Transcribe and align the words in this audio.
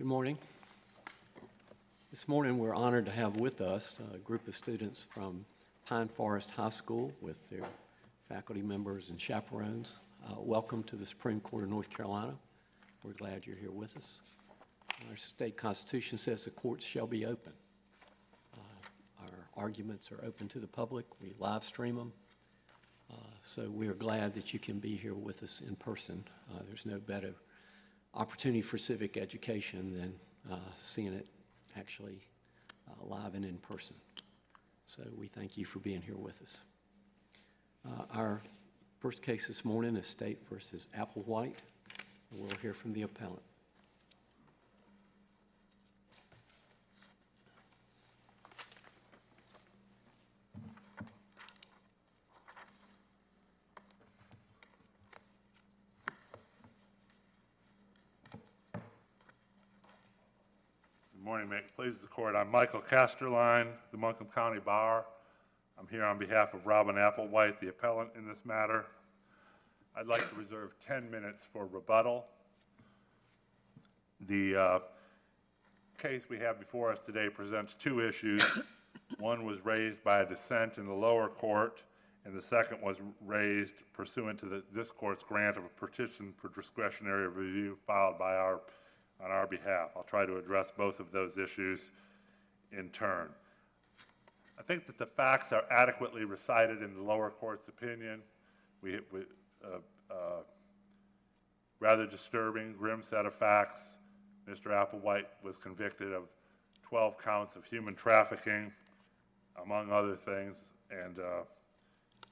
Good 0.00 0.06
morning. 0.06 0.38
This 2.10 2.26
morning, 2.26 2.56
we're 2.56 2.74
honored 2.74 3.04
to 3.04 3.12
have 3.12 3.36
with 3.36 3.60
us 3.60 4.00
a 4.14 4.16
group 4.16 4.48
of 4.48 4.56
students 4.56 5.02
from 5.02 5.44
Pine 5.84 6.08
Forest 6.08 6.52
High 6.52 6.70
School 6.70 7.12
with 7.20 7.38
their 7.50 7.66
faculty 8.26 8.62
members 8.62 9.10
and 9.10 9.20
chaperones. 9.20 9.96
Uh, 10.26 10.36
Welcome 10.38 10.84
to 10.84 10.96
the 10.96 11.04
Supreme 11.04 11.38
Court 11.40 11.64
of 11.64 11.68
North 11.68 11.90
Carolina. 11.90 12.32
We're 13.04 13.12
glad 13.12 13.46
you're 13.46 13.58
here 13.58 13.72
with 13.72 13.94
us. 13.98 14.22
Our 15.10 15.18
state 15.18 15.58
constitution 15.58 16.16
says 16.16 16.46
the 16.46 16.50
courts 16.50 16.86
shall 16.86 17.06
be 17.06 17.26
open. 17.26 17.52
Uh, 18.54 19.24
Our 19.24 19.62
arguments 19.62 20.10
are 20.10 20.24
open 20.24 20.48
to 20.48 20.60
the 20.60 20.66
public. 20.66 21.04
We 21.20 21.34
live 21.38 21.62
stream 21.62 21.96
them. 21.96 22.12
Uh, 23.12 23.16
So 23.42 23.68
we 23.68 23.86
are 23.86 23.92
glad 23.92 24.32
that 24.32 24.54
you 24.54 24.60
can 24.60 24.78
be 24.78 24.96
here 24.96 25.12
with 25.12 25.42
us 25.42 25.60
in 25.60 25.76
person. 25.76 26.24
Uh, 26.50 26.60
There's 26.66 26.86
no 26.86 26.98
better 27.00 27.34
opportunity 28.14 28.62
for 28.62 28.78
civic 28.78 29.16
education 29.16 29.94
than 29.98 30.54
uh, 30.54 30.58
seeing 30.76 31.12
it 31.12 31.28
actually 31.78 32.20
uh, 32.88 33.04
live 33.04 33.34
and 33.34 33.44
in 33.44 33.56
person. 33.58 33.94
So 34.86 35.02
we 35.16 35.28
thank 35.28 35.56
you 35.56 35.64
for 35.64 35.78
being 35.78 36.02
here 36.02 36.16
with 36.16 36.42
us. 36.42 36.62
Uh, 37.86 38.04
Our 38.12 38.40
first 38.98 39.22
case 39.22 39.46
this 39.46 39.64
morning 39.64 39.96
is 39.96 40.06
State 40.06 40.38
versus 40.50 40.88
Applewhite. 40.98 41.54
We'll 42.32 42.50
hear 42.60 42.74
from 42.74 42.92
the 42.92 43.02
appellant. 43.02 43.40
Good 61.12 61.24
morning, 61.24 61.48
may 61.48 61.58
it 61.58 61.72
please 61.76 61.98
the 61.98 61.99
court. 62.10 62.34
I'm 62.34 62.50
Michael 62.50 62.80
Casterline, 62.80 63.68
the 63.92 63.96
Montgomery 63.96 64.32
County 64.34 64.58
Bar. 64.58 65.06
I'm 65.78 65.86
here 65.86 66.04
on 66.04 66.18
behalf 66.18 66.54
of 66.54 66.66
Robin 66.66 66.96
Applewhite, 66.96 67.60
the 67.60 67.68
appellant 67.68 68.10
in 68.16 68.26
this 68.26 68.44
matter. 68.44 68.84
I'd 69.96 70.08
like 70.08 70.28
to 70.28 70.34
reserve 70.34 70.74
10 70.80 71.08
minutes 71.08 71.46
for 71.50 71.66
rebuttal. 71.66 72.26
The 74.26 74.56
uh, 74.56 74.78
case 75.98 76.28
we 76.28 76.38
have 76.40 76.58
before 76.58 76.90
us 76.90 77.00
today 77.00 77.28
presents 77.28 77.74
two 77.78 78.06
issues. 78.06 78.42
One 79.20 79.44
was 79.44 79.64
raised 79.64 80.02
by 80.02 80.20
a 80.20 80.26
dissent 80.26 80.78
in 80.78 80.86
the 80.86 80.92
lower 80.92 81.28
court, 81.28 81.84
and 82.24 82.34
the 82.34 82.42
second 82.42 82.82
was 82.82 82.96
raised 83.24 83.74
pursuant 83.92 84.40
to 84.40 84.46
the- 84.46 84.64
this 84.72 84.90
court's 84.90 85.22
grant 85.22 85.56
of 85.56 85.64
a 85.64 85.68
petition 85.68 86.34
for 86.36 86.48
discretionary 86.48 87.28
review 87.28 87.78
filed 87.86 88.18
by 88.18 88.34
our, 88.34 88.60
on 89.24 89.30
our 89.30 89.46
behalf. 89.46 89.90
I'll 89.96 90.02
try 90.02 90.26
to 90.26 90.36
address 90.38 90.72
both 90.76 91.00
of 91.00 91.12
those 91.12 91.38
issues 91.38 91.90
in 92.72 92.88
turn. 92.90 93.28
I 94.58 94.62
think 94.62 94.86
that 94.86 94.98
the 94.98 95.06
facts 95.06 95.52
are 95.52 95.64
adequately 95.70 96.24
recited 96.24 96.82
in 96.82 96.94
the 96.94 97.02
lower 97.02 97.30
court's 97.30 97.68
opinion. 97.68 98.20
We, 98.82 98.98
we, 99.10 99.20
uh, 99.64 99.78
uh, 100.10 100.42
rather 101.80 102.06
disturbing, 102.06 102.74
grim 102.78 103.02
set 103.02 103.26
of 103.26 103.34
facts. 103.34 103.96
Mr. 104.48 104.66
Applewhite 104.66 105.26
was 105.42 105.56
convicted 105.56 106.12
of 106.12 106.24
12 106.82 107.18
counts 107.18 107.56
of 107.56 107.64
human 107.64 107.94
trafficking, 107.94 108.72
among 109.62 109.90
other 109.90 110.16
things, 110.16 110.62
and 110.90 111.18
uh, 111.18 111.42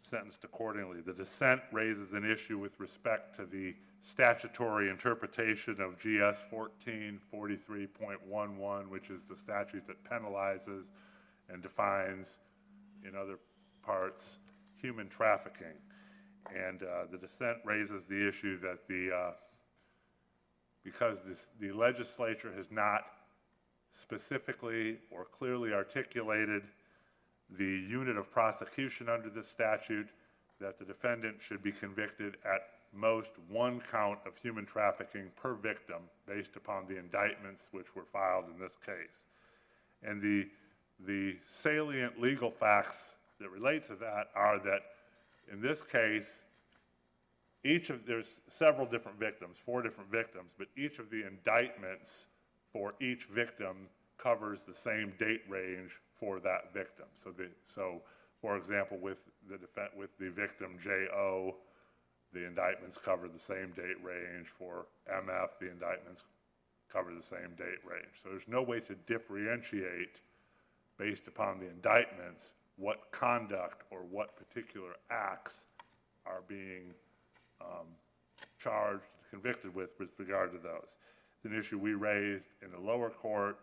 sentenced 0.02 0.44
accordingly. 0.44 1.00
The 1.00 1.12
dissent 1.12 1.60
raises 1.72 2.12
an 2.12 2.24
issue 2.30 2.58
with 2.58 2.78
respect 2.78 3.34
to 3.36 3.46
the 3.46 3.74
statutory 4.02 4.90
interpretation 4.90 5.80
of 5.80 5.98
GS 5.98 6.44
1443.11, 6.52 8.88
which 8.88 9.10
is 9.10 9.24
the 9.24 9.36
statute 9.36 9.86
that 9.86 10.04
penalizes 10.04 10.90
and 11.48 11.62
defines, 11.62 12.38
in 13.06 13.14
other 13.14 13.38
parts, 13.82 14.38
human 14.80 15.08
trafficking. 15.08 15.76
And 16.54 16.82
uh, 16.82 17.06
the 17.10 17.18
dissent 17.18 17.58
raises 17.64 18.04
the 18.04 18.28
issue 18.28 18.58
that 18.60 18.86
the, 18.88 19.14
uh, 19.14 19.32
because 20.84 21.18
this, 21.26 21.48
the 21.60 21.72
legislature 21.72 22.52
has 22.56 22.70
not 22.70 23.02
specifically 23.92 24.98
or 25.10 25.24
clearly 25.24 25.72
articulated 25.72 26.62
the 27.56 27.64
unit 27.88 28.16
of 28.16 28.30
prosecution 28.30 29.08
under 29.08 29.30
this 29.30 29.48
statute, 29.48 30.08
that 30.60 30.78
the 30.78 30.84
defendant 30.84 31.36
should 31.40 31.62
be 31.62 31.72
convicted 31.72 32.36
at 32.44 32.68
most 32.92 33.30
one 33.48 33.80
count 33.80 34.18
of 34.26 34.36
human 34.36 34.64
trafficking 34.64 35.30
per 35.36 35.54
victim 35.54 36.02
based 36.26 36.56
upon 36.56 36.86
the 36.86 36.98
indictments 36.98 37.68
which 37.72 37.94
were 37.94 38.04
filed 38.04 38.44
in 38.52 38.60
this 38.60 38.76
case. 38.84 39.24
And 40.02 40.20
the, 40.20 40.48
the 41.06 41.36
salient 41.46 42.20
legal 42.20 42.50
facts 42.50 43.14
that 43.40 43.50
relate 43.50 43.86
to 43.86 43.94
that 43.96 44.28
are 44.34 44.58
that 44.60 44.80
in 45.52 45.60
this 45.60 45.82
case, 45.82 46.42
each 47.64 47.90
of, 47.90 48.06
there's 48.06 48.40
several 48.48 48.86
different 48.86 49.18
victims, 49.18 49.56
four 49.64 49.82
different 49.82 50.10
victims, 50.10 50.52
but 50.56 50.68
each 50.76 50.98
of 50.98 51.10
the 51.10 51.26
indictments 51.26 52.26
for 52.72 52.94
each 53.00 53.24
victim 53.24 53.88
covers 54.18 54.64
the 54.64 54.74
same 54.74 55.12
date 55.18 55.42
range 55.48 55.92
for 56.18 56.40
that 56.40 56.74
victim. 56.74 57.06
So 57.14 57.30
the, 57.30 57.48
so, 57.64 58.02
for 58.40 58.56
example, 58.56 58.98
with 59.00 59.18
the 59.48 59.56
defen 59.56 59.96
with 59.96 60.10
the 60.18 60.30
victim 60.30 60.76
J.O., 60.82 61.54
the 62.32 62.46
indictments 62.46 62.98
cover 62.98 63.28
the 63.28 63.38
same 63.38 63.72
date 63.74 63.96
range. 64.02 64.48
For 64.48 64.86
MF, 65.10 65.48
the 65.60 65.70
indictments 65.70 66.24
cover 66.92 67.14
the 67.14 67.22
same 67.22 67.54
date 67.56 67.80
range. 67.88 68.20
So 68.22 68.28
there's 68.30 68.48
no 68.48 68.62
way 68.62 68.80
to 68.80 68.94
differentiate 69.06 70.20
based 70.98 71.26
upon 71.26 71.60
the 71.60 71.66
indictments 71.66 72.52
what 72.76 73.10
conduct 73.10 73.84
or 73.90 74.00
what 74.10 74.36
particular 74.36 74.90
acts 75.10 75.66
are 76.26 76.42
being 76.48 76.94
um, 77.60 77.86
charged, 78.58 79.04
convicted 79.30 79.74
with 79.74 79.90
with 79.98 80.10
regard 80.18 80.52
to 80.52 80.58
those. 80.58 80.96
It's 81.36 81.44
an 81.44 81.58
issue 81.58 81.78
we 81.78 81.94
raised 81.94 82.48
in 82.62 82.70
the 82.70 82.78
lower 82.78 83.10
court 83.10 83.58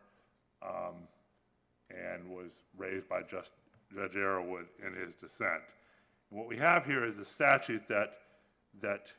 um, 0.61 0.95
and 1.89 2.29
was 2.29 2.51
raised 2.77 3.07
by 3.07 3.21
just, 3.21 3.51
Judge 3.93 4.13
Arrowood 4.13 4.66
in 4.85 4.93
his 4.93 5.13
dissent. 5.16 5.61
What 6.29 6.47
we 6.47 6.57
have 6.57 6.85
here 6.85 7.05
is 7.05 7.19
a 7.19 7.25
statute 7.25 7.88
that, 7.88 8.13
that 8.81 9.11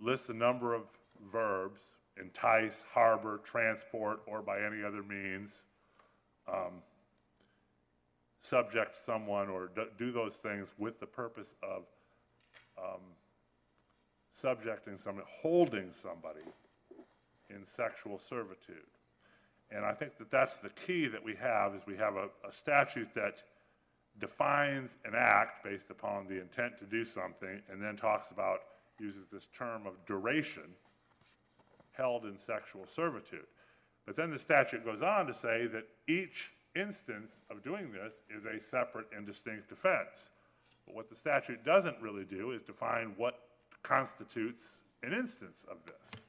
lists 0.00 0.28
a 0.28 0.34
number 0.34 0.74
of 0.74 0.82
verbs, 1.30 1.96
entice, 2.18 2.82
harbor, 2.92 3.40
transport, 3.44 4.20
or 4.26 4.42
by 4.42 4.60
any 4.60 4.82
other 4.82 5.02
means, 5.02 5.62
um, 6.48 6.82
subject 8.40 8.98
someone 9.04 9.48
or 9.48 9.70
do, 9.74 9.84
do 9.98 10.10
those 10.10 10.36
things 10.36 10.72
with 10.78 10.98
the 10.98 11.06
purpose 11.06 11.54
of 11.62 11.84
um, 12.78 13.00
subjecting 14.32 14.96
someone, 14.96 15.24
holding 15.28 15.92
somebody 15.92 16.40
in 17.50 17.64
sexual 17.64 18.18
servitude. 18.18 18.76
And 19.72 19.84
I 19.84 19.92
think 19.92 20.18
that 20.18 20.30
that's 20.30 20.58
the 20.58 20.70
key 20.70 21.06
that 21.06 21.22
we 21.22 21.34
have, 21.36 21.74
is 21.74 21.82
we 21.86 21.96
have 21.96 22.16
a, 22.16 22.28
a 22.46 22.52
statute 22.52 23.14
that 23.14 23.42
defines 24.18 24.96
an 25.04 25.12
act 25.16 25.64
based 25.64 25.90
upon 25.90 26.26
the 26.26 26.40
intent 26.40 26.78
to 26.78 26.84
do 26.84 27.04
something, 27.04 27.62
and 27.70 27.82
then 27.82 27.96
talks 27.96 28.30
about, 28.30 28.60
uses 28.98 29.26
this 29.32 29.46
term 29.56 29.86
of 29.86 29.94
duration, 30.06 30.74
held 31.92 32.24
in 32.24 32.36
sexual 32.36 32.86
servitude. 32.86 33.46
But 34.06 34.16
then 34.16 34.30
the 34.30 34.38
statute 34.38 34.84
goes 34.84 35.02
on 35.02 35.26
to 35.26 35.34
say 35.34 35.66
that 35.68 35.84
each 36.08 36.50
instance 36.74 37.36
of 37.50 37.62
doing 37.62 37.92
this 37.92 38.22
is 38.36 38.46
a 38.46 38.60
separate 38.60 39.06
and 39.16 39.26
distinct 39.26 39.72
offense. 39.72 40.30
But 40.86 40.94
what 40.94 41.08
the 41.08 41.16
statute 41.16 41.64
doesn't 41.64 42.00
really 42.00 42.24
do 42.24 42.52
is 42.52 42.62
define 42.62 43.14
what 43.16 43.40
constitutes 43.82 44.80
an 45.02 45.12
instance 45.12 45.64
of 45.70 45.78
this. 45.86 46.22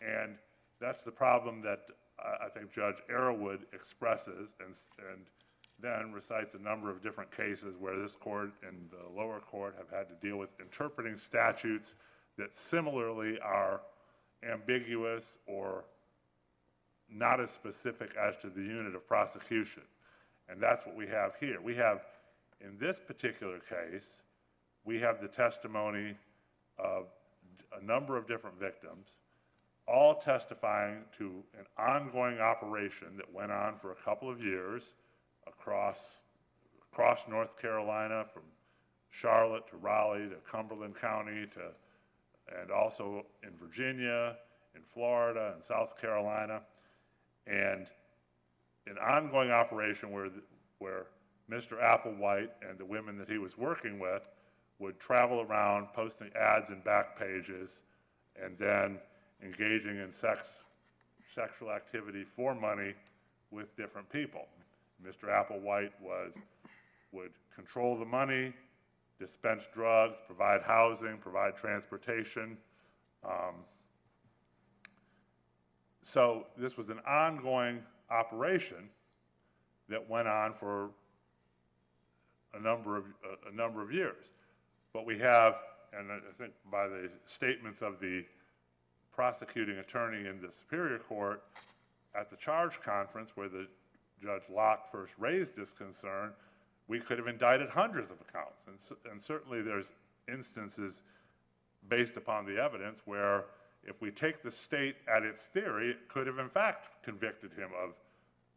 And 0.00 0.36
that's 0.80 1.02
the 1.02 1.10
problem 1.10 1.60
that 1.62 1.88
I 2.18 2.48
think 2.48 2.72
Judge 2.72 2.96
Arrowood 3.10 3.60
expresses 3.72 4.54
and, 4.60 4.74
and 5.12 5.26
then 5.80 6.12
recites 6.12 6.54
a 6.54 6.58
number 6.58 6.90
of 6.90 7.02
different 7.02 7.30
cases 7.30 7.76
where 7.78 7.96
this 7.98 8.12
court 8.12 8.50
and 8.66 8.88
the 8.90 9.16
lower 9.16 9.40
court 9.40 9.76
have 9.78 9.88
had 9.90 10.08
to 10.08 10.14
deal 10.26 10.36
with 10.36 10.50
interpreting 10.60 11.16
statutes 11.16 11.94
that 12.36 12.56
similarly 12.56 13.38
are 13.40 13.80
ambiguous 14.48 15.38
or 15.46 15.84
not 17.10 17.40
as 17.40 17.50
specific 17.50 18.14
as 18.16 18.36
to 18.38 18.50
the 18.50 18.60
unit 18.60 18.94
of 18.94 19.06
prosecution. 19.06 19.82
And 20.48 20.60
that's 20.60 20.84
what 20.86 20.96
we 20.96 21.06
have 21.06 21.32
here. 21.38 21.60
We 21.60 21.74
have, 21.76 22.04
in 22.60 22.76
this 22.78 23.00
particular 23.00 23.58
case, 23.58 24.22
we 24.84 24.98
have 25.00 25.20
the 25.20 25.28
testimony 25.28 26.14
of 26.78 27.06
a 27.78 27.84
number 27.84 28.16
of 28.16 28.26
different 28.26 28.58
victims, 28.58 29.18
all 29.88 30.14
testifying 30.16 30.98
to 31.16 31.42
an 31.58 31.64
ongoing 31.78 32.40
operation 32.40 33.16
that 33.16 33.32
went 33.32 33.50
on 33.50 33.76
for 33.78 33.92
a 33.92 33.96
couple 33.96 34.30
of 34.30 34.42
years 34.42 34.94
across, 35.46 36.18
across 36.92 37.26
North 37.28 37.56
Carolina, 37.60 38.26
from 38.32 38.42
Charlotte 39.10 39.66
to 39.68 39.76
Raleigh 39.76 40.28
to 40.28 40.36
Cumberland 40.50 40.94
County 40.94 41.46
to, 41.52 42.60
and 42.60 42.70
also 42.70 43.24
in 43.42 43.50
Virginia 43.58 44.36
in 44.74 44.82
Florida 44.92 45.52
and 45.54 45.64
South 45.64 45.98
Carolina. 46.00 46.60
And 47.46 47.86
an 48.86 48.98
ongoing 48.98 49.50
operation 49.50 50.12
where, 50.12 50.28
where 50.78 51.06
Mr. 51.50 51.82
Applewhite 51.82 52.50
and 52.68 52.78
the 52.78 52.84
women 52.84 53.16
that 53.18 53.28
he 53.28 53.38
was 53.38 53.56
working 53.56 53.98
with 53.98 54.22
would 54.78 55.00
travel 55.00 55.40
around 55.40 55.88
posting 55.94 56.30
ads 56.36 56.70
in 56.70 56.80
back 56.80 57.18
pages 57.18 57.82
and 58.40 58.56
then 58.58 58.98
engaging 59.42 59.98
in 59.98 60.12
sex, 60.12 60.64
sexual 61.34 61.70
activity 61.70 62.24
for 62.24 62.54
money 62.54 62.94
with 63.50 63.74
different 63.76 64.08
people. 64.10 64.46
Mr. 65.06 65.28
Applewhite 65.28 65.92
was, 66.02 66.34
would 67.12 67.30
control 67.54 67.96
the 67.98 68.04
money, 68.04 68.52
dispense 69.18 69.64
drugs, 69.72 70.18
provide 70.26 70.62
housing, 70.62 71.18
provide 71.18 71.56
transportation. 71.56 72.56
Um, 73.24 73.54
So 76.02 76.46
this 76.56 76.78
was 76.78 76.88
an 76.88 77.00
ongoing 77.06 77.82
operation 78.10 78.88
that 79.90 80.08
went 80.08 80.26
on 80.26 80.54
for 80.54 80.88
a 82.54 82.60
number 82.60 82.96
of, 82.96 83.04
a- 83.24 83.48
a 83.48 83.52
number 83.52 83.82
of 83.82 83.92
years. 83.92 84.30
But 84.94 85.04
we 85.04 85.18
have, 85.18 85.56
and 85.92 86.10
I 86.10 86.16
I 86.16 86.32
think 86.38 86.54
by 86.70 86.88
the 86.88 87.10
statements 87.26 87.82
of 87.82 88.00
the 88.00 88.24
prosecuting 89.18 89.78
attorney 89.78 90.28
in 90.28 90.40
the 90.40 90.52
Superior 90.52 91.00
Court 91.00 91.42
at 92.14 92.30
the 92.30 92.36
charge 92.36 92.80
conference 92.80 93.32
where 93.34 93.48
the 93.48 93.66
Judge 94.22 94.44
Locke 94.48 94.92
first 94.92 95.12
raised 95.18 95.56
this 95.56 95.72
concern, 95.72 96.30
we 96.86 97.00
could 97.00 97.18
have 97.18 97.26
indicted 97.26 97.68
hundreds 97.68 98.12
of 98.12 98.18
accounts. 98.20 98.66
And 98.68 98.76
cer- 98.80 99.10
And 99.10 99.20
certainly 99.20 99.60
there's 99.60 99.90
instances 100.32 101.02
based 101.88 102.16
upon 102.16 102.46
the 102.46 102.62
evidence 102.62 103.00
where 103.06 103.46
if 103.82 104.00
we 104.00 104.12
take 104.12 104.40
the 104.40 104.52
state 104.52 104.94
at 105.12 105.24
its 105.24 105.46
theory, 105.46 105.90
it 105.90 106.08
could 106.08 106.28
have 106.28 106.38
in 106.38 106.48
fact 106.48 107.02
convicted 107.02 107.52
him 107.54 107.70
of, 107.82 107.94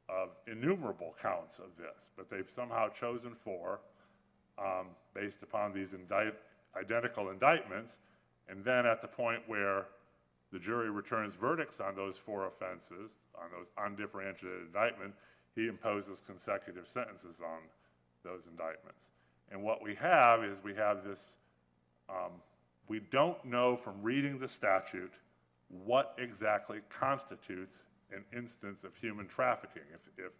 of 0.09 0.29
innumerable 0.45 1.15
counts 1.19 1.57
of 1.57 1.75
this. 1.75 2.11
But 2.15 2.29
they've 2.29 2.47
somehow 2.47 2.89
chosen 2.89 3.33
four 3.33 3.79
um, 4.59 4.89
based 5.15 5.41
upon 5.41 5.73
these 5.73 5.93
indict, 5.93 6.35
identical 6.79 7.31
indictments. 7.31 7.97
And 8.47 8.63
then 8.63 8.85
at 8.85 9.01
the 9.01 9.07
point 9.07 9.41
where 9.47 9.87
the 10.51 10.59
jury 10.59 10.89
returns 10.89 11.33
verdicts 11.33 11.79
on 11.79 11.95
those 11.95 12.17
four 12.17 12.47
offenses, 12.47 13.17
on 13.35 13.49
those 13.57 13.71
undifferentiated 13.77 14.61
indictment, 14.67 15.13
he 15.55 15.67
imposes 15.67 16.21
consecutive 16.25 16.87
sentences 16.87 17.39
on 17.41 17.59
those 18.23 18.47
indictments. 18.47 19.11
And 19.51 19.61
what 19.61 19.83
we 19.83 19.95
have 19.95 20.43
is 20.43 20.63
we 20.63 20.75
have 20.75 21.03
this, 21.03 21.35
um, 22.09 22.31
we 22.87 22.99
don't 22.99 23.43
know 23.45 23.75
from 23.75 24.01
reading 24.01 24.39
the 24.39 24.47
statute 24.47 25.13
what 25.85 26.15
exactly 26.17 26.79
constitutes 26.89 27.85
an 28.11 28.23
instance 28.37 28.83
of 28.83 28.95
human 28.95 29.27
trafficking. 29.27 29.83
If, 29.93 30.25
if 30.25 30.31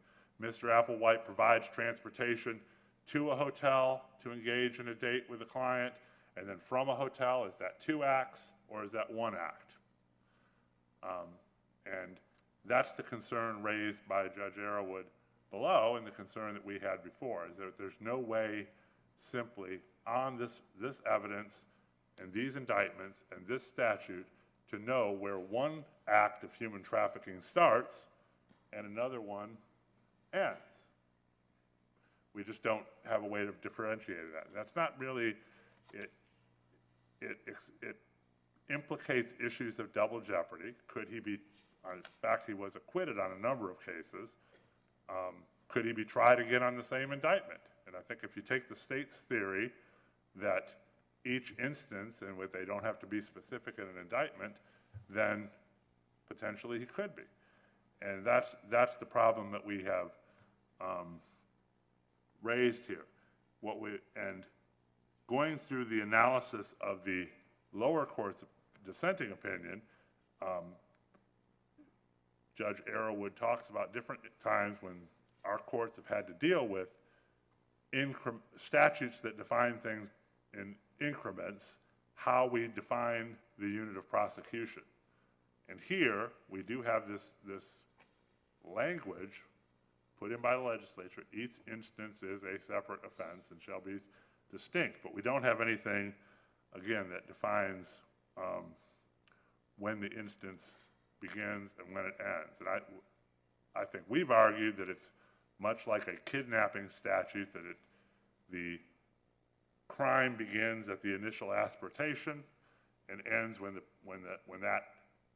Mr. 0.42 0.69
Applewhite 0.69 1.25
provides 1.25 1.68
transportation 1.69 2.60
to 3.08 3.31
a 3.31 3.36
hotel 3.36 4.04
to 4.24 4.31
engage 4.31 4.80
in 4.80 4.90
a 4.90 4.96
date 4.96 5.25
with 5.30 5.42
a 5.42 5.46
client, 5.46 5.94
and 6.38 6.48
then 6.48 6.58
from 6.58 6.90
a 6.90 6.96
hotel, 6.96 7.46
is 7.46 7.56
that 7.56 7.80
two 7.80 8.04
acts 8.04 8.52
or 8.69 8.84
is 8.84 8.92
that 8.92 9.12
one 9.12 9.36
act? 9.36 9.74
Um, 11.03 11.27
And 11.86 12.18
that's 12.65 12.92
the 12.94 13.03
concern 13.03 13.63
raised 13.63 14.07
by 14.07 14.27
Judge 14.27 14.57
Arrowood 14.59 15.06
below 15.50 15.95
and 15.98 16.06
the 16.06 16.12
concern 16.12 16.53
that 16.53 16.65
we 16.65 16.75
had 16.75 17.03
before, 17.03 17.48
is 17.50 17.57
that 17.57 17.77
there's 17.77 18.00
no 18.00 18.18
way 18.18 18.68
simply 19.19 19.80
on 20.07 20.38
this, 20.38 20.62
this 20.80 21.01
evidence 21.09 21.63
and 22.21 22.31
these 22.31 22.56
indictments 22.56 23.24
and 23.36 23.45
this 23.48 23.65
statute 23.65 24.25
to 24.69 24.80
know 24.80 25.12
where 25.19 25.39
one 25.39 25.83
act 26.07 26.44
of 26.44 26.53
human 26.53 26.81
trafficking 26.81 27.42
starts 27.42 28.06
and 28.74 28.86
another 28.86 29.19
one 29.19 29.57
ends. 30.33 30.86
We 32.33 32.44
just 32.44 32.63
don't 32.63 32.86
have 33.03 33.24
a 33.24 33.27
way 33.27 33.45
of 33.45 33.59
differentiating 33.62 34.31
that. 34.33 34.48
That's 34.56 34.75
not 34.75 34.98
really, 34.98 35.36
it, 35.94 36.12
it, 37.21 37.38
ex- 37.48 37.71
it 37.81 37.98
implicates 38.69 39.34
issues 39.44 39.80
of 39.80 39.94
double 39.94 40.22
jeopardy. 40.22 40.74
Could 40.88 41.08
he 41.10 41.19
be, 41.19 41.40
uh, 41.86 41.94
in 41.94 42.04
fact, 42.22 42.48
he 42.48 42.54
was 42.54 42.75
acquitted 42.75 43.19
on 43.19 43.31
a 43.31 43.40
number 43.40 43.69
of 43.69 43.80
cases. 43.80 44.36
Um, 45.10 45.36
Could 45.68 45.86
he 45.86 45.94
be 45.94 46.06
tried 46.06 46.40
again 46.40 46.63
on 46.63 46.75
the 46.75 46.84
same 46.84 47.12
indictment? 47.12 47.60
And 47.88 47.96
I 47.96 48.02
think 48.02 48.22
if 48.24 48.36
you 48.36 48.42
take 48.42 48.69
the 48.69 48.75
state's 48.75 49.22
theory 49.22 49.72
that 50.36 50.74
each 51.25 51.54
instance, 51.63 52.22
and 52.22 52.38
with, 52.38 52.52
they 52.52 52.66
don't 52.66 52.84
have 52.84 53.00
to 53.00 53.06
be 53.06 53.22
specific 53.22 53.75
in 53.78 53.84
an 53.84 53.98
indictment, 54.00 54.54
then 55.10 55.50
potentially 56.28 56.80
he 56.80 56.86
could 56.86 57.16
be. 57.16 57.24
And 58.02 58.25
that's, 58.25 58.48
that's 58.69 58.96
the 58.96 59.06
problem 59.06 59.52
that 59.52 59.66
we 59.66 59.84
have 59.84 60.12
um, 60.80 61.19
raised 62.42 62.86
here. 62.88 63.06
What 63.60 63.80
we, 63.80 64.00
and 64.16 64.46
going 65.28 65.58
through 65.58 65.86
the 65.86 66.02
analysis 66.02 66.75
of 66.81 67.04
the 67.06 67.28
lower 67.74 68.06
court's 68.06 68.44
dissenting 68.86 69.32
opinion, 69.32 69.82
um, 70.42 70.66
Judge 72.56 72.82
Arrowood 72.94 73.36
talks 73.36 73.70
about 73.70 73.94
different 73.94 74.22
times 74.44 74.78
when 74.82 74.96
our 75.46 75.58
courts 75.58 75.96
have 75.98 76.08
had 76.08 76.28
to 76.28 76.34
deal 76.34 76.68
with 76.68 76.90
statutes 78.56 79.20
that 79.20 79.38
define 79.38 79.78
things 79.78 80.08
in 80.54 80.75
increments, 81.00 81.78
how 82.16 82.46
we 82.46 82.68
define 82.68 83.36
the 83.60 83.68
unit 83.68 83.98
of 83.98 84.10
prosecution. 84.10 84.84
And 85.70 85.80
here, 85.80 86.30
we 86.50 86.62
do 86.62 86.82
have 86.82 87.08
this, 87.08 87.34
this 87.46 87.80
language 88.63 89.42
put 90.22 90.32
in 90.32 90.40
by 90.40 90.56
the 90.56 90.62
legislature, 90.62 91.24
each 91.34 91.56
instance 91.72 92.22
is 92.22 92.44
a 92.44 92.60
separate 92.60 93.00
offense 93.04 93.50
and 93.50 93.60
shall 93.60 93.82
be 93.82 94.00
distinct. 94.51 95.00
But 95.01 95.16
we 95.16 95.22
don't 95.24 95.42
have 95.42 95.62
anything, 95.62 96.13
again, 96.75 97.06
that 97.10 97.28
defines 97.28 98.01
um, 98.38 98.66
when 99.78 100.00
the 100.00 100.10
instance 100.12 100.78
begins 101.20 101.75
and 101.80 101.94
when 101.94 102.06
it 102.06 102.16
ends. 102.20 102.60
And 102.60 102.70
I, 102.70 102.80
I 103.80 103.86
think 103.86 104.04
we've 104.08 104.32
argued 104.32 104.78
that 104.78 104.90
it's 104.90 105.10
much 105.60 105.88
like 105.88 106.08
a 106.08 106.16
kidnapping 106.25 106.90
statute, 106.90 107.54
that 107.54 107.63
it, 107.66 107.78
the 108.51 108.80
crime 109.88 110.36
begins 110.36 110.90
at 110.90 111.01
the 111.01 111.13
initial 111.13 111.50
asportation 111.50 112.40
and 113.10 113.22
ends 113.32 113.60
when 113.60 113.75
the, 113.75 113.82
when 114.04 114.22
the, 114.24 114.38
when 114.48 114.62
that 114.62 114.84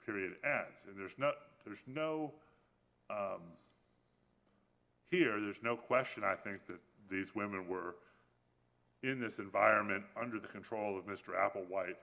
period 0.05 0.33
ends. 0.43 0.83
And 0.87 0.97
there's 0.97 1.17
no, 1.17 1.31
there's 1.65 1.79
no, 1.87 2.31
um, 3.09 3.41
here, 5.11 5.39
there's 5.39 5.61
no 5.61 5.75
question, 5.75 6.23
I 6.23 6.35
think, 6.35 6.65
that 6.67 6.79
these 7.09 7.35
women 7.35 7.67
were 7.67 7.95
in 9.05 9.19
this 9.19 9.39
environment 9.39 10.03
under 10.19 10.39
the 10.39 10.47
control 10.47 10.97
of 10.97 11.05
Mr. 11.05 11.29
Applewhite 11.37 11.97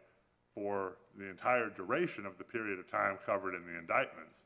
for 0.55 0.97
the 1.19 1.29
entire 1.29 1.69
duration 1.71 2.27
of 2.27 2.39
the 2.39 2.45
period 2.45 2.79
of 2.79 2.91
time 2.91 3.19
covered 3.27 3.55
in 3.55 3.65
the 3.67 3.79
indictments. 3.79 4.45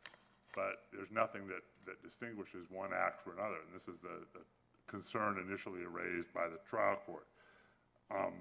But 0.55 0.85
there's 0.93 1.11
nothing 1.11 1.47
that, 1.49 1.63
that 1.85 2.03
distinguishes 2.03 2.67
one 2.71 2.91
act 2.97 3.23
from 3.23 3.35
another, 3.39 3.57
and 3.67 3.75
this 3.75 3.89
is 3.89 3.99
the, 4.01 4.25
the 4.33 4.45
concern 4.87 5.45
initially 5.47 5.81
raised 5.81 6.33
by 6.33 6.49
the 6.49 6.59
trial 6.69 6.99
court. 7.05 7.27
Um, 8.11 8.33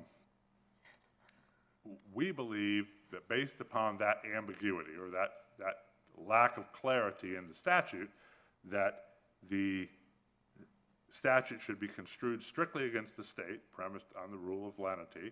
we 2.13 2.31
believe 2.31 2.87
that 3.11 3.27
based 3.27 3.59
upon 3.59 3.97
that 3.97 4.21
ambiguity 4.35 4.91
or 4.99 5.09
that, 5.09 5.31
that 5.59 5.75
lack 6.17 6.57
of 6.57 6.71
clarity 6.71 7.35
in 7.35 7.47
the 7.47 7.53
statute, 7.53 8.09
that 8.71 9.03
the 9.49 9.87
statute 11.09 11.61
should 11.61 11.79
be 11.79 11.87
construed 11.87 12.41
strictly 12.43 12.85
against 12.85 13.17
the 13.17 13.23
state, 13.23 13.61
premised 13.71 14.07
on 14.21 14.31
the 14.31 14.37
rule 14.37 14.67
of 14.67 14.77
lenity, 14.79 15.31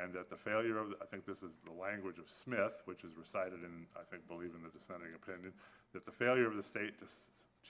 and 0.00 0.12
that 0.12 0.28
the 0.28 0.36
failure 0.36 0.78
of, 0.78 0.94
I 1.00 1.06
think 1.06 1.24
this 1.24 1.42
is 1.42 1.52
the 1.64 1.72
language 1.72 2.18
of 2.18 2.28
Smith, 2.28 2.82
which 2.84 3.02
is 3.02 3.16
recited 3.16 3.64
in, 3.64 3.86
I 3.96 4.04
think, 4.10 4.28
believe 4.28 4.52
in 4.54 4.62
the 4.62 4.68
dissenting 4.68 5.14
opinion, 5.14 5.52
that 5.92 6.04
the 6.04 6.12
failure 6.12 6.46
of 6.46 6.56
the 6.56 6.62
state 6.62 6.94
to, 7.00 7.06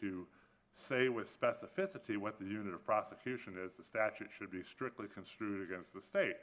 to 0.00 0.26
say 0.72 1.08
with 1.08 1.28
specificity 1.40 2.16
what 2.16 2.38
the 2.38 2.44
unit 2.44 2.74
of 2.74 2.84
prosecution 2.84 3.54
is, 3.64 3.72
the 3.72 3.84
statute 3.84 4.28
should 4.36 4.50
be 4.50 4.62
strictly 4.62 5.06
construed 5.06 5.68
against 5.68 5.94
the 5.94 6.00
state. 6.00 6.36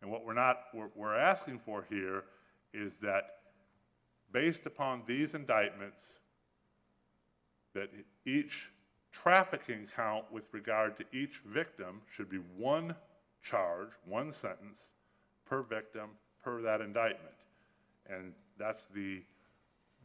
And 0.00 0.10
what 0.10 0.24
we're 0.24 0.34
not, 0.34 0.64
we're, 0.72 0.88
we're 0.94 1.16
asking 1.16 1.58
for 1.58 1.84
here 1.88 2.24
is 2.72 2.96
that 2.96 3.36
based 4.32 4.66
upon 4.66 5.02
these 5.06 5.34
indictments, 5.34 6.20
that 7.74 7.90
each 8.24 8.70
trafficking 9.22 9.88
count 9.94 10.24
with 10.30 10.44
regard 10.52 10.96
to 10.96 11.04
each 11.12 11.40
victim 11.46 12.00
should 12.10 12.30
be 12.30 12.40
one 12.56 12.94
charge, 13.42 13.88
one 14.06 14.30
sentence 14.32 14.92
per 15.46 15.62
victim, 15.62 16.10
per 16.42 16.60
that 16.62 16.80
indictment. 16.80 17.34
And 18.08 18.32
that's 18.58 18.86
the, 18.86 19.22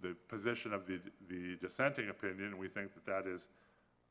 the 0.01 0.15
position 0.27 0.73
of 0.73 0.85
the, 0.87 0.99
the 1.29 1.57
dissenting 1.61 2.09
opinion, 2.09 2.47
and 2.47 2.57
we 2.57 2.67
think 2.67 2.93
that 2.93 3.05
that 3.05 3.29
is 3.29 3.49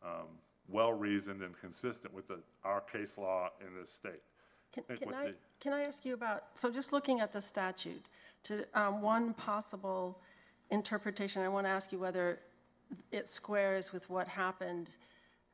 um, 0.04 0.28
well-reasoned 0.68 1.42
and 1.42 1.58
consistent 1.58 2.12
with 2.14 2.28
the, 2.28 2.38
our 2.64 2.80
case 2.80 3.18
law 3.18 3.50
in 3.60 3.78
this 3.78 3.90
state. 3.90 4.22
Can 4.72 4.84
think 4.84 5.00
can 5.00 5.14
I, 5.14 5.26
the- 5.26 5.34
can 5.60 5.72
I 5.72 5.82
ask 5.82 6.04
you 6.04 6.14
about, 6.14 6.44
so 6.54 6.70
just 6.70 6.92
looking 6.92 7.20
at 7.20 7.32
the 7.32 7.40
statute, 7.40 8.08
to, 8.44 8.64
um, 8.74 9.02
one 9.02 9.34
possible 9.34 10.18
interpretation, 10.70 11.42
I 11.42 11.48
want 11.48 11.66
to 11.66 11.70
ask 11.70 11.92
you 11.92 11.98
whether 11.98 12.38
it 13.10 13.28
squares 13.28 13.92
with 13.92 14.08
what 14.10 14.28
happened 14.28 14.96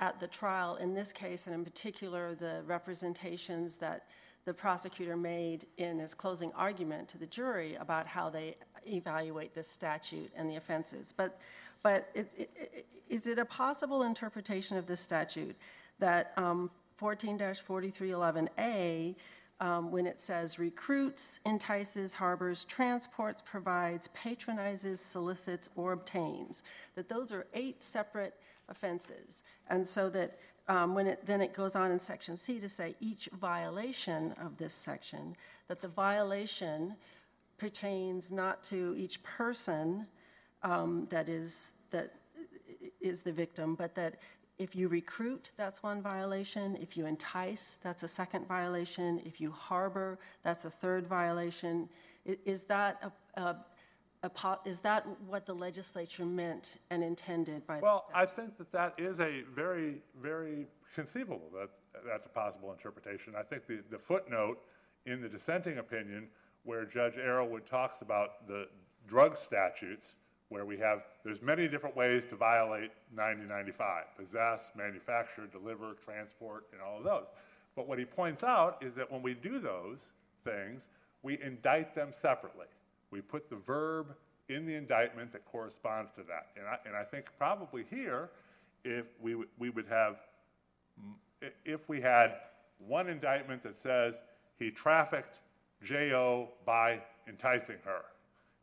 at 0.01 0.19
the 0.21 0.27
trial 0.29 0.77
in 0.77 0.95
this 0.95 1.13
case, 1.13 1.47
and 1.47 1.55
in 1.55 1.65
particular, 1.65 2.35
the 2.35 2.63
representations 2.67 3.77
that 3.77 4.05
the 4.45 4.55
prosecutor 4.55 5.17
made 5.17 5.67
in 5.77 5.99
his 5.99 6.15
closing 6.15 6.53
argument 6.53 7.09
to 7.09 7.19
the 7.19 7.27
jury 7.27 7.75
about 7.77 8.07
how 8.07 8.31
they 8.31 8.57
evaluate 8.87 9.53
this 9.55 9.69
statute 9.69 10.31
and 10.37 10.49
the 10.49 10.57
offenses. 10.57 11.13
But, 11.17 11.39
but 11.83 12.09
it- 12.15 12.33
it- 12.37 12.51
it- 12.55 12.87
is 13.09 13.27
it 13.27 13.39
a 13.39 13.45
possible 13.45 14.03
interpretation 14.03 14.77
of 14.77 14.87
this 14.87 15.01
statute 15.01 15.57
that 15.99 16.33
um, 16.37 16.71
14-4311A, 17.01 19.17
um, 19.61 19.91
when 19.91 20.07
it 20.07 20.21
says 20.21 20.59
recruits, 20.59 21.41
entices, 21.45 22.15
harbors, 22.15 22.65
transports, 22.65 23.43
provides, 23.43 24.09
patronizes, 24.09 25.01
solicits, 25.01 25.69
or 25.75 25.93
obtains, 25.93 26.63
that 26.95 27.09
those 27.09 27.33
are 27.33 27.47
eight 27.55 27.83
separate 27.83 28.35
offenses. 28.69 29.43
And 29.69 29.87
so 29.87 30.09
that 30.11 30.39
um, 30.69 30.95
when 30.95 31.07
it, 31.07 31.25
then 31.27 31.41
it 31.41 31.55
goes 31.55 31.75
on 31.75 31.91
in 31.91 31.99
section 31.99 32.37
C 32.37 32.61
to 32.61 32.69
say 32.69 32.95
each 33.01 33.29
violation 33.41 34.35
of 34.41 34.57
this 34.59 34.75
section, 34.75 35.35
that 35.67 35.81
the 35.81 35.89
violation 35.89 36.95
pertains 37.57 38.31
not 38.31 38.63
to 38.65 38.95
each 38.97 39.23
person 39.23 40.07
um, 40.63 41.07
that 41.11 41.29
is, 41.29 41.73
that 41.91 42.13
is 43.01 43.23
the 43.23 43.33
victim, 43.33 43.75
but 43.75 43.95
that 43.95 44.17
if 44.59 44.75
you 44.75 44.89
recruit, 44.89 45.53
that's 45.57 45.83
one 45.83 46.03
violation. 46.03 46.77
If 46.81 46.97
you 46.97 47.07
entice, 47.07 47.79
that's 47.83 48.03
a 48.03 48.09
second 48.09 48.47
violation. 48.47 49.23
If 49.25 49.41
you 49.41 49.51
harbor, 49.51 50.19
that's 50.43 50.65
a 50.65 50.71
third 50.71 51.07
violation. 51.07 51.89
Is 52.25 52.65
that 52.65 53.13
a, 53.37 53.41
a, 53.41 53.57
a 54.25 54.59
is 54.65 54.81
that 54.81 55.07
what 55.27 55.47
the 55.47 55.55
legislature 55.55 56.27
meant 56.27 56.79
and 56.91 57.05
intended 57.05 57.67
by? 57.67 57.81
Well, 57.81 58.07
I 58.13 58.27
think 58.27 58.59
that 58.59 58.73
that 58.73 58.95
is 58.99 59.21
a 59.21 59.43
very, 59.55 60.03
very 60.21 60.67
conceivable, 60.93 61.51
that, 61.55 61.71
that's 62.05 62.27
a 62.27 62.31
possible 62.31 62.73
interpretation. 62.73 63.35
I 63.37 63.43
think 63.43 63.67
the, 63.67 63.81
the 63.91 63.99
footnote 63.99 64.59
in 65.07 65.21
the 65.21 65.29
dissenting 65.29 65.79
opinion 65.79 66.29
where 66.65 66.85
Judge 66.85 67.15
Arrowood 67.15 67.65
talks 67.65 68.03
about 68.03 68.47
the 68.49 68.69
drug 69.07 69.39
statutes, 69.39 70.17
where 70.49 70.65
we 70.65 70.79
have, 70.79 71.03
there's 71.25 71.43
many 71.43 71.69
different 71.69 71.95
ways 71.97 72.25
to 72.27 72.37
violate 72.37 72.91
9095, 73.15 74.05
possess, 74.17 74.71
manufacture, 74.75 75.47
deliver, 75.47 75.95
transport, 75.95 76.65
and 76.73 76.81
all 76.81 76.99
of 76.99 77.05
those. 77.05 77.27
But 77.77 77.87
what 77.87 77.99
he 77.99 78.05
points 78.05 78.43
out 78.43 78.83
is 78.83 78.95
that 78.95 79.11
when 79.11 79.23
we 79.23 79.35
do 79.35 79.59
those 79.59 80.11
things, 80.45 80.89
we 81.23 81.41
indict 81.43 81.95
them 81.95 82.13
separately. 82.13 82.67
We 83.11 83.21
put 83.21 83.51
the 83.51 83.57
verb 83.57 84.15
in 84.49 84.65
the 84.65 84.75
indictment 84.75 85.33
that 85.33 85.45
corresponds 85.45 86.11
to 86.13 86.23
that. 86.23 86.49
And 86.57 86.67
I, 86.67 86.79
and 86.87 86.97
I 86.97 87.05
think 87.05 87.27
probably 87.37 87.85
here, 87.91 88.31
if 88.85 89.07
we, 89.21 89.37
we 89.59 89.71
would 89.71 89.87
have, 89.87 90.21
if 91.65 91.89
we 91.89 92.01
had 92.01 92.37
one 92.79 93.09
indictment 93.09 93.63
that 93.65 93.77
says 93.77 94.23
he 94.59 94.71
trafficked 94.71 95.41
J.O. 95.83 96.49
by 96.65 97.03
enticing 97.29 97.77
her, 97.85 98.03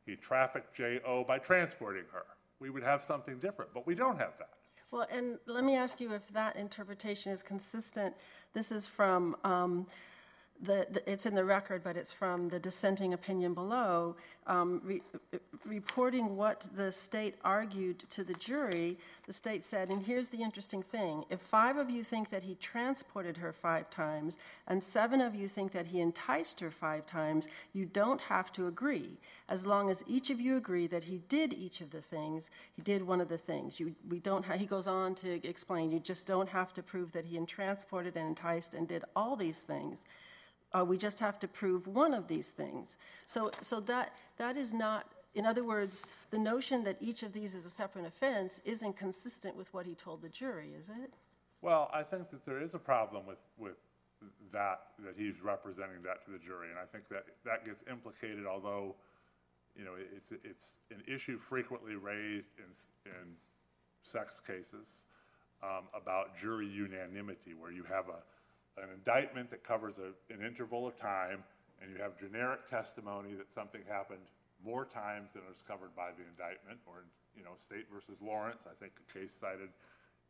he 0.05 0.15
trafficked 0.15 0.75
J.O. 0.75 1.23
by 1.23 1.39
transporting 1.39 2.05
her, 2.11 2.25
we 2.59 2.69
would 2.69 2.83
have 2.83 3.01
something 3.01 3.37
different, 3.39 3.73
but 3.73 3.85
we 3.85 3.95
don't 3.95 4.17
have 4.17 4.37
that. 4.37 4.49
Well, 4.91 5.07
and 5.11 5.39
let 5.45 5.63
me 5.63 5.75
ask 5.75 5.99
you 5.99 6.13
if 6.13 6.27
that 6.29 6.55
interpretation 6.55 7.31
is 7.31 7.43
consistent. 7.43 8.15
This 8.53 8.71
is 8.71 8.87
from, 8.87 9.35
um, 9.43 9.87
the, 10.61 10.87
the- 10.89 11.11
it's 11.11 11.25
in 11.25 11.35
the 11.35 11.43
record, 11.45 11.83
but 11.83 11.97
it's 11.97 12.13
from 12.13 12.49
the 12.49 12.59
dissenting 12.59 13.13
opinion 13.13 13.53
below, 13.53 14.15
um, 14.47 14.81
re- 14.83 15.01
reporting 15.65 16.35
what 16.37 16.67
the 16.75 16.91
state 16.91 17.35
argued 17.43 17.99
to 18.09 18.23
the 18.23 18.33
jury. 18.35 18.97
The 19.27 19.33
state 19.33 19.63
said, 19.63 19.89
and 19.89 20.03
here's 20.03 20.29
the 20.29 20.41
interesting 20.41 20.81
thing, 20.83 21.25
if 21.29 21.39
five 21.41 21.77
of 21.77 21.89
you 21.89 22.03
think 22.03 22.29
that 22.29 22.43
he 22.43 22.55
transported 22.55 23.37
her 23.37 23.51
five 23.51 23.89
times, 23.89 24.37
and 24.67 24.81
seven 24.81 25.19
of 25.21 25.35
you 25.35 25.47
think 25.47 25.71
that 25.73 25.87
he 25.87 25.99
enticed 25.99 26.59
her 26.59 26.71
five 26.71 27.05
times, 27.05 27.47
you 27.73 27.85
don't 27.85 28.21
have 28.21 28.53
to 28.53 28.67
agree. 28.67 29.17
As 29.49 29.65
long 29.65 29.89
as 29.89 30.03
each 30.07 30.29
of 30.29 30.39
you 30.39 30.57
agree 30.57 30.87
that 30.87 31.03
he 31.03 31.21
did 31.29 31.53
each 31.53 31.81
of 31.81 31.91
the 31.91 32.01
things, 32.01 32.49
he 32.75 32.81
did 32.81 33.05
one 33.05 33.19
of 33.21 33.29
the 33.29 33.37
things. 33.37 33.79
You, 33.79 33.95
we 34.09 34.19
don't, 34.19 34.45
ha- 34.45 34.57
he 34.57 34.65
goes 34.65 34.87
on 34.87 35.15
to 35.15 35.45
explain, 35.47 35.91
you 35.91 35.99
just 35.99 36.27
don't 36.27 36.49
have 36.49 36.73
to 36.73 36.83
prove 36.83 37.11
that 37.13 37.25
he 37.25 37.37
transported 37.45 38.15
and 38.15 38.29
enticed 38.29 38.73
and 38.73 38.87
did 38.87 39.03
all 39.15 39.35
these 39.35 39.59
things. 39.59 40.05
Uh, 40.75 40.83
we 40.83 40.97
just 40.97 41.19
have 41.19 41.39
to 41.39 41.47
prove 41.47 41.87
one 41.87 42.13
of 42.13 42.27
these 42.27 42.49
things. 42.49 42.97
So, 43.27 43.51
so 43.61 43.79
that, 43.81 44.17
that 44.37 44.57
is 44.57 44.73
not, 44.73 45.05
in 45.33 45.45
other 45.45 45.63
words, 45.63 46.05
the 46.31 46.39
notion 46.39 46.83
that 46.83 46.97
each 46.99 47.23
of 47.23 47.31
these 47.31 47.55
is 47.55 47.65
a 47.65 47.69
separate 47.69 48.05
offense 48.05 48.61
isn't 48.65 48.97
consistent 48.97 49.55
with 49.55 49.73
what 49.73 49.85
he 49.85 49.95
told 49.95 50.21
the 50.21 50.29
jury, 50.29 50.71
is 50.77 50.89
it? 50.89 51.13
Well, 51.61 51.89
I 51.93 52.03
think 52.03 52.29
that 52.31 52.45
there 52.45 52.61
is 52.61 52.73
a 52.73 52.79
problem 52.79 53.25
with, 53.25 53.37
with 53.57 53.75
that, 54.51 54.81
that 55.05 55.13
he's 55.17 55.41
representing 55.41 56.01
that 56.03 56.25
to 56.25 56.31
the 56.31 56.39
jury. 56.39 56.69
And 56.69 56.79
I 56.79 56.85
think 56.91 57.07
that, 57.09 57.25
that 57.45 57.65
gets 57.65 57.83
implicated, 57.89 58.45
although, 58.45 58.95
you 59.77 59.85
know, 59.85 59.93
it's, 60.15 60.33
it's 60.43 60.73
an 60.91 61.03
issue 61.07 61.39
frequently 61.39 61.95
raised 61.95 62.49
in, 62.57 63.11
in 63.11 63.35
sex 64.03 64.41
cases 64.45 65.03
um, 65.63 65.83
about 65.93 66.37
jury 66.37 66.67
unanimity, 66.67 67.53
where 67.53 67.71
you 67.71 67.83
have 67.83 68.09
a, 68.09 68.19
an 68.77 68.89
indictment 68.93 69.49
that 69.49 69.63
covers 69.63 69.99
a, 69.99 70.11
an 70.33 70.45
interval 70.45 70.87
of 70.87 70.95
time, 70.95 71.43
and 71.81 71.91
you 71.91 72.01
have 72.01 72.17
generic 72.17 72.67
testimony 72.67 73.33
that 73.33 73.51
something 73.51 73.81
happened 73.87 74.31
more 74.63 74.85
times 74.85 75.33
than 75.33 75.43
is 75.51 75.63
covered 75.65 75.95
by 75.95 76.09
the 76.17 76.23
indictment, 76.23 76.79
or, 76.85 77.05
you 77.35 77.43
know, 77.43 77.51
State 77.57 77.85
versus 77.93 78.17
Lawrence, 78.21 78.65
I 78.65 78.73
think 78.79 78.93
a 78.97 79.13
case 79.13 79.33
cited 79.33 79.69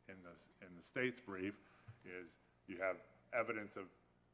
in 0.09 0.15
the, 0.23 0.65
in 0.65 0.71
the 0.77 0.83
state's 0.83 1.19
brief, 1.19 1.55
is 2.05 2.29
you 2.67 2.77
have 2.81 2.97
evidence 3.33 3.75
of 3.77 3.83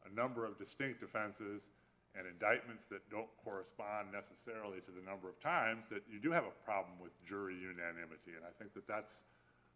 a 0.10 0.16
number 0.16 0.46
of 0.46 0.58
distinct 0.58 1.04
offenses 1.04 1.70
and 2.16 2.28
indictments 2.28 2.86
that 2.86 3.08
don't 3.10 3.30
correspond 3.44 4.08
necessarily 4.12 4.82
to 4.82 4.92
the 4.92 5.02
number 5.10 5.30
of 5.30 5.40
times, 5.40 5.88
that 5.88 6.04
you 6.12 6.20
do 6.20 6.32
have 6.32 6.44
a 6.44 6.66
problem 6.66 6.94
with 7.02 7.12
jury 7.24 7.56
unanimity. 7.56 8.36
And 8.36 8.44
I 8.44 8.52
think 8.58 8.74
that 8.74 8.88
that's 8.88 9.24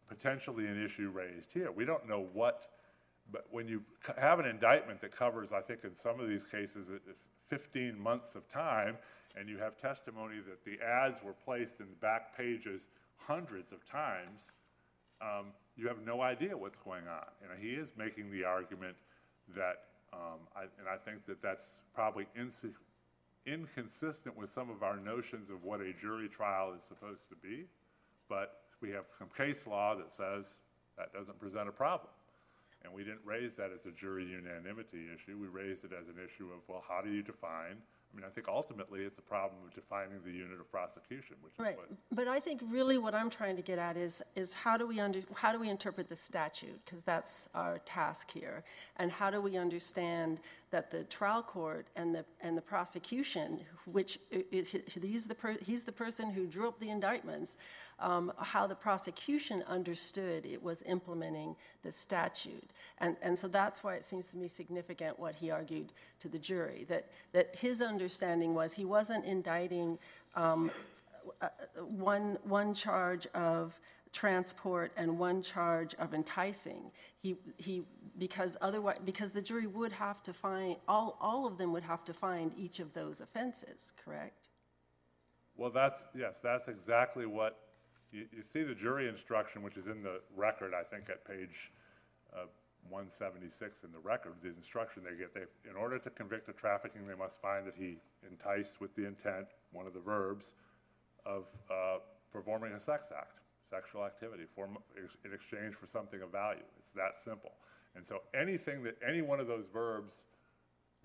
potentially 0.10 0.68
an 0.68 0.84
issue 0.84 1.10
raised 1.10 1.52
here. 1.54 1.72
We 1.72 1.86
don't 1.86 2.08
know 2.08 2.28
what, 2.34 2.68
but 3.32 3.48
when 3.52 3.68
you 3.68 3.84
have 4.18 4.40
an 4.40 4.46
indictment 4.46 5.02
that 5.02 5.12
covers, 5.12 5.52
I 5.52 5.62
think 5.62 5.84
in 5.84 5.96
some 5.96 6.20
of 6.20 6.28
these 6.28 6.44
cases, 6.44 6.90
it- 6.90 7.02
it- 7.08 7.18
15 7.48 8.00
months 8.00 8.36
of 8.36 8.48
time, 8.48 8.98
and 9.36 9.48
you 9.48 9.58
have 9.58 9.78
testimony 9.78 10.40
that 10.40 10.64
the 10.64 10.82
ads 10.82 11.22
were 11.22 11.34
placed 11.34 11.80
in 11.80 11.90
the 11.90 11.96
back 11.98 12.36
pages 12.36 12.88
hundreds 13.18 13.72
of 13.72 13.86
times, 13.86 14.52
um, 15.22 15.54
you 15.76 15.88
have 15.88 16.02
no 16.02 16.22
idea 16.22 16.58
what's 16.58 16.80
going 16.80 17.08
on. 17.08 17.28
And 17.42 17.60
he 17.60 17.76
is 17.76 17.96
making 17.98 18.32
the 18.32 18.44
argument 18.44 18.96
that, 19.50 19.88
um, 20.14 20.40
I, 20.56 20.64
and 20.80 20.88
I 20.90 20.98
think 20.98 21.26
that 21.26 21.42
that's 21.42 21.78
probably 21.94 22.28
inconsistent 23.46 24.36
with 24.36 24.50
some 24.50 24.70
of 24.70 24.84
our 24.84 24.98
notions 24.98 25.50
of 25.50 25.64
what 25.64 25.82
a 25.82 25.94
jury 25.94 26.30
trial 26.30 26.74
is 26.74 26.84
supposed 26.84 27.28
to 27.30 27.36
be. 27.36 27.68
But 28.28 28.64
we 28.82 28.90
have 28.92 29.06
some 29.18 29.30
case 29.30 29.68
law 29.68 29.96
that 29.96 30.12
says 30.12 30.60
that 30.98 31.14
doesn't 31.14 31.40
present 31.40 31.70
a 31.70 31.72
problem. 31.72 32.10
And 32.86 32.94
we 32.94 33.04
didn't 33.04 33.26
raise 33.26 33.56
that 33.56 33.72
as 33.74 33.86
a 33.86 33.92
jury 33.92 34.26
unanimity 34.26 35.08
issue. 35.14 35.38
We 35.38 35.48
raised 35.48 35.84
it 35.84 35.92
as 35.92 36.08
an 36.08 36.16
issue 36.24 36.46
of, 36.54 36.62
well, 36.68 36.84
how 36.88 37.02
do 37.02 37.10
you 37.10 37.24
define? 37.24 37.78
I 38.16 38.16
mean, 38.16 38.26
I 38.26 38.30
think 38.30 38.48
ultimately 38.48 39.02
it's 39.02 39.20
a 39.20 39.24
problem 39.24 39.60
of 39.68 39.74
defining 39.74 40.20
the 40.24 40.32
unit 40.32 40.60
of 40.60 40.72
prosecution, 40.72 41.36
which 41.42 41.54
is 41.54 41.60
Right, 41.60 41.76
what 41.76 41.90
but 42.12 42.28
I 42.30 42.40
think 42.40 42.62
really 42.70 42.98
what 42.98 43.14
I'm 43.14 43.30
trying 43.30 43.58
to 43.58 43.62
get 43.62 43.78
at 43.78 43.98
is, 43.98 44.24
is 44.38 44.54
how 44.54 44.78
do 44.78 44.88
we 44.88 45.02
under, 45.02 45.20
how 45.34 45.52
do 45.52 45.60
we 45.60 45.70
interpret 45.70 46.08
the 46.08 46.16
statute? 46.16 46.80
Because 46.86 47.04
that's 47.04 47.50
our 47.54 47.80
task 47.80 48.32
here. 48.32 48.64
And 48.98 49.12
how 49.12 49.30
do 49.30 49.42
we 49.42 49.58
understand 49.58 50.40
that 50.76 50.92
the 50.92 51.06
trial 51.06 51.42
court 51.42 51.88
and 51.96 52.14
the, 52.14 52.26
and 52.42 52.58
the 52.58 52.62
prosecution, 52.62 53.62
which 53.86 54.20
is, 54.52 54.76
he's 55.02 55.26
the, 55.26 55.34
per- 55.34 55.58
he's 55.62 55.84
the 55.84 55.92
person 55.94 56.30
who 56.30 56.46
drew 56.46 56.68
up 56.68 56.78
the 56.82 56.90
indictments, 56.90 57.56
um, 58.02 58.30
how 58.38 58.68
the 58.68 58.76
prosecution 58.76 59.64
understood 59.70 60.46
it 60.46 60.62
was 60.62 60.84
implementing 60.84 61.56
the 61.84 61.92
statute. 61.94 62.72
And, 62.98 63.16
and 63.22 63.40
so 63.40 63.48
that's 63.48 63.86
why 63.86 63.96
it 63.96 64.04
seems 64.04 64.28
to 64.32 64.38
me 64.38 64.50
significant 64.50 65.18
what 65.18 65.34
he 65.34 65.50
argued 65.50 65.94
to 66.20 66.28
the 66.28 66.40
jury, 66.40 66.86
that, 66.90 67.08
that 67.32 67.56
his 67.56 67.82
understanding 67.82 68.54
was 68.54 68.74
he 68.74 68.84
wasn't 68.84 69.24
indicting 69.24 69.98
um, 70.36 70.70
uh, 71.42 71.48
one, 71.88 72.38
one 72.44 72.74
charge 72.74 73.28
of 73.34 73.80
transport 74.16 74.94
and 74.96 75.20
one 75.20 75.42
charge 75.42 75.94
of 75.96 76.14
enticing. 76.14 76.90
He, 77.20 77.36
he, 77.58 77.84
because 78.18 78.56
otherwise, 78.62 78.98
because 79.04 79.32
the 79.32 79.42
jury 79.42 79.68
would 79.68 79.92
have 79.92 80.24
to 80.24 80.32
find, 80.32 80.78
all, 80.88 81.18
all 81.20 81.46
of 81.46 81.58
them 81.58 81.74
would 81.74 81.84
have 81.84 82.06
to 82.06 82.14
find 82.14 82.54
each 82.58 82.80
of 82.80 82.94
those 82.94 83.20
offenses, 83.20 83.92
correct? 84.04 84.50
Well, 85.58 85.70
that's, 85.70 86.06
yes, 86.18 86.40
that's 86.42 86.70
exactly 86.70 87.26
what, 87.26 87.60
you, 88.12 88.26
you 88.36 88.42
see 88.42 88.64
the 88.64 88.74
jury 88.74 89.10
instruction, 89.10 89.62
which 89.62 89.76
is 89.76 89.88
in 89.88 90.02
the 90.02 90.22
record, 90.36 90.74
I 90.74 90.84
think 90.84 91.10
at 91.10 91.28
page 91.28 91.72
uh, 92.34 92.46
176 92.90 93.84
in 93.84 93.92
the 93.92 94.00
record, 94.00 94.34
the 94.42 94.50
instruction 94.50 95.04
they 95.04 95.18
get, 95.18 95.34
they, 95.34 95.42
in 95.70 95.76
order 95.76 96.00
to 96.00 96.10
convict 96.10 96.48
of 96.48 96.56
trafficking, 96.56 97.06
they 97.06 97.16
must 97.16 97.42
find 97.42 97.68
that 97.68 97.76
he 97.78 97.98
enticed 98.30 98.80
with 98.80 98.96
the 98.96 99.06
intent, 99.06 99.48
one 99.74 99.86
of 99.86 99.94
the 99.94 100.00
verbs, 100.00 100.54
of 101.26 101.48
uh, 101.70 101.98
performing 102.32 102.72
a 102.74 102.80
sex 102.80 103.12
act, 103.16 103.40
sexual 103.70 104.06
activity 104.06 104.44
for, 104.54 104.68
in 105.26 105.34
exchange 105.34 105.76
for 105.76 105.88
something 105.88 106.22
of 106.22 106.32
value. 106.32 106.64
It's 106.80 106.92
that 106.94 107.20
simple. 107.20 107.52
And 107.96 108.06
so 108.06 108.22
anything 108.34 108.84
that, 108.84 108.98
any 109.06 109.22
one 109.22 109.40
of 109.40 109.48
those 109.48 109.68
verbs 109.68 110.26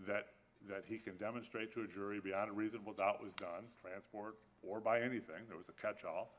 that, 0.06 0.26
that 0.68 0.84
he 0.86 0.98
can 0.98 1.16
demonstrate 1.16 1.72
to 1.74 1.82
a 1.82 1.86
jury 1.86 2.20
beyond 2.20 2.50
a 2.50 2.52
reasonable 2.52 2.92
doubt 2.92 3.22
was 3.22 3.32
done, 3.34 3.64
transport 3.80 4.36
or 4.62 4.80
by 4.80 5.00
anything, 5.00 5.42
there 5.48 5.56
was 5.56 5.68
a 5.68 5.80
catch-all, 5.80 6.34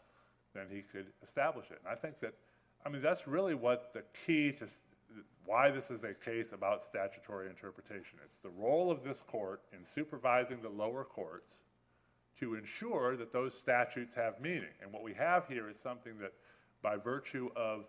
then 0.53 0.67
he 0.69 0.81
could 0.81 1.07
establish 1.23 1.71
it. 1.71 1.79
And 1.83 1.91
I 1.91 1.95
think 1.95 2.19
that, 2.19 2.33
I 2.85 2.89
mean, 2.89 3.01
that's 3.01 3.27
really 3.27 3.55
what 3.55 3.93
the 3.93 4.03
key 4.25 4.51
to, 4.53 4.67
why 5.45 5.71
this 5.71 5.89
is 5.89 6.03
a 6.03 6.13
case 6.13 6.53
about 6.53 6.83
statutory 6.83 7.49
interpretation. 7.49 8.19
It's 8.23 8.37
the 8.37 8.49
role 8.49 8.91
of 8.91 9.03
this 9.03 9.21
court 9.21 9.61
in 9.75 9.83
supervising 9.83 10.61
the 10.61 10.69
lower 10.69 11.03
courts 11.03 11.61
to 12.39 12.55
ensure 12.55 13.15
that 13.15 13.31
those 13.31 13.57
statutes 13.57 14.15
have 14.15 14.39
meaning. 14.39 14.73
And 14.81 14.91
what 14.91 15.03
we 15.03 15.13
have 15.13 15.47
here 15.47 15.69
is 15.69 15.79
something 15.79 16.17
that, 16.19 16.33
by 16.81 16.97
virtue 16.97 17.49
of 17.55 17.85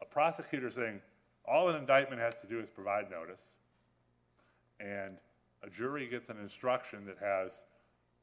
a 0.00 0.04
prosecutor 0.04 0.70
saying, 0.70 1.00
all 1.46 1.68
an 1.68 1.76
indictment 1.76 2.20
has 2.20 2.38
to 2.38 2.46
do 2.46 2.60
is 2.60 2.70
provide 2.70 3.10
notice, 3.10 3.50
and 4.80 5.18
a 5.62 5.70
jury 5.70 6.06
gets 6.06 6.30
an 6.30 6.38
instruction 6.40 7.04
that 7.06 7.18
has, 7.18 7.62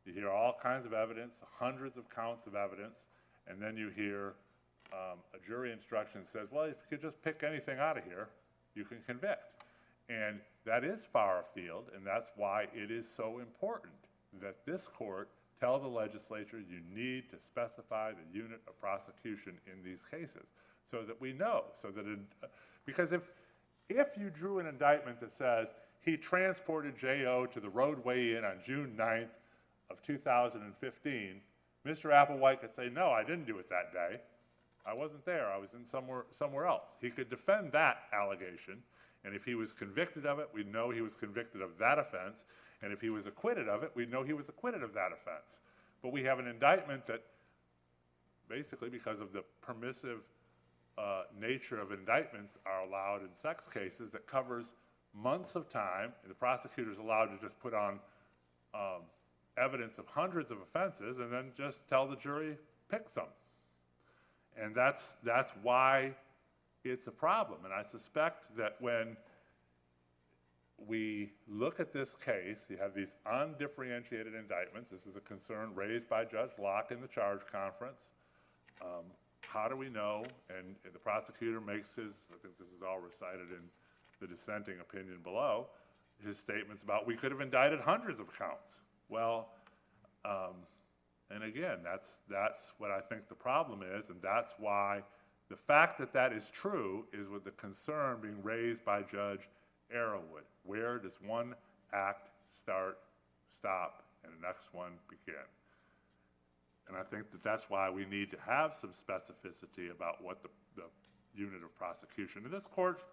you 0.06 0.14
hear 0.14 0.30
all 0.30 0.58
kinds 0.62 0.86
of 0.86 0.94
evidence, 0.94 1.40
hundreds 1.60 1.98
of 1.98 2.10
counts 2.10 2.48
of 2.48 2.56
evidence, 2.56 3.06
and 3.48 3.62
then 3.62 3.78
you 3.78 3.90
hear 3.90 4.34
um, 4.92 5.20
a 5.34 5.48
jury 5.48 5.72
instruction 5.72 6.22
that 6.22 6.30
says, 6.30 6.50
well, 6.52 6.66
if 6.66 6.76
you 6.90 6.98
could 6.98 7.02
just 7.02 7.22
pick 7.22 7.44
anything 7.44 7.80
out 7.80 7.98
of 7.98 8.04
here, 8.04 8.30
you 8.76 8.84
can 8.84 8.98
convict. 9.06 9.64
And 10.10 10.40
that 10.66 10.84
is 10.84 11.06
far 11.06 11.42
afield, 11.42 11.86
and 11.96 12.06
that's 12.06 12.32
why 12.36 12.68
it 12.74 12.92
is 12.92 13.08
so 13.08 13.40
important 13.40 13.94
that 14.42 14.66
this 14.66 14.88
court 14.88 15.30
tell 15.62 15.80
the 15.80 15.88
legislature 15.88 16.58
you 16.60 16.80
need 16.94 17.30
to 17.30 17.40
specify 17.40 18.12
the 18.12 18.38
unit 18.38 18.60
of 18.68 18.80
prosecution 18.82 19.54
in 19.72 19.84
these 19.84 20.04
cases, 20.04 20.48
so 20.90 21.04
that 21.04 21.20
we 21.22 21.32
know, 21.34 21.66
so 21.74 21.90
that, 21.92 22.06
it- 22.08 22.20
because 22.86 23.14
if, 23.14 23.22
if 23.90 24.08
you 24.18 24.32
drew 24.32 24.58
an 24.60 24.66
indictment 24.66 25.20
that 25.20 25.32
says 25.32 25.76
he 26.02 26.18
transported 26.18 26.98
J.O. 26.98 27.46
to 27.46 27.60
the 27.60 27.70
roadway 27.70 28.34
in 28.36 28.44
on 28.44 28.58
June 28.66 28.96
9th 28.98 29.30
of 29.92 30.02
2015, 30.02 31.42
Mr. 31.86 32.12
Applewhite 32.12 32.60
could 32.62 32.74
say, 32.74 32.90
no, 32.90 33.12
I 33.12 33.24
didn't 33.24 33.46
do 33.46 33.60
it 33.60 33.70
that 33.70 33.94
day. 33.94 34.20
I 34.86 34.94
wasn't 34.94 35.24
there. 35.26 35.48
I 35.48 35.58
was 35.58 35.74
in 35.76 35.86
somewhere, 35.86 36.26
somewhere 36.32 36.66
else. 36.66 36.96
He 37.00 37.12
could 37.12 37.30
defend 37.30 37.72
that 37.74 38.04
allegation, 38.14 38.82
and 39.24 39.36
if 39.36 39.46
he 39.46 39.54
was 39.54 39.72
convicted 39.72 40.26
of 40.26 40.40
it, 40.40 40.50
we'd 40.54 40.72
know 40.72 40.90
he 40.90 41.02
was 41.02 41.14
convicted 41.14 41.62
of 41.62 41.78
that 41.78 42.00
offense, 42.00 42.46
and 42.82 42.92
if 42.92 43.02
he 43.02 43.10
was 43.10 43.28
acquitted 43.28 43.68
of 43.68 43.84
it, 43.84 43.92
we'd 43.96 44.12
know 44.12 44.24
he 44.24 44.34
was 44.34 44.50
acquitted 44.50 44.84
of 44.84 44.94
that 44.94 45.12
offense. 45.12 45.62
But 46.02 46.12
we 46.12 46.24
have 46.24 46.40
an 46.40 46.48
indictment 46.48 47.06
that, 47.06 47.22
basically 48.50 48.90
because 48.90 49.22
of 49.22 49.32
the 49.32 49.44
permissive 49.62 50.20
uh, 50.98 51.24
nature 51.40 51.80
of 51.80 51.92
indictments 51.92 52.58
are 52.66 52.82
allowed 52.82 53.22
in 53.22 53.34
sex 53.34 53.68
cases 53.68 54.12
that 54.12 54.28
covers 54.28 54.72
months 55.14 55.56
of 55.56 55.70
time, 55.70 56.14
the 56.28 56.34
prosecutor's 56.34 56.98
allowed 56.98 57.26
to 57.28 57.38
just 57.40 57.60
put 57.60 57.74
on 57.74 58.00
um, 58.74 59.02
evidence 59.58 59.98
of 59.98 60.08
hundreds 60.08 60.52
of 60.52 60.58
offenses 60.62 61.20
and 61.20 61.32
then 61.32 61.52
just 61.58 61.88
tell 61.88 62.08
the 62.08 62.16
jury, 62.16 62.58
pick 62.90 63.10
some. 63.10 63.26
And 64.58 64.76
that's, 64.76 65.16
that's 65.24 65.54
why 65.62 66.14
it's 66.84 67.08
a 67.08 67.12
problem. 67.12 67.60
And 67.64 67.74
I 67.74 67.84
suspect 67.84 68.56
that 68.58 68.76
when 68.80 69.16
we 70.88 71.32
look 71.48 71.80
at 71.80 71.94
this 71.94 72.16
case, 72.16 72.66
you 72.70 72.78
have 72.78 72.94
these 72.94 73.16
undifferentiated 73.26 74.34
indictments. 74.36 74.90
This 74.90 75.06
is 75.06 75.16
a 75.16 75.22
concern 75.22 75.74
raised 75.76 76.08
by 76.10 76.26
Judge 76.26 76.52
Locke 76.60 76.92
in 76.92 77.02
the 77.02 77.08
charge 77.08 77.42
conference. 77.52 78.12
Um, 78.82 79.06
How 79.48 79.68
do 79.68 79.76
we 79.76 79.90
know? 79.90 80.24
And 80.50 80.76
the 80.92 81.00
prosecutor 81.00 81.60
makes 81.60 81.96
his, 81.96 82.26
I 82.32 82.38
think 82.42 82.58
this 82.58 82.68
is 82.68 82.82
all 82.88 83.00
recited 83.00 83.52
in 83.52 83.64
the 84.20 84.28
dissenting 84.28 84.80
opinion 84.80 85.18
below, 85.24 85.68
his 86.24 86.38
statements 86.38 86.84
about, 86.84 87.08
we 87.08 87.16
could 87.16 87.32
have 87.32 87.42
indicted 87.42 87.80
hundreds 87.80 88.20
of 88.20 88.28
counts. 88.38 88.82
Well, 89.10 89.50
um, 90.24 90.54
and 91.32 91.44
again, 91.44 91.80
that's, 91.84 92.20
that's 92.30 92.74
what 92.78 92.92
I 92.92 93.00
think 93.00 93.28
the 93.28 93.36
problem 93.36 93.82
is, 93.82 94.10
and 94.10 94.22
that's 94.22 94.54
why 94.60 95.02
the 95.50 95.56
fact 95.56 95.98
that 95.98 96.14
that 96.14 96.34
is 96.34 96.50
true 96.54 97.06
is 97.12 97.30
with 97.30 97.44
the 97.44 97.52
concern 97.52 98.18
being 98.22 98.42
raised 98.44 98.86
by 98.86 99.02
Judge 99.02 99.50
Arrowood. 99.94 100.46
Where 100.64 101.00
does 101.00 101.18
one 101.26 101.56
act 101.94 102.30
start, 102.56 102.98
stop, 103.50 104.04
and 104.24 104.34
the 104.34 104.48
next 104.48 104.74
one 104.74 104.92
begin? 105.10 105.44
And 106.88 106.98
I 106.98 107.04
think 107.04 107.32
that 107.32 107.42
that's 107.42 107.70
why 107.70 107.90
we 107.90 108.06
need 108.06 108.32
to 108.32 108.38
have 108.46 108.74
some 108.74 108.92
specificity 108.92 109.92
about 109.92 110.24
what 110.24 110.44
the, 110.44 110.50
the 110.76 110.84
unit 111.34 111.64
of 111.64 111.74
prosecution. 111.78 112.44
And 112.44 112.54
this 112.54 112.66
court's 112.66 113.04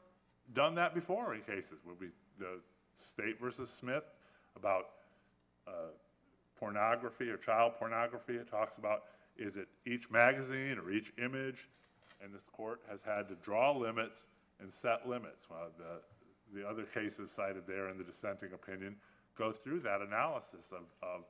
done 0.55 0.75
that 0.77 0.95
before 0.95 1.35
in 1.35 1.43
cases, 1.43 1.79
where 1.85 1.95
we, 2.01 2.09
the 2.39 2.61
State 2.95 3.41
versus 3.41 3.71
Smith, 3.71 4.05
about 4.57 4.87
uh, 5.67 5.93
pornography 6.59 7.31
or 7.31 7.37
child 7.37 7.73
pornography. 7.79 8.35
It 8.35 8.51
talks 8.51 8.77
about, 8.77 9.05
is 9.37 9.57
it 9.57 9.69
each 9.87 10.11
magazine 10.11 10.79
or 10.79 10.91
each 10.91 11.13
image? 11.23 11.69
And 12.23 12.35
this 12.35 12.43
court 12.53 12.81
has 12.91 13.03
had 13.03 13.29
to 13.29 13.37
draw 13.37 13.71
limits 13.71 14.27
and 14.61 14.73
set 14.73 15.09
limits. 15.09 15.47
Well, 15.49 15.69
the, 15.79 16.01
the 16.55 16.67
other 16.67 16.85
cases 16.85 17.31
cited 17.31 17.65
there 17.67 17.89
in 17.89 17.99
the 17.99 18.05
dissenting 18.05 18.53
opinion 18.53 18.97
go 19.37 19.53
through 19.53 19.81
that 19.81 20.01
analysis 20.01 20.73
of, 20.73 20.85
of 21.03 21.25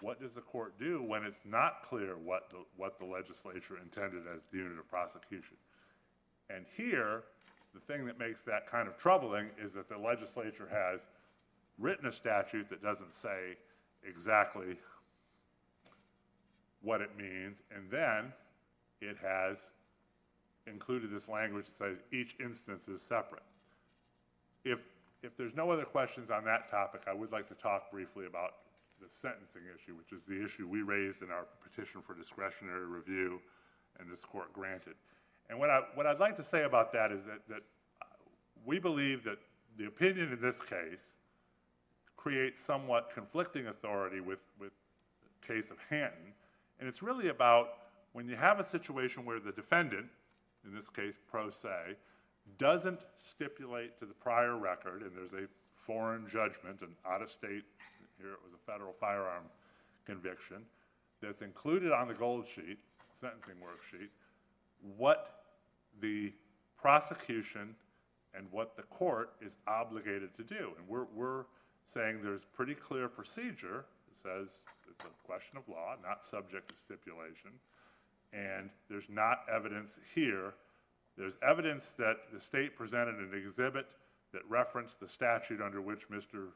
what 0.00 0.20
does 0.20 0.34
the 0.34 0.40
court 0.40 0.78
do 0.78 1.02
when 1.02 1.24
it's 1.24 1.42
not 1.44 1.82
clear 1.82 2.16
what 2.16 2.50
the, 2.50 2.58
what 2.76 2.98
the 2.98 3.04
legislature 3.04 3.78
intended 3.82 4.22
as 4.32 4.42
the 4.52 4.58
unit 4.58 4.78
of 4.78 4.88
prosecution? 4.88 5.56
And 6.50 6.64
here, 6.76 7.24
the 7.74 7.80
thing 7.80 8.06
that 8.06 8.18
makes 8.18 8.42
that 8.42 8.66
kind 8.66 8.88
of 8.88 8.96
troubling 8.96 9.48
is 9.60 9.72
that 9.72 9.88
the 9.88 9.98
legislature 9.98 10.68
has 10.70 11.08
written 11.78 12.06
a 12.06 12.12
statute 12.12 12.68
that 12.70 12.82
doesn't 12.82 13.12
say 13.12 13.56
exactly 14.06 14.76
what 16.82 17.00
it 17.00 17.10
means, 17.16 17.62
and 17.74 17.90
then 17.90 18.32
it 19.00 19.16
has 19.20 19.70
included 20.66 21.10
this 21.10 21.28
language 21.28 21.66
that 21.66 21.72
says 21.72 21.98
each 22.12 22.36
instance 22.40 22.88
is 22.88 23.02
separate. 23.02 23.42
If, 24.64 24.78
if 25.22 25.36
there's 25.36 25.54
no 25.54 25.70
other 25.70 25.84
questions 25.84 26.30
on 26.30 26.44
that 26.44 26.70
topic, 26.70 27.02
I 27.06 27.14
would 27.14 27.32
like 27.32 27.48
to 27.48 27.54
talk 27.54 27.90
briefly 27.90 28.26
about 28.26 28.54
the 29.00 29.08
sentencing 29.08 29.62
issue, 29.74 29.94
which 29.94 30.12
is 30.12 30.22
the 30.26 30.44
issue 30.44 30.66
we 30.66 30.82
raised 30.82 31.22
in 31.22 31.30
our 31.30 31.46
petition 31.62 32.02
for 32.02 32.14
discretionary 32.14 32.86
review, 32.86 33.40
and 33.98 34.10
this 34.10 34.20
court 34.20 34.52
granted. 34.52 34.94
And 35.50 35.58
what 35.58 35.70
I, 35.70 35.82
what 35.94 36.06
I'd 36.06 36.20
like 36.20 36.36
to 36.36 36.42
say 36.42 36.64
about 36.64 36.92
that 36.92 37.10
is 37.10 37.24
that, 37.24 37.40
that 37.48 37.62
we 38.64 38.78
believe 38.78 39.24
that 39.24 39.38
the 39.76 39.86
opinion 39.86 40.32
in 40.32 40.40
this 40.40 40.60
case 40.60 41.14
creates 42.16 42.60
somewhat 42.60 43.10
conflicting 43.14 43.68
authority 43.68 44.20
with, 44.20 44.40
with 44.58 44.72
the 45.22 45.54
case 45.54 45.70
of 45.70 45.76
Hanton. 45.88 46.34
And 46.80 46.88
it's 46.88 47.02
really 47.02 47.28
about 47.28 47.68
when 48.12 48.28
you 48.28 48.36
have 48.36 48.60
a 48.60 48.64
situation 48.64 49.24
where 49.24 49.40
the 49.40 49.52
defendant, 49.52 50.06
in 50.64 50.74
this 50.74 50.88
case 50.88 51.18
pro 51.30 51.48
se, 51.48 51.96
doesn't 52.58 53.00
stipulate 53.22 53.98
to 53.98 54.06
the 54.06 54.14
prior 54.14 54.56
record, 54.56 55.02
and 55.02 55.12
there's 55.14 55.32
a 55.32 55.46
foreign 55.76 56.26
judgment, 56.28 56.80
an 56.80 56.94
out-of-state, 57.06 57.64
here 58.20 58.32
it 58.32 58.40
was 58.42 58.52
a 58.54 58.70
federal 58.70 58.92
firearm 58.92 59.44
conviction, 60.06 60.58
that's 61.20 61.42
included 61.42 61.92
on 61.92 62.08
the 62.08 62.14
gold 62.14 62.46
sheet, 62.46 62.78
sentencing 63.12 63.54
worksheet, 63.54 64.08
what 64.96 65.44
the 66.00 66.32
prosecution 66.80 67.74
and 68.34 68.46
what 68.50 68.76
the 68.76 68.82
court 68.82 69.32
is 69.40 69.56
obligated 69.66 70.34
to 70.36 70.42
do. 70.42 70.72
And 70.78 70.86
we're, 70.88 71.06
we're 71.14 71.44
saying 71.84 72.20
there's 72.22 72.44
pretty 72.44 72.74
clear 72.74 73.08
procedure. 73.08 73.84
It 74.10 74.16
says 74.22 74.48
it's 74.90 75.04
a 75.04 75.26
question 75.26 75.56
of 75.56 75.68
law, 75.68 75.96
not 76.02 76.24
subject 76.24 76.68
to 76.68 76.76
stipulation. 76.76 77.50
And 78.32 78.70
there's 78.90 79.08
not 79.08 79.40
evidence 79.52 79.98
here. 80.14 80.54
There's 81.18 81.36
evidence 81.42 81.94
that 81.98 82.16
the 82.32 82.38
state 82.38 82.76
presented 82.76 83.16
an 83.16 83.32
exhibit 83.34 83.86
that 84.32 84.42
referenced 84.48 85.00
the 85.00 85.08
statute 85.08 85.60
under 85.60 85.80
which 85.82 86.08
Mr. 86.08 86.48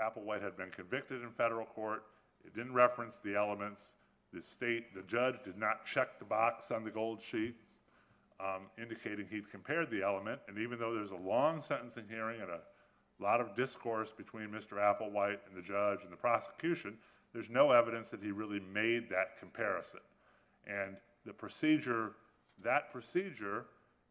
Applewhite 0.00 0.42
had 0.42 0.56
been 0.56 0.70
convicted 0.70 1.22
in 1.22 1.30
federal 1.30 1.66
court. 1.66 2.04
It 2.44 2.54
didn't 2.54 2.72
reference 2.72 3.18
the 3.22 3.36
elements. 3.36 3.92
The 4.32 4.40
state, 4.40 4.94
the 4.94 5.02
judge 5.02 5.34
did 5.44 5.58
not 5.58 5.84
check 5.84 6.18
the 6.18 6.24
box 6.24 6.70
on 6.70 6.84
the 6.84 6.90
gold 6.90 7.20
sheet 7.20 7.54
um, 8.40 8.62
indicating 8.80 9.26
he'd 9.30 9.50
compared 9.50 9.90
the 9.90 10.02
element. 10.02 10.40
And 10.48 10.58
even 10.58 10.78
though 10.78 10.94
there's 10.94 11.10
a 11.10 11.16
long 11.16 11.60
sentencing 11.60 12.06
hearing 12.08 12.40
and 12.40 12.50
a 12.50 12.60
lot 13.20 13.42
of 13.42 13.54
discourse 13.54 14.10
between 14.16 14.48
Mr. 14.48 14.78
Applewhite 14.78 15.38
and 15.46 15.54
the 15.54 15.62
judge 15.62 16.02
and 16.02 16.10
the 16.10 16.16
prosecution, 16.16 16.96
there's 17.34 17.50
no 17.50 17.72
evidence 17.72 18.08
that 18.08 18.22
he 18.22 18.30
really 18.30 18.60
made 18.72 19.10
that 19.10 19.38
comparison. 19.38 20.00
And 20.66 20.96
the 21.26 21.32
procedure, 21.32 22.12
that 22.64 22.90
procedure 22.90 23.66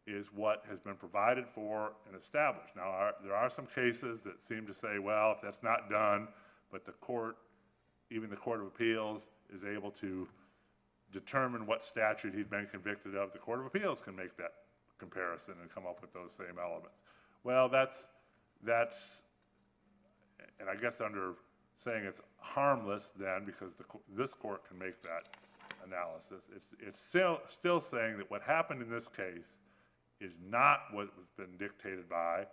is 0.06 0.32
what 0.32 0.64
has 0.68 0.80
been 0.80 0.96
provided 0.96 1.46
for 1.54 1.92
and 2.06 2.16
established. 2.16 2.74
Now, 2.74 2.90
are- 2.90 3.14
there 3.22 3.34
are 3.34 3.48
some 3.48 3.66
cases 3.66 4.20
that 4.22 4.40
seem 4.42 4.66
to 4.66 4.74
say, 4.74 4.98
well, 4.98 5.32
if 5.32 5.40
that's 5.40 5.62
not 5.62 5.88
done, 5.88 6.28
but 6.70 6.84
the 6.84 6.92
court, 6.92 7.36
even 8.10 8.28
the 8.28 8.36
Court 8.36 8.60
of 8.60 8.66
Appeals 8.66 9.28
is 9.52 9.64
able 9.64 9.90
to 9.92 10.28
determine 11.12 11.66
what 11.66 11.84
statute 11.84 12.34
he'd 12.34 12.50
been 12.50 12.66
convicted 12.66 13.14
of, 13.14 13.32
the 13.32 13.38
Court 13.38 13.60
of 13.60 13.66
Appeals 13.66 14.00
can 14.00 14.16
make 14.16 14.36
that 14.38 14.52
comparison 14.98 15.54
and 15.60 15.70
come 15.70 15.86
up 15.86 16.00
with 16.00 16.12
those 16.12 16.32
same 16.32 16.58
elements. 16.60 17.02
Well, 17.44 17.68
that's, 17.68 18.08
that's, 18.64 18.96
and 20.58 20.68
I 20.68 20.74
guess 20.74 21.00
under 21.00 21.34
saying 21.76 22.04
it's 22.04 22.20
harmless 22.38 23.12
then, 23.18 23.44
because 23.44 23.72
the, 23.74 23.84
this 24.16 24.32
court 24.32 24.66
can 24.68 24.78
make 24.78 25.02
that 25.02 25.28
analysis, 25.84 26.44
it's, 26.54 26.74
it's 26.80 27.00
still, 27.00 27.40
still 27.48 27.80
saying 27.80 28.18
that 28.18 28.30
what 28.30 28.42
happened 28.42 28.82
in 28.82 28.90
this 28.90 29.08
case 29.08 29.54
is 30.22 30.32
not 30.48 30.82
what 30.92 31.08
has 31.16 31.26
been 31.36 31.56
dictated 31.58 32.08
by 32.08 32.46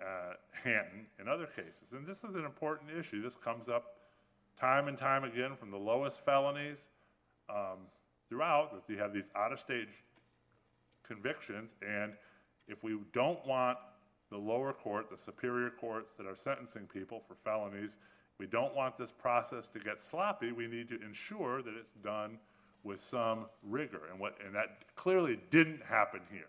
uh, 0.00 0.34
Hanton 0.52 1.06
in 1.20 1.26
other 1.26 1.46
cases. 1.46 1.92
And 1.92 2.06
this 2.06 2.18
is 2.18 2.34
an 2.34 2.44
important 2.44 2.90
issue. 2.90 3.22
This 3.22 3.34
comes 3.34 3.68
up 3.68 3.96
time 4.60 4.88
and 4.88 4.98
time 4.98 5.24
again 5.24 5.56
from 5.56 5.70
the 5.70 5.76
lowest 5.78 6.24
felonies 6.24 6.86
um, 7.48 7.78
throughout, 8.28 8.72
that 8.74 8.92
you 8.92 8.98
have 9.00 9.12
these 9.12 9.30
out-of-state 9.34 9.88
convictions, 11.06 11.74
and 11.80 12.12
if 12.66 12.84
we 12.84 12.98
don't 13.14 13.44
want 13.46 13.78
the 14.30 14.36
lower 14.36 14.74
court, 14.74 15.08
the 15.10 15.16
superior 15.16 15.70
courts 15.70 16.12
that 16.18 16.26
are 16.26 16.36
sentencing 16.36 16.86
people 16.86 17.22
for 17.26 17.34
felonies, 17.42 17.96
we 18.38 18.46
don't 18.46 18.74
want 18.74 18.98
this 18.98 19.10
process 19.10 19.68
to 19.68 19.78
get 19.78 20.02
sloppy, 20.02 20.52
we 20.52 20.66
need 20.66 20.88
to 20.88 21.00
ensure 21.02 21.62
that 21.62 21.74
it's 21.74 21.94
done 22.04 22.38
with 22.84 23.00
some 23.00 23.46
rigor, 23.62 24.02
and 24.10 24.20
what, 24.20 24.36
and 24.44 24.54
that 24.54 24.94
clearly 24.94 25.40
didn't 25.50 25.82
happen 25.82 26.20
here. 26.30 26.48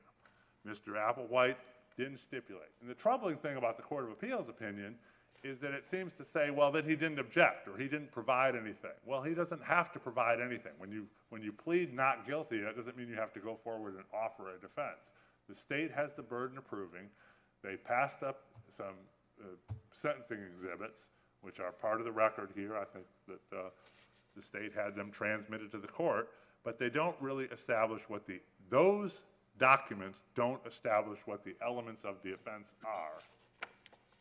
Mr. 0.68 0.96
Applewhite 0.96 1.56
didn't 1.98 2.18
stipulate. 2.18 2.70
And 2.82 2.90
the 2.90 2.96
troubling 2.96 3.38
thing 3.38 3.58
about 3.58 3.78
the 3.78 3.84
Court 3.84 4.06
of 4.06 4.12
Appeals 4.12 4.50
opinion 4.50 4.96
is 5.44 5.60
that 5.60 5.72
it 5.72 5.88
seems 5.88 6.12
to 6.14 6.26
say, 6.26 6.50
well, 6.50 6.72
that 6.72 6.86
he 6.86 6.96
didn't 6.96 7.20
object, 7.20 7.68
or 7.68 7.78
he 7.78 7.86
didn't 7.86 8.12
provide 8.12 8.56
anything. 8.56 8.92
Well, 9.06 9.22
he 9.22 9.34
doesn't 9.34 9.64
have 9.64 9.92
to 9.94 10.00
provide 10.00 10.42
anything. 10.42 10.74
When 10.78 10.92
you, 10.92 11.08
when 11.30 11.42
you 11.42 11.54
plead 11.54 11.94
not 11.94 12.28
guilty, 12.28 12.60
that 12.60 12.76
doesn't 12.76 12.98
mean 12.98 13.08
you 13.08 13.16
have 13.16 13.34
to 13.34 13.40
go 13.40 13.58
forward 13.64 13.96
and 13.96 14.04
offer 14.14 14.50
a 14.50 14.60
defense. 14.60 15.14
The 15.48 15.56
state 15.56 15.92
has 15.92 16.14
the 16.14 16.24
burden 16.24 16.58
of 16.58 16.66
proving. 16.68 17.10
They 17.64 17.78
passed 17.78 18.22
up 18.22 18.42
some 18.68 18.96
uh, 19.42 19.46
sentencing 19.94 20.40
exhibits, 20.54 21.08
which 21.42 21.60
are 21.60 21.72
part 21.72 22.00
of 22.00 22.06
the 22.06 22.12
record 22.12 22.52
here. 22.54 22.76
I 22.76 22.86
think 22.86 23.06
that 23.28 23.58
uh, 23.58 23.70
the 24.36 24.42
state 24.42 24.74
had 24.74 24.96
them 24.96 25.10
transmitted 25.12 25.72
to 25.72 25.78
the 25.78 25.88
court, 25.88 26.30
but 26.64 26.78
they 26.78 26.90
don't 26.90 27.16
really 27.22 27.46
establish 27.46 28.02
what 28.10 28.28
the, 28.28 28.40
those 28.70 29.24
documents 29.60 30.22
don't 30.36 30.60
establish 30.66 31.20
what 31.26 31.44
the 31.44 31.56
elements 31.64 32.04
of 32.04 32.16
the 32.24 32.34
offense 32.34 32.74
are, 32.86 33.22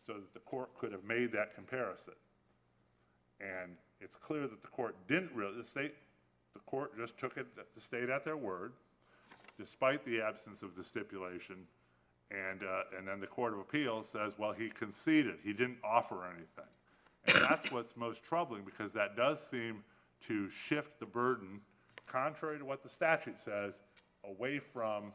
so 0.06 0.14
that 0.14 0.34
the 0.34 0.40
court 0.40 0.76
could 0.76 0.92
have 0.92 1.04
made 1.04 1.32
that 1.32 1.54
comparison. 1.54 2.14
And 3.40 3.76
it's 4.00 4.16
clear 4.16 4.42
that 4.42 4.62
the 4.62 4.68
court 4.68 4.96
didn't 5.06 5.32
really, 5.32 5.56
the 5.56 5.64
state, 5.64 5.94
the 6.54 6.60
court 6.60 6.96
just 6.98 7.16
took 7.18 7.36
it, 7.36 7.46
the 7.74 7.80
state 7.80 8.10
at 8.10 8.24
their 8.24 8.36
word, 8.36 8.72
despite 9.58 10.04
the 10.04 10.20
absence 10.20 10.62
of 10.62 10.74
the 10.76 10.82
stipulation. 10.82 11.56
And, 12.30 12.62
uh, 12.62 12.96
and 12.96 13.08
then 13.08 13.20
the 13.20 13.26
Court 13.26 13.54
of 13.54 13.60
Appeals 13.60 14.08
says, 14.08 14.34
well, 14.38 14.52
he 14.52 14.68
conceded, 14.68 15.36
he 15.42 15.52
didn't 15.52 15.78
offer 15.82 16.26
anything. 16.26 16.70
And 17.26 17.42
that's 17.44 17.72
what's 17.72 17.96
most 17.96 18.22
troubling, 18.22 18.62
because 18.64 18.92
that 18.92 19.16
does 19.16 19.40
seem 19.40 19.82
to 20.26 20.48
shift 20.50 21.00
the 21.00 21.06
burden, 21.06 21.60
contrary 22.06 22.58
to 22.58 22.64
what 22.64 22.82
the 22.82 22.88
statute 22.88 23.40
says, 23.40 23.80
away 24.24 24.58
from 24.58 25.12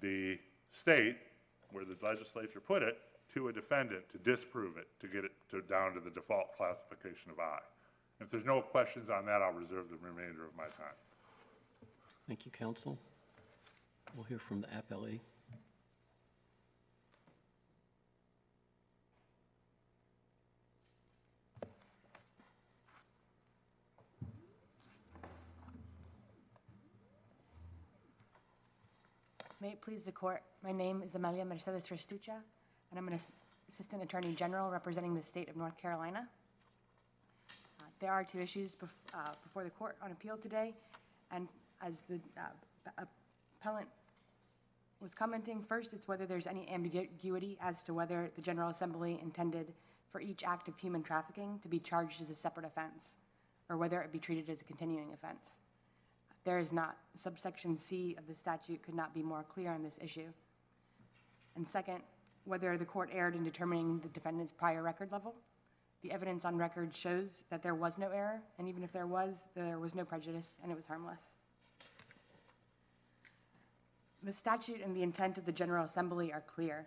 the 0.00 0.38
state, 0.70 1.16
where 1.70 1.84
the 1.84 1.96
legislature 2.02 2.60
put 2.60 2.82
it, 2.82 2.98
to 3.34 3.48
a 3.48 3.52
defendant 3.52 4.02
to 4.10 4.18
disprove 4.18 4.76
it, 4.78 4.88
to 5.00 5.06
get 5.06 5.24
it 5.24 5.32
to, 5.50 5.60
down 5.62 5.94
to 5.94 6.00
the 6.00 6.10
default 6.10 6.56
classification 6.56 7.30
of 7.30 7.38
I. 7.38 7.58
If 8.20 8.30
there's 8.30 8.44
no 8.44 8.60
questions 8.60 9.10
on 9.10 9.26
that, 9.26 9.42
I'll 9.42 9.52
reserve 9.52 9.90
the 9.90 9.96
remainder 10.00 10.44
of 10.44 10.56
my 10.56 10.64
time. 10.64 10.96
Thank 12.26 12.46
you, 12.46 12.50
counsel. 12.50 12.98
We'll 14.14 14.24
hear 14.24 14.38
from 14.38 14.62
the 14.62 14.68
appellee. 14.68 15.20
May 29.60 29.70
it 29.70 29.80
please 29.80 30.04
the 30.04 30.12
court, 30.12 30.42
my 30.62 30.70
name 30.70 31.02
is 31.02 31.16
Amelia 31.16 31.44
Mercedes 31.44 31.88
Restucha, 31.88 32.36
and 32.90 32.96
I'm 32.98 33.08
an 33.08 33.18
Assistant 33.68 34.00
Attorney 34.04 34.32
General 34.32 34.70
representing 34.70 35.16
the 35.16 35.22
state 35.22 35.48
of 35.48 35.56
North 35.56 35.76
Carolina. 35.76 36.28
Uh, 37.80 37.84
There 37.98 38.12
are 38.12 38.22
two 38.22 38.38
issues 38.38 38.76
bef- 38.76 38.90
uh, 39.12 39.32
before 39.42 39.64
the 39.64 39.70
court 39.70 39.96
on 40.00 40.12
appeal 40.12 40.36
today, 40.36 40.76
and 41.32 41.48
as 41.82 42.02
the 42.02 42.20
uh, 42.36 43.02
appellant 43.60 43.88
was 45.00 45.12
commenting, 45.12 45.64
first, 45.64 45.92
it's 45.92 46.06
whether 46.06 46.24
there's 46.24 46.46
any 46.46 46.68
ambiguity 46.70 47.58
as 47.60 47.82
to 47.82 47.92
whether 47.94 48.30
the 48.36 48.42
General 48.42 48.68
Assembly 48.70 49.18
intended 49.20 49.72
for 50.12 50.20
each 50.20 50.44
act 50.44 50.68
of 50.68 50.78
human 50.78 51.02
trafficking 51.02 51.58
to 51.62 51.68
be 51.68 51.80
charged 51.80 52.20
as 52.20 52.30
a 52.30 52.34
separate 52.36 52.64
offense, 52.64 53.16
or 53.68 53.76
whether 53.76 54.00
it 54.02 54.12
be 54.12 54.20
treated 54.20 54.48
as 54.50 54.60
a 54.60 54.64
continuing 54.64 55.12
offense. 55.12 55.58
There 56.48 56.58
is 56.58 56.72
not. 56.72 56.96
Subsection 57.14 57.76
C 57.76 58.16
of 58.16 58.26
the 58.26 58.34
statute 58.34 58.82
could 58.82 58.94
not 58.94 59.12
be 59.12 59.22
more 59.22 59.42
clear 59.42 59.70
on 59.70 59.82
this 59.82 59.98
issue. 60.02 60.32
And 61.56 61.68
second, 61.68 62.00
whether 62.46 62.78
the 62.78 62.86
court 62.86 63.10
erred 63.12 63.34
in 63.34 63.44
determining 63.44 63.98
the 63.98 64.08
defendant's 64.08 64.50
prior 64.50 64.82
record 64.82 65.12
level. 65.12 65.34
The 66.00 66.10
evidence 66.10 66.46
on 66.46 66.56
record 66.56 66.94
shows 66.94 67.44
that 67.50 67.62
there 67.62 67.74
was 67.74 67.98
no 67.98 68.08
error, 68.08 68.40
and 68.58 68.66
even 68.66 68.82
if 68.82 68.92
there 68.92 69.06
was, 69.06 69.48
there 69.54 69.78
was 69.78 69.94
no 69.94 70.06
prejudice, 70.06 70.56
and 70.62 70.72
it 70.72 70.74
was 70.74 70.86
harmless. 70.86 71.36
The 74.22 74.32
statute 74.32 74.80
and 74.82 74.96
the 74.96 75.02
intent 75.02 75.36
of 75.36 75.44
the 75.44 75.52
General 75.52 75.84
Assembly 75.84 76.32
are 76.32 76.44
clear. 76.46 76.86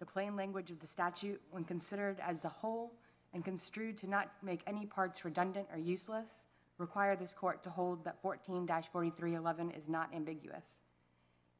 The 0.00 0.06
plain 0.06 0.34
language 0.34 0.72
of 0.72 0.80
the 0.80 0.88
statute, 0.88 1.40
when 1.52 1.62
considered 1.62 2.18
as 2.18 2.44
a 2.44 2.48
whole 2.48 2.94
and 3.32 3.44
construed 3.44 3.98
to 3.98 4.08
not 4.10 4.32
make 4.42 4.62
any 4.66 4.84
parts 4.84 5.24
redundant 5.24 5.68
or 5.72 5.78
useless, 5.78 6.46
require 6.80 7.14
this 7.14 7.34
court 7.34 7.62
to 7.62 7.70
hold 7.70 8.04
that 8.04 8.22
14-4311 8.22 9.76
is 9.76 9.88
not 9.88 10.12
ambiguous. 10.14 10.80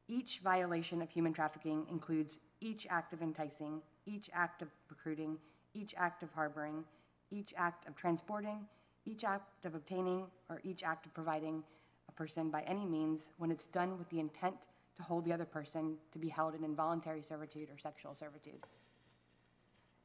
Each 0.07 0.39
violation 0.39 1.01
of 1.01 1.11
human 1.11 1.31
trafficking 1.31 1.85
includes 1.89 2.39
each 2.59 2.87
act 2.89 3.13
of 3.13 3.21
enticing, 3.21 3.81
each 4.05 4.29
act 4.33 4.61
of 4.61 4.67
recruiting, 4.89 5.37
each 5.73 5.93
act 5.95 6.23
of 6.23 6.33
harboring, 6.33 6.83
each 7.29 7.53
act 7.55 7.87
of 7.87 7.95
transporting, 7.95 8.67
each 9.05 9.23
act 9.23 9.65
of 9.65 9.75
obtaining, 9.75 10.25
or 10.49 10.59
each 10.63 10.83
act 10.83 11.05
of 11.05 11.13
providing 11.13 11.63
a 12.09 12.11
person 12.11 12.49
by 12.49 12.61
any 12.63 12.85
means 12.85 13.31
when 13.37 13.51
it's 13.51 13.67
done 13.67 13.97
with 13.97 14.09
the 14.09 14.19
intent 14.19 14.67
to 14.97 15.03
hold 15.03 15.23
the 15.23 15.31
other 15.31 15.45
person 15.45 15.95
to 16.11 16.19
be 16.19 16.27
held 16.27 16.55
in 16.55 16.63
involuntary 16.63 17.21
servitude 17.21 17.69
or 17.69 17.77
sexual 17.77 18.13
servitude. 18.13 18.65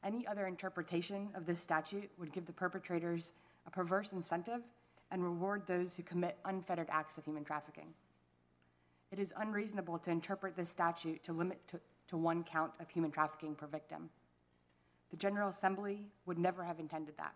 Any 0.05 0.27
other 0.27 0.47
interpretation 0.47 1.31
of 1.35 1.47
this 1.47 1.59
statute 1.59 2.11
would 2.19 2.33
give 2.33 2.47
the 2.47 2.53
perpetrators 2.53 3.33
a 3.67 3.71
perverse 3.71 4.13
incentive 4.13 4.63
and 5.11 5.23
reward 5.23 5.67
those 5.67 5.97
who 5.97 6.03
commit 6.03 6.39
unfettered 6.45 6.89
acts 6.91 7.19
of 7.19 7.25
human 7.25 7.45
trafficking. 7.45 7.95
It 9.13 9.19
is 9.19 9.33
unreasonable 9.37 9.99
to 10.01 10.11
interpret 10.11 10.57
this 10.57 10.69
statute 10.69 11.23
to 11.25 11.33
limit 11.33 11.61
to, 11.69 11.81
to 12.09 12.17
one 12.17 12.43
count 12.45 12.73
of 12.81 12.91
human 12.91 13.11
trafficking 13.11 13.55
per 13.55 13.67
victim. 13.67 14.11
The 15.11 15.17
General 15.17 15.49
Assembly 15.49 16.07
would 16.27 16.39
never 16.39 16.65
have 16.65 16.81
intended 16.81 17.17
that. 17.19 17.35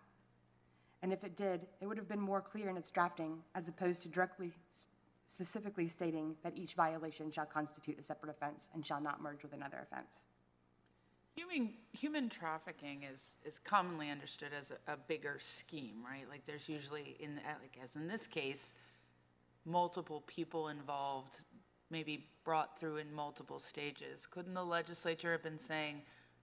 And 1.01 1.11
if 1.11 1.23
it 1.23 1.35
did, 1.35 1.61
it 1.79 1.87
would 1.87 1.97
have 1.97 2.09
been 2.09 2.19
more 2.19 2.41
clear 2.41 2.69
in 2.69 2.77
its 2.77 2.91
drafting 2.91 3.39
as 3.55 3.67
opposed 3.67 4.01
to 4.03 4.09
directly, 4.09 4.51
specifically 5.27 5.87
stating 5.87 6.35
that 6.43 6.57
each 6.57 6.73
violation 6.73 7.31
shall 7.31 7.45
constitute 7.45 7.97
a 7.97 8.03
separate 8.03 8.29
offense 8.29 8.69
and 8.73 8.85
shall 8.85 9.01
not 9.01 9.21
merge 9.21 9.41
with 9.43 9.53
another 9.53 9.79
offense. 9.81 10.25
Human, 11.35 11.73
human 11.93 12.29
trafficking 12.29 13.03
is, 13.03 13.37
is 13.45 13.57
commonly 13.57 14.09
understood 14.09 14.49
as 14.59 14.71
a, 14.71 14.93
a 14.93 14.97
bigger 14.97 15.37
scheme, 15.39 15.95
right? 16.05 16.25
Like 16.29 16.45
there's 16.45 16.67
usually 16.67 17.15
in, 17.19 17.35
the- 17.35 17.41
like 17.61 17.77
as 17.81 17.95
in 17.95 18.07
this 18.07 18.27
case, 18.27 18.73
multiple 19.65 20.23
people 20.27 20.67
involved, 20.69 21.41
maybe 21.89 22.27
brought 22.43 22.77
through 22.77 22.97
in 22.97 23.13
multiple 23.13 23.59
stages. 23.59 24.27
Couldn't 24.27 24.53
the 24.53 24.63
legislature 24.63 25.31
have 25.31 25.43
been 25.43 25.59
saying, 25.59 26.01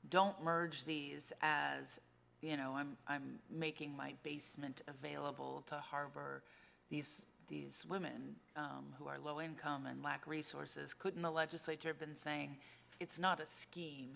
don't 0.08 0.42
merge 0.42 0.84
these 0.84 1.32
as, 1.42 2.00
you 2.40 2.56
know, 2.56 2.72
I'm, 2.74 2.96
I'm 3.08 3.38
making 3.50 3.94
my 3.96 4.14
basement 4.22 4.82
available 4.88 5.64
to 5.66 5.74
harbor 5.74 6.44
these, 6.88 7.26
these 7.46 7.84
women 7.88 8.36
um, 8.56 8.86
who 8.98 9.06
are 9.06 9.18
low 9.22 9.40
income 9.40 9.86
and 9.86 10.02
lack 10.02 10.26
resources? 10.26 10.94
Couldn't 10.94 11.22
the 11.22 11.30
legislature 11.30 11.88
have 11.88 11.98
been 11.98 12.16
saying, 12.16 12.56
it's 13.00 13.18
not 13.18 13.40
a 13.40 13.46
scheme, 13.46 14.10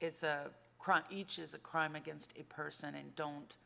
it's 0.00 0.22
a 0.22 0.50
crime, 0.78 1.04
each 1.10 1.38
is 1.38 1.54
a 1.54 1.58
crime 1.58 1.96
against 1.96 2.32
a 2.38 2.44
person 2.44 2.94
and 2.94 3.14
don't, 3.16 3.56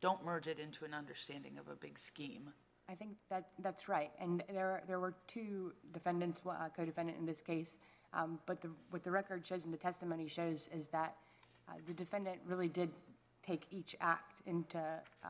don't 0.00 0.24
merge 0.24 0.46
it 0.46 0.58
into 0.58 0.84
an 0.84 0.94
understanding 0.94 1.58
of 1.58 1.68
a 1.68 1.76
big 1.76 1.98
scheme? 1.98 2.50
I 2.88 2.94
think 2.94 3.16
that, 3.28 3.48
that's 3.58 3.88
right. 3.88 4.10
And 4.20 4.42
there, 4.50 4.82
there 4.86 5.00
were 5.00 5.14
two 5.26 5.72
defendants, 5.92 6.40
uh, 6.46 6.68
co-defendant 6.74 7.18
in 7.18 7.26
this 7.26 7.42
case. 7.42 7.78
Um, 8.14 8.38
But 8.46 8.60
the, 8.62 8.70
what 8.90 9.02
the 9.04 9.10
record 9.10 9.46
shows 9.46 9.64
and 9.64 9.74
the 9.74 9.78
testimony 9.78 10.28
shows 10.28 10.68
is 10.72 10.88
that 10.88 11.16
uh, 11.68 11.74
the 11.86 11.92
defendant 11.92 12.38
really 12.46 12.68
did 12.68 12.90
take 13.42 13.66
each 13.70 13.94
act 14.00 14.40
into, 14.46 14.78
uh, 14.78 15.28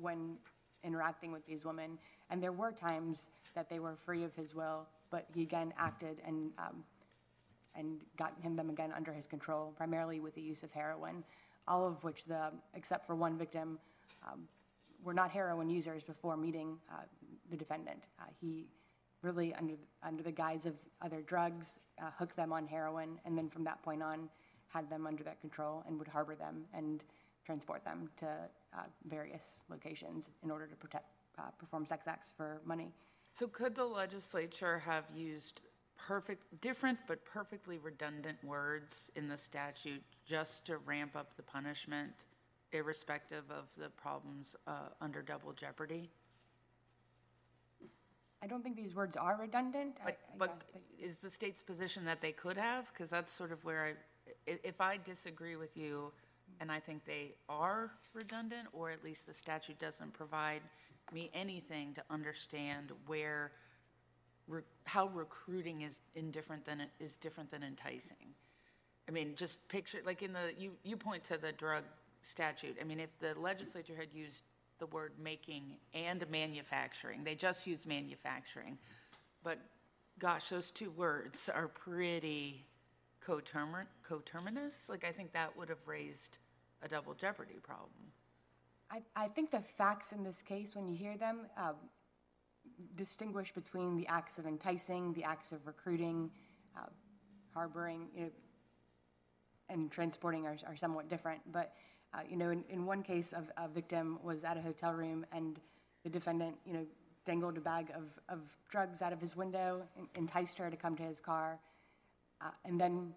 when 0.00 0.36
interacting 0.84 1.32
with 1.32 1.46
these 1.46 1.64
women. 1.64 1.98
And 2.30 2.42
there 2.42 2.52
were 2.52 2.72
times 2.72 3.30
that 3.54 3.68
they 3.68 3.78
were 3.78 3.96
free 3.96 4.24
of 4.24 4.34
his 4.34 4.54
will, 4.54 4.86
but 5.10 5.26
he 5.34 5.42
again 5.42 5.72
acted 5.78 6.20
and, 6.26 6.52
um, 6.58 6.84
and 7.74 8.04
got 8.16 8.32
him 8.40 8.56
them 8.56 8.70
again 8.70 8.92
under 8.96 9.12
his 9.12 9.26
control, 9.26 9.72
primarily 9.76 10.20
with 10.20 10.34
the 10.34 10.42
use 10.42 10.62
of 10.62 10.72
heroin, 10.72 11.24
all 11.66 11.86
of 11.86 12.02
which 12.04 12.24
the, 12.24 12.52
except 12.74 13.06
for 13.06 13.14
one 13.14 13.38
victim, 13.38 13.78
um, 14.26 14.48
were 15.02 15.14
not 15.14 15.30
heroin 15.30 15.68
users 15.68 16.02
before 16.02 16.36
meeting 16.36 16.78
uh, 16.90 17.02
the 17.50 17.56
defendant. 17.56 18.08
Uh, 18.20 18.24
He 18.40 18.66
really, 19.22 19.54
under, 19.54 19.74
under 20.02 20.22
the 20.22 20.32
guise 20.32 20.66
of 20.66 20.74
other 21.00 21.22
drugs, 21.22 21.78
uh, 22.00 22.10
hooked 22.18 22.36
them 22.36 22.52
on 22.52 22.66
heroin, 22.66 23.18
and 23.24 23.38
then 23.38 23.48
from 23.48 23.64
that 23.64 23.82
point 23.82 24.02
on, 24.02 24.28
had 24.68 24.88
them 24.88 25.06
under 25.06 25.22
that 25.22 25.40
control 25.40 25.84
and 25.86 25.98
would 25.98 26.08
harbor 26.08 26.34
them 26.34 26.64
and 26.74 27.04
transport 27.44 27.84
them 27.84 28.08
to 28.16 28.26
uh, 28.26 28.82
various 29.06 29.64
locations 29.68 30.30
in 30.42 30.50
order 30.50 30.66
to 30.66 30.76
protect, 30.76 31.06
uh, 31.38 31.50
perform 31.58 31.84
sex 31.84 32.06
acts 32.06 32.32
for 32.36 32.60
money. 32.64 32.92
So 33.32 33.46
could 33.46 33.74
the 33.74 33.84
legislature 33.84 34.78
have 34.78 35.04
used 35.14 35.62
perfect, 35.96 36.60
different 36.60 36.98
but 37.06 37.24
perfectly 37.24 37.78
redundant 37.78 38.38
words 38.44 39.10
in 39.16 39.28
the 39.28 39.36
statute 39.36 40.02
just 40.24 40.66
to 40.66 40.78
ramp 40.78 41.16
up 41.16 41.36
the 41.36 41.42
punishment 41.42 42.12
irrespective 42.72 43.44
of 43.50 43.68
the 43.78 43.88
problems 43.90 44.56
uh, 44.66 44.88
under 45.00 45.22
double 45.22 45.52
jeopardy? 45.52 46.10
I 48.42 48.46
don't 48.48 48.62
think 48.62 48.76
these 48.76 48.94
words 48.94 49.16
are 49.16 49.36
redundant. 49.40 49.98
But, 50.04 50.08
I- 50.14 50.16
yeah, 50.30 50.34
but- 50.38 50.62
is 50.98 51.18
the 51.18 51.30
state's 51.30 51.62
position 51.62 52.04
that 52.06 52.20
they 52.20 52.32
could 52.32 52.56
have? 52.56 52.92
Because 52.92 53.10
that's 53.10 53.32
sort 53.32 53.52
of 53.52 53.64
where 53.64 53.84
I, 53.84 53.90
i- 54.52 54.58
if 54.64 54.80
I 54.80 54.98
disagree 55.04 55.56
with 55.56 55.76
you 55.76 56.12
and 56.60 56.70
I 56.70 56.78
think 56.80 57.04
they 57.04 57.34
are 57.48 57.92
redundant, 58.14 58.68
or 58.72 58.90
at 58.90 59.02
least 59.04 59.26
the 59.26 59.34
statute 59.34 59.78
doesn't 59.78 60.12
provide 60.12 60.62
me 61.12 61.30
anything 61.34 61.92
to 61.94 62.02
understand 62.10 62.92
where, 63.06 63.52
re- 64.52 64.62
how 64.84 65.08
recruiting 65.08 65.82
is 65.82 66.02
indifferent 66.14 66.64
than, 66.64 66.82
is 67.00 67.16
different 67.16 67.50
than 67.50 67.62
enticing. 67.62 68.34
I 69.08 69.12
mean, 69.12 69.34
just 69.34 69.66
picture, 69.68 69.98
like 70.04 70.22
in 70.22 70.32
the, 70.32 70.52
you, 70.56 70.72
you 70.84 70.96
point 70.96 71.24
to 71.24 71.38
the 71.38 71.52
drug 71.52 71.84
statute. 72.20 72.76
I 72.80 72.84
mean, 72.84 73.00
if 73.00 73.18
the 73.18 73.34
legislature 73.38 73.96
had 73.96 74.08
used 74.12 74.44
the 74.78 74.86
word 74.86 75.12
making 75.22 75.76
and 75.94 76.24
manufacturing, 76.30 77.24
they 77.24 77.34
just 77.34 77.66
used 77.66 77.86
manufacturing. 77.86 78.78
But 79.42 79.58
gosh, 80.18 80.48
those 80.48 80.70
two 80.70 80.90
words 80.90 81.48
are 81.48 81.68
pretty 81.68 82.64
cotermin, 83.26 83.86
coterminous. 84.08 84.88
Like, 84.88 85.04
I 85.04 85.12
think 85.12 85.32
that 85.32 85.56
would 85.56 85.68
have 85.68 85.86
raised 85.86 86.38
a 86.82 86.88
double 86.88 87.14
jeopardy 87.14 87.58
problem. 87.62 88.12
I, 88.90 89.02
I 89.16 89.28
think 89.28 89.50
the 89.50 89.60
facts 89.60 90.12
in 90.12 90.22
this 90.22 90.42
case, 90.42 90.76
when 90.76 90.86
you 90.86 90.96
hear 90.96 91.16
them, 91.16 91.46
um, 91.56 91.76
distinguish 92.96 93.52
between 93.52 93.96
the 93.96 94.06
acts 94.08 94.38
of 94.38 94.46
enticing, 94.46 95.12
the 95.12 95.24
acts 95.24 95.52
of 95.52 95.66
recruiting, 95.66 96.30
uh, 96.76 96.86
harboring, 97.54 98.08
you 98.14 98.22
know, 98.22 98.30
and 99.68 99.90
transporting 99.90 100.46
are, 100.46 100.56
are 100.66 100.76
somewhat 100.76 101.08
different. 101.08 101.40
But, 101.50 101.74
uh, 102.12 102.20
you 102.28 102.36
know, 102.36 102.50
in, 102.50 102.64
in 102.68 102.84
one 102.84 103.02
case, 103.02 103.32
of 103.32 103.50
a 103.56 103.68
victim 103.68 104.18
was 104.22 104.44
at 104.44 104.56
a 104.56 104.60
hotel 104.60 104.92
room 104.92 105.24
and 105.32 105.58
the 106.04 106.10
defendant, 106.10 106.56
you 106.66 106.72
know, 106.72 106.86
dangled 107.24 107.56
a 107.56 107.60
bag 107.60 107.90
of, 107.94 108.18
of 108.28 108.40
drugs 108.68 109.00
out 109.00 109.12
of 109.12 109.20
his 109.20 109.36
window, 109.36 109.82
en- 109.96 110.08
enticed 110.16 110.58
her 110.58 110.68
to 110.70 110.76
come 110.76 110.96
to 110.96 111.02
his 111.02 111.20
car, 111.20 111.58
uh, 112.40 112.50
and 112.64 112.80
then 112.80 113.14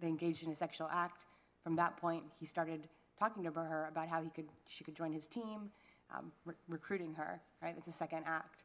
they 0.00 0.08
engaged 0.08 0.44
in 0.44 0.52
a 0.52 0.54
sexual 0.54 0.88
act. 0.92 1.24
From 1.64 1.74
that 1.76 1.96
point, 1.96 2.22
he 2.38 2.46
started 2.46 2.88
talking 3.18 3.42
to 3.42 3.50
her 3.50 3.88
about 3.90 4.08
how 4.08 4.22
he 4.22 4.30
could, 4.30 4.48
she 4.68 4.84
could 4.84 4.94
join 4.94 5.12
his 5.12 5.26
team, 5.26 5.70
um, 6.14 6.30
re- 6.44 6.54
recruiting 6.68 7.14
her, 7.14 7.40
right? 7.62 7.74
That's 7.74 7.86
the 7.86 7.92
second 7.92 8.24
act. 8.26 8.64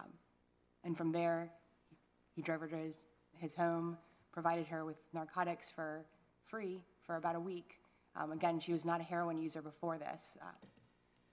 Um, 0.00 0.10
and 0.84 0.96
from 0.96 1.12
there, 1.12 1.50
he 2.34 2.42
drove 2.42 2.60
her 2.60 2.68
to 2.68 2.76
his, 2.76 3.04
his 3.36 3.54
home, 3.54 3.98
provided 4.32 4.66
her 4.66 4.84
with 4.84 4.96
narcotics 5.12 5.70
for 5.70 6.04
free 6.46 6.82
for 7.02 7.16
about 7.16 7.36
a 7.36 7.40
week. 7.40 7.80
Um, 8.16 8.32
again, 8.32 8.58
she 8.58 8.72
was 8.72 8.84
not 8.84 9.00
a 9.00 9.04
heroin 9.04 9.38
user 9.38 9.62
before 9.62 9.98
this. 9.98 10.36
Uh, 10.40 10.66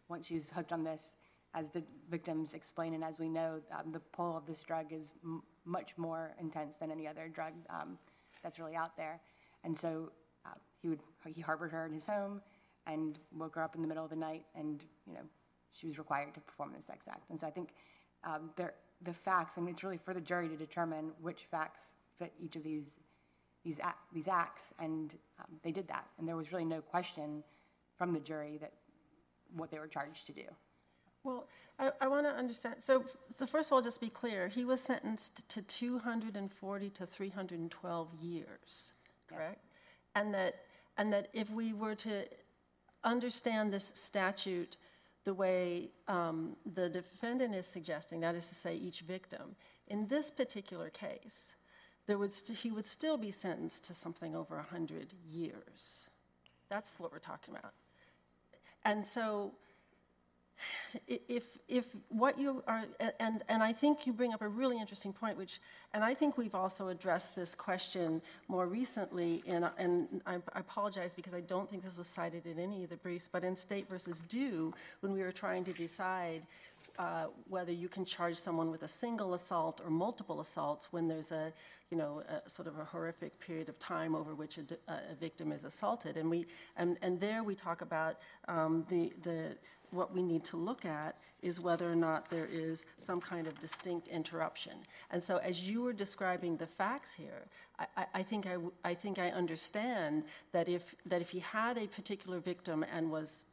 once 0.09 0.27
she 0.27 0.35
was 0.35 0.49
hooked 0.49 0.71
on 0.71 0.83
this, 0.83 1.15
as 1.53 1.71
the 1.71 1.83
victims 2.09 2.53
explain 2.53 2.93
and 2.93 3.03
as 3.03 3.19
we 3.19 3.29
know, 3.29 3.59
um, 3.71 3.89
the 3.89 3.99
pull 3.99 4.37
of 4.37 4.45
this 4.45 4.61
drug 4.61 4.91
is 4.91 5.13
m- 5.23 5.41
much 5.65 5.97
more 5.97 6.35
intense 6.39 6.77
than 6.77 6.91
any 6.91 7.07
other 7.07 7.27
drug 7.27 7.53
um, 7.69 7.97
that's 8.43 8.59
really 8.59 8.75
out 8.75 8.95
there. 8.95 9.19
And 9.63 9.77
so 9.77 10.11
uh, 10.45 10.55
he 10.81 10.87
would 10.87 11.01
he 11.25 11.41
harbored 11.41 11.71
her 11.71 11.85
in 11.85 11.93
his 11.93 12.05
home 12.05 12.41
and 12.85 13.19
woke 13.35 13.55
her 13.55 13.63
up 13.63 13.75
in 13.75 13.81
the 13.81 13.87
middle 13.87 14.03
of 14.03 14.09
the 14.09 14.15
night, 14.15 14.45
and 14.55 14.83
you 15.05 15.13
know 15.13 15.23
she 15.73 15.87
was 15.87 15.97
required 15.97 16.33
to 16.33 16.39
perform 16.39 16.73
the 16.75 16.81
sex 16.81 17.07
act. 17.07 17.29
And 17.29 17.39
so 17.39 17.47
I 17.47 17.49
think 17.49 17.73
um, 18.27 18.51
there, 18.55 18.73
the 19.01 19.13
facts, 19.13 19.57
and 19.57 19.67
it's 19.69 19.83
really 19.83 19.97
for 19.97 20.13
the 20.13 20.21
jury 20.21 20.49
to 20.49 20.55
determine 20.55 21.11
which 21.21 21.47
facts 21.49 21.93
fit 22.17 22.33
each 22.39 22.55
of 22.55 22.63
these 22.63 22.97
these 23.63 23.79
ac- 23.79 24.03
these 24.13 24.27
acts, 24.27 24.73
and 24.79 25.15
um, 25.39 25.59
they 25.61 25.71
did 25.71 25.87
that. 25.87 26.07
And 26.17 26.27
there 26.27 26.37
was 26.37 26.51
really 26.51 26.65
no 26.65 26.79
question 26.79 27.43
from 27.97 28.13
the 28.13 28.19
jury 28.19 28.57
that 28.61 28.71
what 29.55 29.71
they 29.71 29.79
were 29.79 29.87
charged 29.87 30.25
to 30.27 30.31
do. 30.31 30.45
Well, 31.23 31.47
I, 31.77 31.91
I 31.99 32.07
want 32.07 32.25
to 32.25 32.31
understand, 32.31 32.75
so, 32.79 33.03
so 33.29 33.45
first 33.45 33.69
of 33.69 33.73
all, 33.73 33.81
just 33.81 33.99
be 33.99 34.09
clear, 34.09 34.47
he 34.47 34.63
was 34.63 34.79
sentenced 34.79 35.47
to 35.49 35.61
240 35.61 36.89
to 36.89 37.05
312 37.05 38.07
years, 38.21 38.93
correct? 39.27 39.65
And 40.15 40.33
that, 40.33 40.61
and 40.97 41.11
that 41.11 41.27
if 41.33 41.49
we 41.49 41.73
were 41.73 41.95
to 41.95 42.23
understand 43.03 43.73
this 43.73 43.91
statute 43.93 44.77
the 45.27 45.33
way 45.33 45.89
um, 46.07 46.55
the 46.73 46.87
defendant 46.87 47.53
is 47.53 47.67
suggesting, 47.67 48.21
that 48.21 48.33
is 48.33 48.47
to 48.47 48.55
say, 48.55 48.73
each 48.77 49.01
victim, 49.01 49.57
in 49.89 50.07
this 50.07 50.31
particular 50.31 50.89
case, 50.89 51.57
there 52.05 52.17
would, 52.17 52.31
he 52.31 52.71
would 52.71 52.85
still 52.85 53.17
be 53.17 53.29
sentenced 53.29 53.83
to 53.83 53.93
something 53.93 54.37
over 54.37 54.55
100 54.55 55.13
years. 55.29 56.09
That's 56.69 56.95
what 56.97 57.11
we're 57.11 57.19
talking 57.19 57.55
about. 57.57 57.73
And 58.85 59.05
so, 59.05 59.51
if, 61.07 61.57
if 61.67 61.85
what 62.09 62.39
you 62.39 62.63
are, 62.67 62.85
and, 63.19 63.43
and 63.49 63.63
I 63.63 63.73
think 63.73 64.07
you 64.07 64.13
bring 64.13 64.33
up 64.33 64.41
a 64.41 64.47
really 64.47 64.79
interesting 64.79 65.13
point, 65.13 65.37
which, 65.37 65.59
and 65.93 66.03
I 66.03 66.13
think 66.13 66.37
we've 66.37 66.55
also 66.55 66.87
addressed 66.89 67.35
this 67.35 67.55
question 67.55 68.21
more 68.47 68.67
recently 68.67 69.43
in, 69.45 69.67
and 69.77 70.21
I 70.25 70.37
I 70.53 70.59
apologize 70.59 71.13
because 71.13 71.33
I 71.33 71.41
don't 71.41 71.69
think 71.69 71.83
this 71.83 71.97
was 71.97 72.07
cited 72.07 72.45
in 72.45 72.59
any 72.59 72.83
of 72.83 72.89
the 72.89 72.97
briefs, 72.97 73.27
but 73.27 73.43
in 73.43 73.55
State 73.55 73.89
versus 73.89 74.21
Dew, 74.21 74.73
when 75.01 75.13
we 75.13 75.21
were 75.21 75.31
trying 75.31 75.63
to 75.65 75.73
decide 75.73 76.43
uh, 76.99 77.25
whether 77.47 77.71
you 77.71 77.87
can 77.87 78.03
charge 78.05 78.35
someone 78.35 78.71
with 78.71 78.83
a 78.83 78.87
single 78.87 79.35
assault 79.35 79.81
or 79.83 79.89
multiple 79.89 80.39
assaults 80.39 80.91
when 80.91 81.07
there's 81.07 81.31
a, 81.31 81.53
you 81.91 81.97
know, 81.97 82.23
a 82.45 82.49
sort 82.49 82.67
of 82.67 82.79
a 82.79 82.83
horrific 82.83 83.39
period 83.39 83.69
of 83.69 83.77
time 83.77 84.15
over 84.15 84.33
which 84.33 84.57
a 84.57 85.15
victim 85.19 85.51
is 85.51 85.63
assaulted. 85.63 86.17
And 86.17 86.29
we, 86.29 86.47
and, 86.75 86.97
and 87.03 87.19
there 87.19 87.43
we 87.43 87.53
talk 87.53 87.81
about 87.81 88.17
um, 88.47 88.83
the, 88.89 89.13
the, 89.21 89.55
what 89.91 90.13
we 90.13 90.21
need 90.21 90.43
to 90.45 90.57
look 90.57 90.85
at 90.85 91.17
is 91.41 91.59
whether 91.59 91.89
or 91.89 91.95
not 91.95 92.29
there 92.29 92.47
is 92.51 92.85
some 92.97 93.21
kind 93.21 93.47
of 93.47 93.59
distinct 93.59 94.07
interruption. 94.07 94.73
And 95.11 95.23
so 95.23 95.37
as 95.37 95.67
you 95.69 95.81
were 95.81 95.93
describing 95.93 96.57
the 96.57 96.67
facts 96.67 97.13
here, 97.13 97.45
I, 97.79 97.85
I, 97.95 98.05
I 98.15 98.23
think 98.23 98.47
I, 98.47 98.57
I 98.83 98.93
think 98.93 99.19
I 99.19 99.29
understand 99.29 100.23
that 100.51 100.67
if, 100.67 100.95
that 101.05 101.21
if 101.21 101.29
he 101.29 101.39
had 101.39 101.77
a 101.77 101.87
particular 101.87 102.39
victim 102.39 102.83
and 102.93 103.11
was 103.11 103.45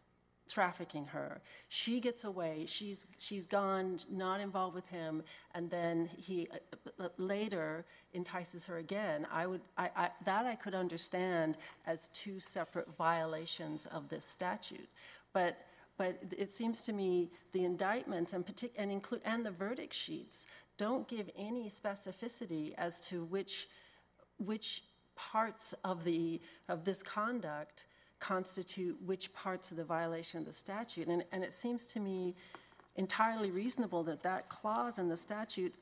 trafficking 0.49 1.07
her. 1.07 1.41
She 1.69 2.01
gets 2.01 2.25
away. 2.25 2.65
She's 2.67 3.07
she's 3.19 3.47
gone, 3.47 3.99
not 4.11 4.41
involved 4.41 4.75
with 4.75 4.87
him, 4.89 5.23
and 5.55 5.71
then 5.71 6.09
he 6.17 6.49
uh, 6.53 7.05
uh, 7.05 7.09
later 7.17 7.85
entices 8.13 8.67
her 8.67 8.79
again. 8.79 9.27
I 9.33 9.47
would 9.47 9.63
I, 9.79 9.91
I, 9.97 10.11
that 10.25 10.47
I 10.47 10.55
could 10.55 10.75
understand 10.75 11.57
as 11.87 12.09
two 12.09 12.39
separate 12.41 12.89
violations 12.97 13.87
of 13.87 14.09
this 14.09 14.25
statute, 14.25 14.89
but. 15.33 15.57
But 15.97 16.19
it 16.37 16.51
seems 16.51 16.83
to 16.83 16.93
me 16.93 17.31
the 17.53 17.65
indictments 17.65 18.33
and 18.33 18.45
partic- 18.45 18.73
and 18.77 18.91
include 18.91 19.23
and 19.25 19.47
the 19.47 19.51
verdict 19.51 19.95
sheets 19.95 20.47
don't 20.77 21.07
give 21.07 21.31
any 21.37 21.69
specificity 21.69 22.75
as 22.77 23.01
to 23.03 23.25
which 23.25 23.69
which 24.39 24.83
parts 25.15 25.73
of 25.85 26.03
the 26.03 26.41
of 26.69 26.85
this 26.85 27.03
conduct 27.03 27.87
constitute 28.19 28.97
which 29.05 29.33
parts 29.35 29.71
of 29.71 29.77
the 29.77 29.85
violation 29.85 30.41
of 30.41 30.47
the 30.47 30.53
statute. 30.53 31.09
And, 31.09 31.25
and 31.31 31.45
it 31.45 31.53
seems 31.53 31.85
to 31.87 32.01
me 32.01 32.35
entirely 32.97 33.51
reasonable 33.51 34.03
that 34.05 34.23
that 34.23 34.49
clause 34.49 34.99
in 34.99 35.09
the 35.09 35.17
statute 35.17 35.75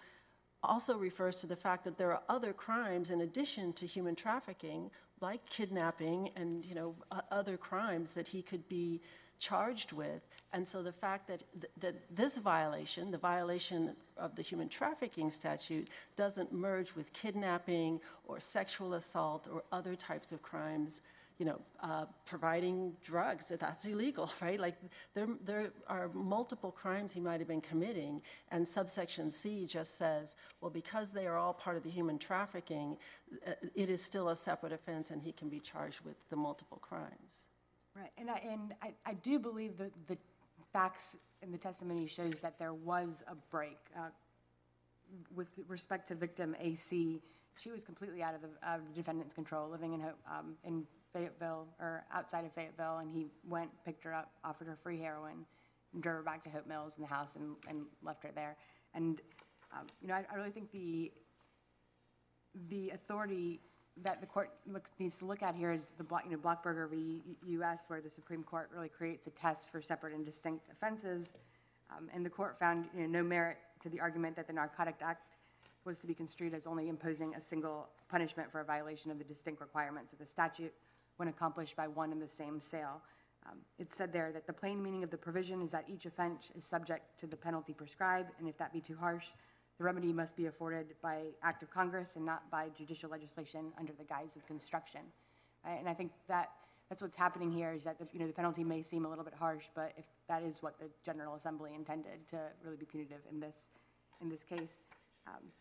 also 0.63 0.97
refers 0.97 1.37
to 1.37 1.47
the 1.47 1.57
fact 1.57 1.85
that 1.85 1.97
there 1.99 2.13
are 2.13 2.23
other 2.29 2.53
crimes 2.53 3.11
in 3.11 3.23
addition 3.23 3.73
to 3.75 3.87
human 3.87 4.15
trafficking, 4.15 4.91
like 5.21 5.45
kidnapping 5.49 6.31
and, 6.37 6.65
you 6.65 6.75
know, 6.75 6.95
other 7.31 7.57
crimes 7.57 8.13
that 8.13 8.27
he 8.27 8.43
could 8.43 8.67
be 8.69 9.01
charged 9.43 9.93
with. 9.93 10.23
And 10.53 10.67
so 10.67 10.83
the 10.83 10.93
fact 10.93 11.27
that, 11.27 11.43
th- 11.61 11.73
that 11.81 11.95
this 12.15 12.37
violation, 12.37 13.11
the 13.11 13.19
violation 13.19 13.97
of 14.17 14.37
the 14.37 14.43
human 14.43 14.69
trafficking 14.69 15.31
statute, 15.31 15.89
doesn't 16.15 16.53
merge 16.53 16.95
with 16.95 17.13
kidnapping 17.13 18.01
or 18.29 18.39
sexual 18.39 18.95
assault 18.95 19.49
or 19.53 19.65
other 19.73 19.97
types 19.97 20.31
of 20.31 20.43
crimes, 20.43 21.03
you 21.39 21.47
know, 21.47 21.61
uh, 21.83 22.05
providing 22.25 22.93
drugs, 23.03 23.47
that 23.47 23.59
that's 23.59 23.85
illegal, 23.87 24.31
right? 24.41 24.61
Like, 24.61 24.77
there, 25.15 25.27
there 25.45 25.73
are 25.89 26.09
multiple 26.15 26.71
crimes 26.71 27.13
he 27.13 27.21
might 27.21 27.41
have 27.41 27.49
been 27.49 27.61
committing, 27.61 28.23
and 28.53 28.67
subsection 28.67 29.29
C 29.29 29.67
just 29.67 29.99
says, 29.99 30.37
well, 30.61 30.71
because 30.71 31.11
they 31.11 31.27
are 31.27 31.37
all 31.37 31.55
part 31.55 31.77
of 31.77 31.83
the 31.83 31.91
human 31.91 32.17
trafficking, 32.17 32.97
uh, 33.45 33.55
it 33.75 33.91
is 33.91 34.01
still 34.01 34.29
a 34.29 34.37
separate 34.37 34.73
offense, 34.73 35.11
and 35.11 35.21
he 35.21 35.33
can 35.33 35.49
be 35.49 35.59
charged 35.59 36.01
with 36.03 36.15
the 36.31 36.37
multiple 36.37 36.79
crimes. 36.81 37.52
Right, 37.95 38.11
and 38.17 38.31
I, 38.31 38.39
and 38.39 38.75
I, 38.83 38.95
I 39.05 39.15
do 39.15 39.39
believe 39.39 39.77
that 39.79 39.93
the 40.07 40.17
facts 40.73 41.17
and 41.43 41.53
the 41.53 41.59
testimony 41.59 42.07
shows 42.07 42.41
that 42.41 42.59
there 42.59 42.73
was 42.73 43.23
a 43.29 43.35
break. 43.51 43.77
Uh, 43.97 44.09
With 45.35 45.49
respect 45.69 46.09
to 46.09 46.15
victim 46.15 46.57
AC, 46.59 47.21
she 47.59 47.71
was 47.71 47.85
completely 47.85 48.23
out 48.23 48.35
of 48.35 48.41
the, 48.41 48.49
defendant's 48.95 49.35
control, 49.35 49.69
living 49.69 49.93
in, 49.93 50.01
um, 50.27 50.55
in 50.65 50.87
Fayetteville, 51.13 51.67
or 51.79 52.05
outside 52.13 52.47
of 52.47 52.53
Fayetteville, 52.53 52.99
and 52.99 53.11
he 53.15 53.27
went, 53.47 53.71
picked 53.85 54.05
her 54.05 54.15
up, 54.15 54.31
offered 54.43 54.69
her 54.69 54.79
free 54.83 54.99
heroin, 54.99 55.45
drove 56.01 56.17
her 56.17 56.23
back 56.23 56.43
to 56.45 56.49
Hope 56.49 56.67
Mills 56.67 56.97
in 56.97 57.03
the 57.03 57.09
house 57.09 57.37
and, 57.37 57.57
and 57.69 57.85
left 58.03 58.23
her 58.23 58.31
there. 58.35 58.57
And, 58.95 59.21
um, 59.73 59.87
you 60.01 60.09
know, 60.09 60.15
I, 60.15 60.25
I 60.33 60.35
really 60.37 60.51
think 60.51 60.71
the, 60.73 61.13
the 62.71 62.91
authority 62.91 63.61
that 63.99 64.21
the 64.21 64.27
court 64.27 64.51
looks, 64.67 64.91
needs 64.99 65.19
to 65.19 65.27
look 65.27 65.43
at 65.43 65.55
here 65.55 65.71
is 65.71 65.93
the, 65.99 66.05
you 66.25 66.31
know, 66.31 66.39
Blockburger 66.39 66.89
v. 66.89 67.21
U.S., 67.47 67.85
where 67.89 68.01
the 68.01 68.09
Supreme 68.09 68.43
Court 68.43 68.71
really 68.75 68.89
creates 68.89 69.27
a 69.27 69.31
test 69.31 69.71
for 69.71 69.83
separate 69.83 70.15
and 70.15 70.25
distinct 70.25 70.71
offenses. 70.71 71.37
Um, 71.91 72.09
And 72.15 72.25
the 72.25 72.31
court 72.31 72.59
found, 72.59 72.87
you 72.95 73.03
know, 73.03 73.07
no 73.07 73.23
merit 73.23 73.59
to 73.81 73.89
the 73.89 74.01
argument 74.01 74.37
that 74.37 74.47
the 74.47 74.53
Narcotic 74.53 74.97
Act 75.03 75.37
was 75.85 75.99
to 75.99 76.07
be 76.07 76.15
construed 76.15 76.55
as 76.55 76.67
only 76.67 76.89
imposing 76.89 77.35
a 77.35 77.41
single 77.41 77.89
punishment 78.09 78.51
for 78.51 78.61
a 78.61 78.65
violation 78.65 79.11
of 79.11 79.19
the 79.19 79.25
distinct 79.25 79.61
requirements 79.61 80.13
of 80.13 80.19
the 80.19 80.27
statute 80.27 80.73
when 81.17 81.29
accomplished 81.29 81.77
by 81.77 81.87
one 81.87 82.13
and 82.13 82.23
the 82.23 82.29
same 82.29 82.61
sale. 82.61 83.03
Um, 83.47 83.59
It 83.79 83.93
said 83.93 84.13
there 84.13 84.33
that 84.33 84.47
the 84.47 84.53
plain 84.53 84.83
meaning 84.83 85.05
of 85.05 85.11
the 85.11 85.19
provision 85.19 85.61
is 85.61 85.73
that 85.73 85.85
each 85.89 86.07
offense 86.07 86.51
is 86.55 86.65
subject 86.65 87.19
to 87.19 87.27
the 87.27 87.37
penalty 87.37 87.75
prescribed, 87.75 88.31
and 88.39 88.49
if 88.49 88.57
that 88.57 88.73
be 88.73 88.81
too 88.81 88.97
harsh, 88.97 89.27
the 89.79 89.85
remedy 89.85 90.13
must 90.13 90.37
be 90.37 90.47
afforded 90.47 90.95
by 91.03 91.23
act 91.43 91.63
of 91.63 91.71
Congress 91.71 92.17
and 92.17 92.25
not 92.25 92.51
by 92.51 92.69
judicial 92.77 93.11
legislation 93.11 93.73
under 93.79 93.93
the 93.93 94.05
guise 94.05 94.37
of 94.37 94.47
construction. 94.47 95.01
Uh, 95.65 95.71
And 95.71 95.89
I 95.89 95.95
think 95.95 96.13
that, 96.29 96.51
that's 96.89 97.03
what's 97.03 97.17
happening 97.17 97.51
here, 97.51 97.73
is 97.73 97.85
that, 97.85 97.99
the 97.99 98.07
you 98.13 98.21
know, 98.21 98.27
the 98.27 98.33
penalty 98.33 98.65
may 98.65 98.83
seem 98.83 99.07
a 99.07 99.09
little 99.09 99.25
bit 99.25 99.35
harsh, 99.35 99.65
but 99.75 99.93
if 99.97 100.05
that 100.29 100.43
is 100.43 100.63
what 100.63 100.79
the 100.79 100.89
General 101.05 101.35
Assembly 101.35 101.75
intended 101.75 102.29
to 102.29 102.39
really 102.65 102.77
be 102.77 102.85
punitive 102.85 103.21
in 103.31 103.41
this, 103.41 103.71
in 104.21 104.29
this 104.29 104.45
case. 104.45 104.83
Um, 105.27 105.53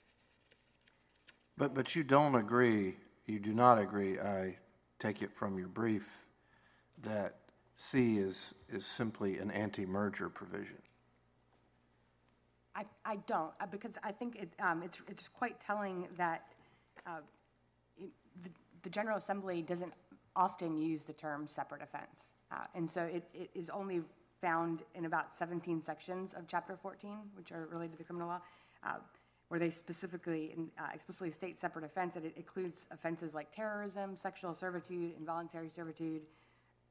But, 1.57 1.73
but 1.73 1.95
you 1.95 2.03
don't 2.03 2.35
agree, 2.35 2.95
you 3.27 3.39
do 3.39 3.53
not 3.53 3.77
agree, 3.79 4.19
I 4.19 4.57
take 4.99 5.21
it 5.21 5.31
from 5.33 5.57
your 5.57 5.67
brief, 5.67 6.25
that 7.03 7.35
C 7.75 8.17
is, 8.17 8.53
is 8.69 8.85
simply 8.85 9.39
an 9.39 9.51
anti-merger 9.51 10.29
provision. 10.29 10.77
I, 12.75 12.85
I 13.05 13.17
don't, 13.27 13.51
uh, 13.59 13.65
because 13.65 13.97
I 14.03 14.11
think 14.11 14.35
it, 14.37 14.49
um, 14.61 14.81
it's, 14.83 15.01
it's 15.07 15.27
quite 15.27 15.59
telling 15.59 16.07
that, 16.17 16.53
uh, 17.05 17.19
it- 17.97 18.11
the, 18.43 18.49
the 18.83 18.89
General 18.89 19.17
Assembly 19.17 19.61
doesn't 19.61 19.93
often 20.35 20.77
use 20.77 21.03
the 21.03 21.13
term 21.13 21.47
separate 21.47 21.81
offense. 21.81 22.31
Uh, 22.51 22.65
and 22.75 22.89
so 22.89 23.03
it, 23.03 23.23
it 23.33 23.49
is 23.53 23.69
only 23.69 24.01
found 24.41 24.83
in 24.95 25.05
about 25.05 25.31
seventeen 25.33 25.81
sections 25.81 26.33
of 26.33 26.47
chapter 26.47 26.75
fourteen, 26.75 27.19
which 27.35 27.51
are 27.51 27.67
related 27.71 27.91
to 27.91 27.97
the 27.99 28.03
criminal 28.03 28.27
law, 28.27 28.41
uh, 28.83 28.93
where 29.49 29.59
they 29.59 29.69
specifically, 29.69 30.51
and, 30.55 30.69
uh, 30.79 30.87
explicitly 30.93 31.29
state 31.29 31.59
separate 31.59 31.85
offense, 31.85 32.15
and 32.15 32.25
it 32.25 32.33
includes 32.37 32.87
offenses 32.91 33.35
like 33.35 33.51
terrorism, 33.51 34.15
sexual 34.17 34.53
servitude, 34.53 35.13
involuntary 35.19 35.69
servitude, 35.69 36.21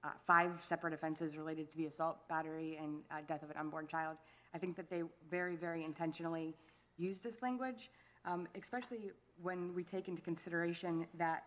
uh, 0.04 0.10
five 0.24 0.62
separate 0.62 0.92
offenses 0.94 1.36
related 1.36 1.68
to 1.70 1.76
the 1.76 1.86
assault, 1.86 2.28
battery, 2.28 2.78
and 2.80 3.00
uh, 3.10 3.16
death 3.26 3.42
of 3.42 3.50
an 3.50 3.56
unborn 3.56 3.86
child. 3.86 4.16
I 4.54 4.58
think 4.58 4.76
that 4.76 4.90
they 4.90 5.02
very, 5.30 5.56
very 5.56 5.84
intentionally 5.84 6.54
use 6.96 7.22
this 7.22 7.42
language, 7.42 7.90
um, 8.24 8.46
especially 8.60 9.10
when 9.42 9.74
we 9.74 9.82
take 9.84 10.08
into 10.08 10.20
consideration 10.22 11.06
that 11.14 11.44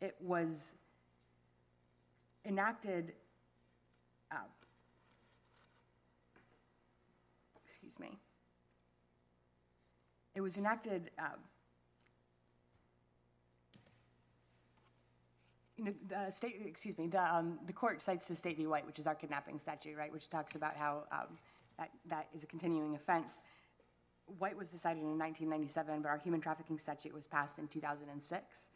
it 0.00 0.16
was 0.20 0.74
enacted, 2.44 3.12
uh, 4.32 4.38
excuse 7.64 7.98
me, 7.98 8.18
it 10.34 10.40
was 10.40 10.56
enacted 10.58 11.10
uh, 11.18 11.36
you 15.80 15.86
know, 15.86 15.94
the 16.08 16.30
state, 16.30 16.60
excuse 16.66 16.98
me, 16.98 17.06
the, 17.06 17.18
um, 17.18 17.58
the 17.66 17.72
court 17.72 18.02
cites 18.02 18.28
the 18.28 18.36
state 18.36 18.58
v. 18.58 18.66
White, 18.66 18.86
which 18.86 18.98
is 18.98 19.06
our 19.06 19.14
kidnapping 19.14 19.58
statute, 19.58 19.96
right, 19.96 20.12
which 20.12 20.28
talks 20.28 20.54
about 20.54 20.76
how, 20.76 21.04
um, 21.10 21.38
that, 21.80 21.90
that 22.06 22.28
is 22.32 22.44
a 22.44 22.46
continuing 22.46 22.94
offense. 22.94 23.42
White 24.38 24.56
was 24.56 24.68
decided 24.70 25.02
in 25.02 25.18
nineteen 25.18 25.50
ninety-seven, 25.50 26.02
but 26.02 26.08
our 26.08 26.18
human 26.18 26.40
trafficking 26.40 26.78
statute 26.78 27.12
was 27.12 27.26
passed 27.26 27.58
in 27.58 27.66
two 27.66 27.80
thousand 27.80 28.08
and 28.10 28.22
six. 28.22 28.70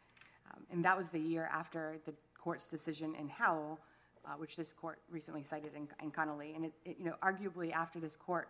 Um, 0.51 0.63
and 0.71 0.83
that 0.83 0.97
was 0.97 1.11
the 1.11 1.19
year 1.19 1.47
after 1.51 1.83
the 2.05 2.13
court's 2.37 2.67
decision 2.67 3.15
in 3.15 3.29
Howell, 3.29 3.79
uh, 4.25 4.35
which 4.41 4.57
this 4.57 4.73
court 4.73 4.99
recently 5.09 5.43
cited 5.43 5.71
in, 5.73 5.87
in 6.03 6.11
Connolly. 6.11 6.53
And 6.55 6.65
it, 6.65 6.73
it, 6.83 6.95
you 6.99 7.05
know, 7.05 7.15
arguably 7.23 7.71
after 7.71 7.99
this 7.99 8.17
court 8.17 8.49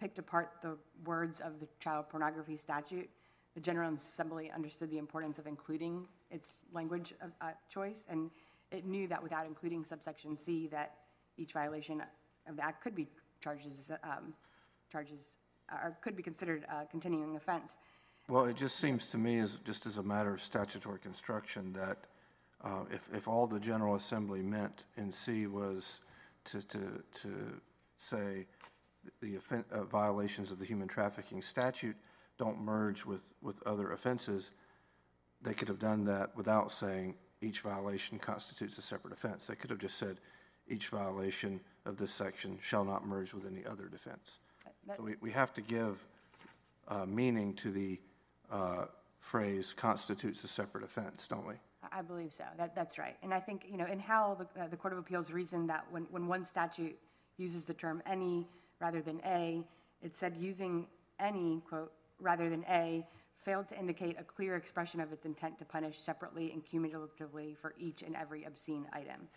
picked 0.00 0.18
apart 0.18 0.48
the 0.62 0.78
words 1.04 1.40
of 1.40 1.60
the 1.60 1.68
child 1.78 2.08
pornography 2.08 2.56
statute, 2.56 3.08
the 3.54 3.60
General 3.60 3.92
Assembly 3.94 4.50
understood 4.50 4.90
the 4.90 4.98
importance 4.98 5.38
of 5.38 5.46
including 5.46 6.06
its 6.30 6.54
language 6.72 7.14
of, 7.22 7.30
uh, 7.40 7.52
choice, 7.68 8.06
and 8.10 8.30
it 8.70 8.84
knew 8.84 9.06
that 9.08 9.22
without 9.22 9.46
including 9.46 9.84
subsection 9.84 10.36
C, 10.36 10.66
that 10.68 10.94
each 11.38 11.52
violation 11.52 12.02
of 12.48 12.56
the 12.56 12.64
act 12.64 12.82
could 12.82 12.94
be 12.94 13.06
charged 13.40 13.66
as, 13.66 13.90
um, 14.02 14.34
charges, 14.90 15.38
could 16.00 16.16
be 16.16 16.22
considered 16.22 16.64
a 16.70 16.86
continuing 16.86 17.36
offense. 17.36 17.78
Well, 18.28 18.46
it 18.46 18.56
just 18.56 18.76
seems 18.76 19.08
to 19.10 19.18
me 19.18 19.38
as, 19.38 19.56
just 19.64 19.86
as 19.86 19.98
a 19.98 20.02
matter 20.02 20.34
of 20.34 20.40
statutory 20.40 20.98
construction, 20.98 21.72
that 21.72 21.98
uh, 22.62 22.84
if, 22.90 23.08
if 23.12 23.28
all 23.28 23.46
the 23.46 23.60
General 23.60 23.94
Assembly 23.94 24.42
meant 24.42 24.84
in 24.96 25.12
C 25.12 25.46
was 25.46 26.02
to, 26.44 26.66
to, 26.66 26.78
to 27.12 27.60
say 27.96 28.46
the 29.20 29.36
offen- 29.36 29.64
uh, 29.70 29.84
violations 29.84 30.50
of 30.50 30.58
the 30.58 30.64
human 30.64 30.88
trafficking 30.88 31.40
statute 31.40 31.96
don't 32.38 32.60
merge 32.60 33.06
with, 33.06 33.22
with 33.42 33.62
other 33.66 33.92
offenses, 33.92 34.50
they 35.42 35.54
could 35.54 35.68
have 35.68 35.78
done 35.78 36.04
that 36.04 36.36
without 36.36 36.72
saying 36.72 37.14
each 37.40 37.60
violation 37.60 38.18
constitutes 38.18 38.78
a 38.78 38.82
separate 38.82 39.12
offense. 39.12 39.46
They 39.46 39.54
could 39.54 39.70
have 39.70 39.78
just 39.78 39.98
said, 39.98 40.18
each 40.68 40.88
violation 40.88 41.60
of 41.86 41.96
this 41.96 42.12
section 42.12 42.58
shall 42.60 42.84
not 42.84 43.06
merge 43.06 43.32
with 43.32 43.46
any 43.46 43.64
other 43.64 43.86
defense. 43.88 44.38
So 44.96 45.02
we, 45.02 45.14
we 45.20 45.30
have 45.30 45.54
to 45.54 45.60
give 45.60 46.06
uh, 46.88 47.06
meaning 47.06 47.54
to 47.54 47.70
the 47.70 48.00
uh, 48.50 48.84
phrase 49.20 49.72
constitutes 49.72 50.44
a 50.44 50.48
separate 50.48 50.84
offense, 50.84 51.26
don't 51.26 51.46
we? 51.46 51.54
I- 51.92 52.02
believe 52.02 52.32
so. 52.32 52.44
That, 52.56 52.74
that's 52.74 52.98
right. 52.98 53.16
And 53.22 53.32
I 53.32 53.40
think, 53.40 53.66
you 53.68 53.76
know, 53.76 53.86
in 53.86 53.98
Howell, 53.98 54.36
the, 54.36 54.62
uh, 54.62 54.68
the 54.68 54.76
Court 54.76 54.92
of 54.92 54.98
Appeals 54.98 55.32
reasoned 55.32 55.68
that 55.70 55.86
when, 55.90 56.04
when 56.10 56.26
one 56.26 56.44
statute 56.44 56.98
uses 57.36 57.64
the 57.64 57.74
term 57.74 58.02
any 58.06 58.46
rather 58.80 59.00
than 59.00 59.20
a, 59.24 59.62
it 60.02 60.14
said 60.14 60.36
using 60.36 60.86
any, 61.18 61.62
quote, 61.68 61.92
rather 62.20 62.48
than 62.48 62.64
a, 62.68 63.06
failed 63.36 63.68
to 63.68 63.78
indicate 63.78 64.16
a 64.18 64.24
clear 64.24 64.56
expression 64.56 65.00
of 65.00 65.12
its 65.12 65.26
intent 65.26 65.58
to 65.58 65.64
punish 65.64 65.98
separately 65.98 66.52
and 66.52 66.64
cumulatively 66.64 67.54
for 67.60 67.74
each 67.78 68.02
and 68.02 68.16
every 68.16 68.44
obscene 68.44 68.86
item. 68.92 69.28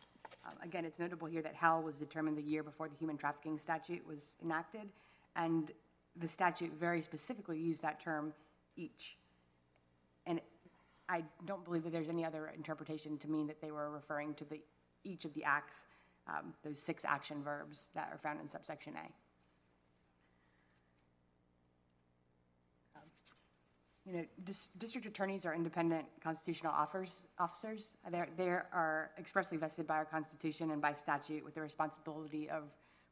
Um, 0.46 0.54
Again, 0.64 0.86
it's 0.86 1.00
notable 1.00 1.28
here 1.28 1.42
that 1.42 1.56
Howell 1.56 1.84
was 1.84 1.98
determined 1.98 2.38
the 2.38 2.44
year 2.44 2.64
before 2.64 2.88
the 2.88 2.96
human 2.96 3.18
trafficking 3.18 3.58
statute 3.58 4.06
was 4.08 4.34
enacted, 4.44 4.90
and 5.36 5.72
the 6.16 6.28
statute 6.28 6.72
very 6.74 7.02
specifically 7.02 7.58
used 7.58 7.82
that 7.82 8.00
term, 8.00 8.34
each. 8.76 9.18
And 10.26 10.42
I 11.08 11.24
don't 11.46 11.64
believe 11.64 11.84
that 11.84 11.92
there's 11.92 12.10
any 12.10 12.24
other 12.24 12.52
interpretation 12.56 13.18
to 13.20 13.30
mean 13.30 13.48
that 13.48 13.62
they 13.62 13.72
were 13.72 13.90
referring 13.90 14.34
to 14.36 14.46
the, 14.46 14.62
each 15.04 15.26
of 15.26 15.34
the 15.34 15.44
acts, 15.44 15.86
um, 16.28 16.54
those 16.64 16.80
six 16.80 17.04
action 17.06 17.44
verbs 17.44 17.88
that 17.96 18.10
are 18.12 18.18
found 18.18 18.40
in 18.40 18.48
subsection 18.48 18.94
A. 18.96 19.12
You 24.10 24.18
know, 24.18 24.26
dis- 24.44 24.70
district 24.80 25.06
attorneys 25.06 25.46
are 25.46 25.54
independent 25.54 26.06
constitutional 26.24 26.74
offers, 26.74 27.26
officers. 27.38 27.96
They're, 28.10 28.28
they 28.38 28.50
are 28.50 29.12
expressly 29.20 29.56
vested 29.58 29.86
by 29.86 29.98
our 29.98 30.06
Constitution 30.06 30.72
and 30.72 30.82
by 30.82 30.94
statute 30.94 31.46
with 31.46 31.54
the 31.54 31.62
responsibility 31.62 32.50
of 32.50 32.64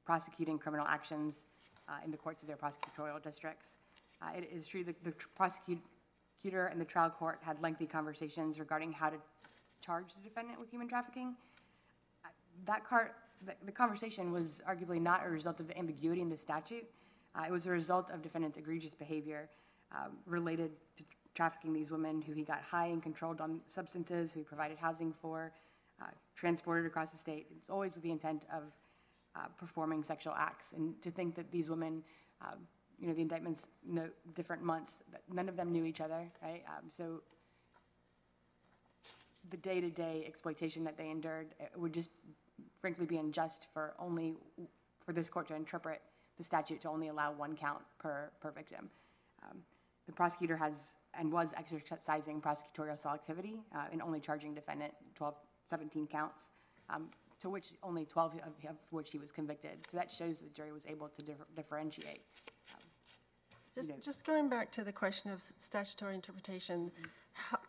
prosecuting 0.06 0.58
criminal 0.58 0.88
actions 0.88 1.46
uh, 1.88 1.98
in 2.04 2.10
the 2.10 2.18
courts 2.18 2.42
of 2.42 2.48
their 2.48 2.58
prosecutorial 2.58 3.22
districts. 3.22 3.78
Uh, 4.24 4.32
It 4.36 4.50
is 4.52 4.66
true 4.66 4.84
that 4.86 5.04
the 5.04 5.14
prosecutor 5.36 6.66
and 6.66 6.82
the 6.82 6.86
trial 6.86 7.12
court 7.12 7.40
had 7.44 7.62
lengthy 7.62 7.86
conversations 7.86 8.60
regarding 8.60 8.92
how 8.92 9.12
to 9.12 9.18
charge 9.86 10.16
the 10.16 10.22
defendant 10.22 10.60
with 10.60 10.72
human 10.72 10.88
trafficking. 10.88 11.36
Uh, 12.26 12.30
That 12.66 12.84
car, 12.84 13.12
the, 13.46 13.54
the 13.68 13.72
conversation 13.72 14.32
was 14.32 14.64
arguably 14.68 15.00
not 15.00 15.24
a 15.24 15.30
result 15.30 15.60
of 15.60 15.70
ambiguity 15.76 16.22
in 16.22 16.30
the 16.30 16.38
statute. 16.38 16.90
Uh, 17.36 17.44
It 17.46 17.52
was 17.52 17.68
a 17.68 17.72
result 17.72 18.10
of 18.10 18.24
defendant's 18.24 18.58
egregious 18.58 18.96
behavior 18.96 19.48
um, 19.92 20.18
related 20.26 20.72
to 20.96 21.04
trafficking 21.34 21.74
these 21.74 21.92
women 21.92 22.22
who 22.22 22.34
he 22.34 22.44
got 22.44 22.62
high 22.62 22.88
and 22.88 23.02
controlled 23.02 23.42
on 23.42 23.62
substances, 23.68 24.34
who 24.34 24.40
he 24.40 24.44
provided 24.44 24.78
housing 24.78 25.14
for. 25.14 25.52
uh, 26.02 26.06
transported 26.36 26.86
across 26.86 27.12
the 27.12 27.18
state. 27.18 27.48
It's 27.58 27.70
always 27.70 27.96
with 27.96 28.04
the 28.04 28.12
intent 28.12 28.46
of 28.54 28.64
uh, 29.36 29.48
performing 29.58 30.04
sexual 30.04 30.34
acts. 30.38 30.74
And 30.74 31.02
to 31.02 31.12
think 31.12 31.36
that 31.36 31.52
these 31.52 31.70
women, 31.70 32.04
um, 32.42 32.60
you 33.00 33.08
know, 33.08 33.14
the 33.14 33.22
indictments 33.22 33.68
note 33.86 34.14
different 34.36 34.64
months, 34.64 35.04
none 35.32 35.50
of 35.50 35.56
them 35.56 35.72
knew 35.72 35.86
each 35.86 36.02
other, 36.02 36.28
right? 36.42 36.64
Um, 36.68 36.86
So 36.90 37.22
the 39.50 39.58
day-to-day 39.58 40.26
exploitation 40.28 40.84
that 40.84 40.98
they 40.98 41.10
endured 41.10 41.48
would 41.76 41.94
just 41.94 42.10
frankly 42.74 43.06
be 43.06 43.18
unjust 43.18 43.68
for 43.74 43.94
only, 43.98 44.36
for 45.06 45.14
this 45.14 45.30
court 45.30 45.48
to 45.48 45.56
interpret 45.56 46.02
the 46.38 46.44
statute 46.44 46.82
to 46.82 46.90
only 46.90 47.08
allow 47.08 47.32
one 47.32 47.56
count 47.56 47.82
per, 47.98 48.30
per 48.42 48.52
victim. 48.52 48.90
Um, 49.44 49.64
The 50.08 50.14
prosecutor 50.14 50.58
has, 50.58 50.96
and 51.14 51.32
was 51.32 51.54
exercising 51.58 52.42
prosecutorial 52.42 53.00
selectivity 53.02 53.60
uh, 53.76 53.86
in 53.92 54.02
only 54.02 54.20
charging 54.20 54.54
defendant 54.54 54.94
12, 55.16 55.36
17 55.66 56.08
counts, 56.08 56.52
um, 56.90 57.10
to 57.40 57.50
which 57.50 57.74
only 57.84 58.06
12 58.06 58.36
of 58.36 58.70
of 58.70 58.78
which 58.90 59.12
he 59.12 59.20
was 59.20 59.32
convicted. 59.32 59.86
So 59.92 59.98
that 59.98 60.12
shows 60.12 60.40
the 60.40 60.50
jury 60.50 60.72
was 60.72 60.86
able 60.88 61.10
to 61.10 61.22
differ- 61.22 61.48
differentiate. 61.56 62.22
Just, 63.76 63.90
know- 63.90 63.96
just 64.02 64.26
going 64.26 64.50
back 64.50 64.72
to 64.72 64.84
the 64.84 64.92
question 64.92 65.30
of 65.30 65.42
statutory 65.42 66.16
interpretation, 66.16 66.92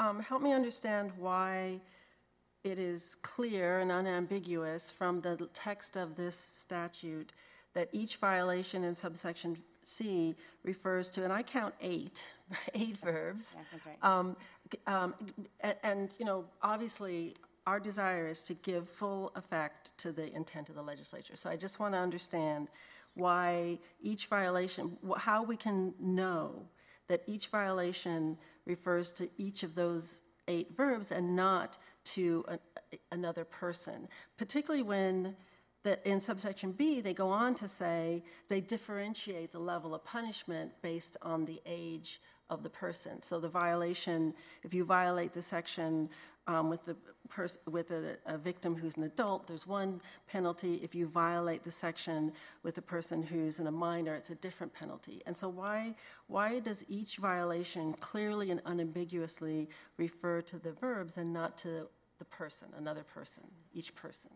um, 0.00 0.20
help 0.20 0.40
me 0.40 0.52
understand 0.52 1.12
why 1.18 1.80
it 2.64 2.78
is 2.78 3.16
clear 3.16 3.80
and 3.80 3.92
unambiguous 3.92 4.90
from 4.90 5.20
the 5.20 5.48
text 5.52 5.96
of 5.96 6.16
this 6.16 6.36
statute 6.36 7.32
that 7.74 7.88
each 7.92 8.16
violation 8.16 8.84
in 8.84 8.94
subsection 8.94 9.56
C 9.88 10.36
refers 10.64 11.10
to, 11.10 11.24
and 11.24 11.32
I 11.32 11.42
count 11.42 11.74
eight, 11.80 12.30
eight 12.74 12.98
verbs. 12.98 13.56
Yeah, 13.56 13.64
that's 13.72 13.86
right. 13.86 13.98
Um, 14.02 14.36
um, 14.86 15.14
a- 15.62 15.86
And, 15.86 16.14
you 16.18 16.26
know, 16.26 16.44
obviously, 16.62 17.34
our 17.66 17.80
desire 17.80 18.26
is 18.28 18.42
to 18.44 18.54
give 18.54 18.88
full 18.88 19.32
effect 19.34 19.96
to 19.98 20.12
the 20.12 20.34
intent 20.34 20.68
of 20.68 20.74
the 20.74 20.82
legislature. 20.82 21.36
So 21.36 21.50
I 21.50 21.56
just 21.56 21.80
want 21.80 21.94
to 21.94 21.98
understand 21.98 22.68
why 23.14 23.78
each 24.00 24.26
violation, 24.26 24.96
how 25.16 25.42
we 25.42 25.56
can 25.56 25.92
know 25.98 26.66
that 27.08 27.22
each 27.26 27.48
violation 27.48 28.36
refers 28.66 29.12
to 29.14 29.28
each 29.38 29.62
of 29.62 29.74
those 29.74 30.20
eight 30.46 30.76
verbs 30.76 31.10
and 31.10 31.34
not 31.34 31.76
to 32.04 32.44
a- 32.48 32.58
another 33.12 33.44
person, 33.44 34.08
particularly 34.36 34.82
when 34.82 35.34
that 35.88 36.06
in 36.06 36.20
subsection 36.20 36.72
B, 36.72 37.00
they 37.00 37.14
go 37.14 37.30
on 37.30 37.54
to 37.54 37.66
say 37.66 38.22
they 38.48 38.60
differentiate 38.60 39.52
the 39.52 39.58
level 39.58 39.94
of 39.94 40.04
punishment 40.04 40.70
based 40.82 41.16
on 41.22 41.46
the 41.46 41.62
age 41.64 42.20
of 42.50 42.62
the 42.62 42.68
person. 42.68 43.22
So 43.22 43.40
the 43.40 43.48
violation, 43.48 44.34
if 44.62 44.74
you 44.74 44.84
violate 44.84 45.32
the 45.32 45.40
section 45.40 46.10
um, 46.46 46.68
with 46.68 46.84
the 46.84 46.94
person, 47.30 47.60
with 47.70 47.90
a, 47.90 48.18
a 48.26 48.36
victim 48.36 48.76
who's 48.76 48.98
an 48.98 49.04
adult, 49.04 49.46
there's 49.46 49.66
one 49.66 50.02
penalty. 50.30 50.74
If 50.82 50.94
you 50.94 51.06
violate 51.06 51.64
the 51.64 51.70
section 51.70 52.32
with 52.62 52.76
a 52.76 52.82
person 52.82 53.22
who's 53.22 53.58
in 53.58 53.66
a 53.66 53.72
minor, 53.88 54.14
it's 54.14 54.30
a 54.30 54.34
different 54.34 54.74
penalty. 54.74 55.22
And 55.24 55.34
so 55.34 55.48
why, 55.48 55.94
why 56.26 56.58
does 56.58 56.84
each 56.88 57.16
violation 57.16 57.94
clearly 57.94 58.50
and 58.50 58.60
unambiguously 58.66 59.70
refer 59.96 60.42
to 60.42 60.58
the 60.58 60.72
verbs 60.72 61.16
and 61.16 61.32
not 61.32 61.56
to 61.58 61.88
the 62.18 62.26
person, 62.26 62.68
another 62.76 63.04
person, 63.04 63.44
each 63.72 63.94
person? 63.94 64.32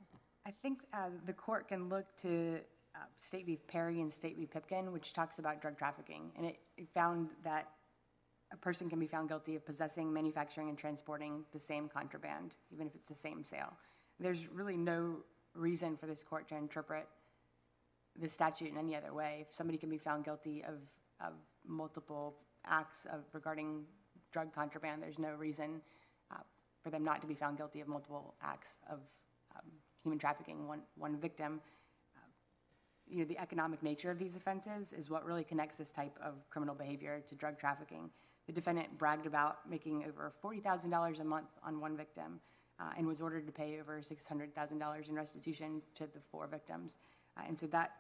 I 0.47 0.51
think 0.51 0.81
uh, 0.93 1.11
the 1.25 1.33
court 1.33 1.69
can 1.69 1.89
look 1.89 2.05
to 2.19 2.59
uh, 2.95 2.99
State 3.17 3.47
v. 3.47 3.59
Perry 3.69 4.01
and 4.01 4.13
State 4.13 4.37
v. 4.37 4.47
Pipkin, 4.47 4.93
which 4.93 5.13
talks 5.13 5.39
about 5.39 5.61
drug 5.61 5.79
trafficking, 5.79 6.33
and 6.37 6.47
it 6.47 6.59
it 6.77 6.89
found 6.93 7.31
that 7.45 7.69
a 8.53 8.57
person 8.57 8.89
can 8.89 8.99
be 8.99 9.07
found 9.07 9.29
guilty 9.29 9.57
of 9.57 9.65
possessing, 9.65 10.13
manufacturing, 10.13 10.69
and 10.69 10.77
transporting 10.77 11.45
the 11.53 11.59
same 11.59 11.89
contraband, 11.89 12.57
even 12.71 12.87
if 12.87 12.95
it's 12.95 13.09
the 13.09 13.15
same 13.15 13.45
sale. 13.45 13.73
There's 14.21 14.47
really 14.49 14.77
no 14.77 15.19
reason 15.55 15.97
for 15.97 16.07
this 16.07 16.23
court 16.23 16.49
to 16.49 16.57
interpret 16.57 17.09
the 18.21 18.29
statute 18.29 18.71
in 18.71 18.77
any 18.77 18.95
other 18.95 19.13
way. 19.13 19.47
If 19.49 19.55
somebody 19.55 19.79
can 19.79 19.89
be 19.89 19.99
found 19.99 20.25
guilty 20.25 20.63
of, 20.65 20.75
of 21.25 21.33
multiple 21.67 22.37
acts 22.67 23.07
of 23.07 23.21
regarding 23.33 23.85
drug 24.33 24.55
contraband, 24.55 25.03
there's 25.03 25.19
no 25.19 25.35
reason 25.35 25.81
uh, 26.31 26.37
for 26.83 26.91
them 26.91 27.05
not 27.05 27.23
to 27.23 27.27
be 27.27 27.35
found 27.35 27.57
guilty 27.57 27.81
of 27.81 27.89
multiple 27.89 28.35
acts 28.43 28.77
of 28.91 28.99
human 30.03 30.19
trafficking, 30.19 30.67
one, 30.69 30.83
one 30.97 31.17
victim. 31.17 31.61
Uh, 32.17 32.21
You 33.09 33.19
know, 33.21 33.25
the 33.25 33.39
economic 33.39 33.83
nature 33.83 34.11
of 34.11 34.19
these 34.19 34.37
offenses 34.37 34.93
is 34.93 35.11
what 35.11 35.25
really 35.25 35.45
connects 35.45 35.77
this 35.77 35.91
type 35.91 36.19
of 36.23 36.49
criminal 36.51 36.75
behavior 36.75 37.23
to 37.29 37.35
drug 37.35 37.59
trafficking. 37.59 38.11
The 38.47 38.53
defendant 38.53 38.99
bragged 38.99 39.27
about 39.27 39.69
making 39.69 40.05
over 40.05 40.33
$40,000 40.43 41.21
a 41.21 41.25
month 41.25 41.49
on 41.65 41.81
one 41.81 41.97
victim 41.97 42.41
uh, 42.81 42.91
and 42.97 43.07
was 43.07 43.21
ordered 43.21 43.47
to 43.47 43.53
pay 43.53 43.81
over 43.81 44.01
$600,000 44.01 45.09
in 45.09 45.15
restitution 45.15 45.83
to 45.95 46.07
the 46.07 46.21
four 46.31 46.47
victims. 46.47 46.99
Uh, 47.37 47.43
And 47.49 47.59
so 47.59 47.67
that, 47.69 47.93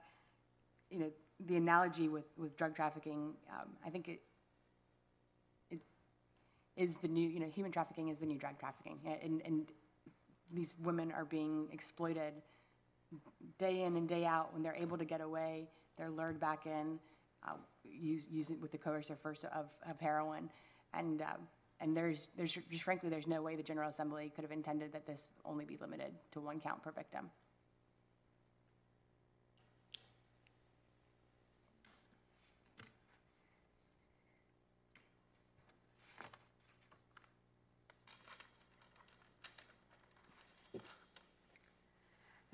you 0.90 0.98
know, 0.98 1.10
the 1.46 1.56
analogy 1.56 2.08
with, 2.08 2.26
with 2.36 2.56
drug 2.56 2.74
trafficking, 2.74 3.34
um, 3.50 3.70
I 3.84 3.90
think 3.90 4.08
it, 4.08 4.20
it 5.70 5.80
is 6.76 6.96
the 6.96 7.08
new, 7.08 7.28
you 7.28 7.40
know, 7.40 7.48
human 7.48 7.72
trafficking 7.72 8.08
is 8.08 8.18
the 8.18 8.26
new 8.26 8.38
drug 8.38 8.58
trafficking. 8.58 8.98
And, 9.04 9.42
and 9.44 9.66
these 10.52 10.76
women 10.82 11.12
are 11.12 11.24
being 11.24 11.68
exploited 11.72 12.34
day 13.58 13.82
in 13.82 13.96
and 13.96 14.08
day 14.08 14.24
out. 14.24 14.52
When 14.52 14.62
they're 14.62 14.76
able 14.76 14.98
to 14.98 15.04
get 15.04 15.20
away, 15.20 15.68
they're 15.96 16.10
lured 16.10 16.40
back 16.40 16.66
in, 16.66 16.98
uh, 17.46 17.52
use, 17.84 18.24
use 18.30 18.50
it 18.50 18.60
with 18.60 18.72
the 18.72 18.78
coercive 18.78 19.18
first 19.20 19.44
of, 19.44 19.66
of 19.88 20.00
heroin. 20.00 20.50
And, 20.94 21.22
uh, 21.22 21.36
and 21.80 21.96
there's, 21.96 22.28
there's, 22.36 22.56
just 22.70 22.84
frankly, 22.84 23.10
there's 23.10 23.26
no 23.26 23.42
way 23.42 23.56
the 23.56 23.62
General 23.62 23.88
Assembly 23.88 24.32
could 24.34 24.44
have 24.44 24.52
intended 24.52 24.92
that 24.92 25.06
this 25.06 25.30
only 25.44 25.64
be 25.64 25.76
limited 25.80 26.12
to 26.32 26.40
one 26.40 26.60
count 26.60 26.82
per 26.82 26.92
victim. 26.92 27.30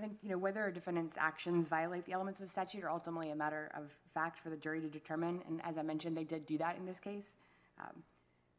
Think, 0.09 0.21
you 0.23 0.31
know, 0.31 0.39
whether 0.39 0.67
a 0.67 0.73
defendant's 0.73 1.17
actions 1.19 1.69
violate 1.69 2.05
the 2.05 2.13
elements 2.13 2.41
of 2.41 2.47
the 2.47 2.51
statute 2.51 2.83
are 2.83 2.91
ultimately 2.91 3.31
a 3.31 3.37
matter 3.37 3.71
of 3.75 3.93
fact 4.15 4.41
for 4.41 4.51
the 4.51 4.57
jury 4.57 4.81
to 4.81 4.89
determine, 4.89 5.43
and 5.47 5.61
as 5.65 5.77
I 5.79 5.83
mentioned, 5.83 6.17
they 6.17 6.25
did 6.25 6.47
do 6.47 6.59
that 6.59 6.77
in 6.79 6.87
this 6.87 7.01
case. 7.01 7.37
Um, 7.81 8.03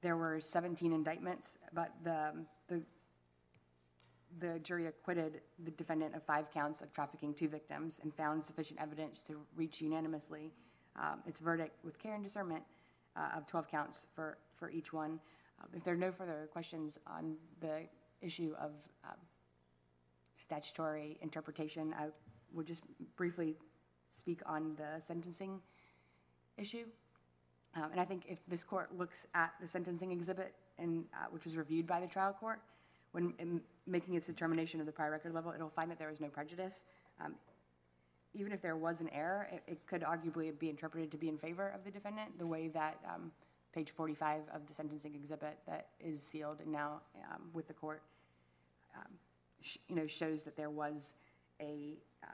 There 0.01 0.15
were 0.15 0.39
17 0.39 0.93
indictments, 0.93 1.57
but 1.73 1.91
the, 2.03 2.33
the, 2.67 2.83
the 4.39 4.59
jury 4.59 4.85
acquitted 4.87 5.41
the 5.63 5.71
defendant 5.71 6.15
of 6.15 6.23
five 6.23 6.51
counts 6.51 6.81
of 6.81 6.93
trafficking 6.93 7.33
two 7.33 7.49
victims 7.49 7.99
and 8.03 8.13
found 8.13 8.45
sufficient 8.45 8.79
evidence 8.79 9.21
to 9.23 9.41
reach 9.55 9.81
unanimously 9.81 10.51
um, 10.95 11.21
its 11.25 11.39
verdict 11.39 11.83
with 11.83 11.97
care 11.99 12.15
and 12.15 12.23
discernment 12.23 12.63
uh, 13.15 13.37
of 13.37 13.45
12 13.45 13.67
counts 13.67 14.05
for, 14.13 14.37
for 14.55 14.69
each 14.69 14.93
one. 14.93 15.19
Um, 15.61 15.69
If 15.73 15.83
there 15.83 15.93
are 15.95 15.97
no 15.97 16.11
further 16.11 16.47
questions 16.53 16.97
on 17.07 17.35
the 17.59 17.87
issue 18.21 18.53
of 18.59 18.71
um, 19.03 19.17
statutory 20.39 21.17
interpretation, 21.21 21.93
I 21.97 22.07
would 22.53 22.65
just 22.65 22.83
briefly 23.15 23.55
speak 24.07 24.41
on 24.45 24.75
the 24.75 25.01
sentencing 25.01 25.61
issue. 26.57 26.85
Um, 27.75 27.91
And 27.91 27.99
I 27.99 28.05
think 28.05 28.25
if 28.27 28.39
this 28.47 28.63
court 28.63 28.97
looks 28.97 29.27
at 29.35 29.53
the 29.61 29.67
sentencing 29.67 30.11
exhibit, 30.11 30.55
and, 30.77 31.05
uh, 31.13 31.27
which 31.29 31.45
was 31.45 31.57
reviewed 31.57 31.85
by 31.85 31.99
the 31.99 32.07
trial 32.07 32.33
court, 32.33 32.61
when 33.11 33.33
in 33.37 33.61
making 33.85 34.15
its 34.15 34.27
determination 34.27 34.79
of 34.79 34.85
the 34.85 34.91
prior 34.91 35.11
record 35.11 35.33
level, 35.33 35.51
it'll 35.51 35.69
find 35.69 35.91
that 35.91 35.99
there 35.99 36.09
was 36.09 36.21
no 36.21 36.29
prejudice. 36.29 36.85
Um, 37.19 37.35
Even 38.33 38.51
if 38.51 38.61
there 38.61 38.77
was 38.77 39.01
an 39.01 39.09
error, 39.09 39.49
it, 39.51 39.63
it 39.67 39.87
could 39.87 40.01
arguably 40.01 40.57
be 40.57 40.69
interpreted 40.69 41.11
to 41.11 41.17
be 41.17 41.27
in 41.27 41.37
favor 41.37 41.69
of 41.69 41.83
the 41.83 41.91
defendant, 41.91 42.37
the 42.37 42.45
way 42.45 42.67
that 42.69 42.99
um, 43.11 43.31
page 43.73 43.89
45 43.91 44.41
of 44.53 44.67
the 44.67 44.73
sentencing 44.73 45.15
exhibit 45.15 45.57
that 45.65 45.89
is 45.99 46.21
sealed 46.21 46.59
and 46.61 46.71
now 46.71 47.01
um, 47.31 47.49
with 47.53 47.67
the 47.67 47.73
court 47.73 48.01
you 49.87 49.95
know, 49.95 50.07
shows 50.07 50.43
that 50.43 50.55
there 50.55 50.69
was 50.69 51.15
a 51.61 51.97
uh, 52.23 52.27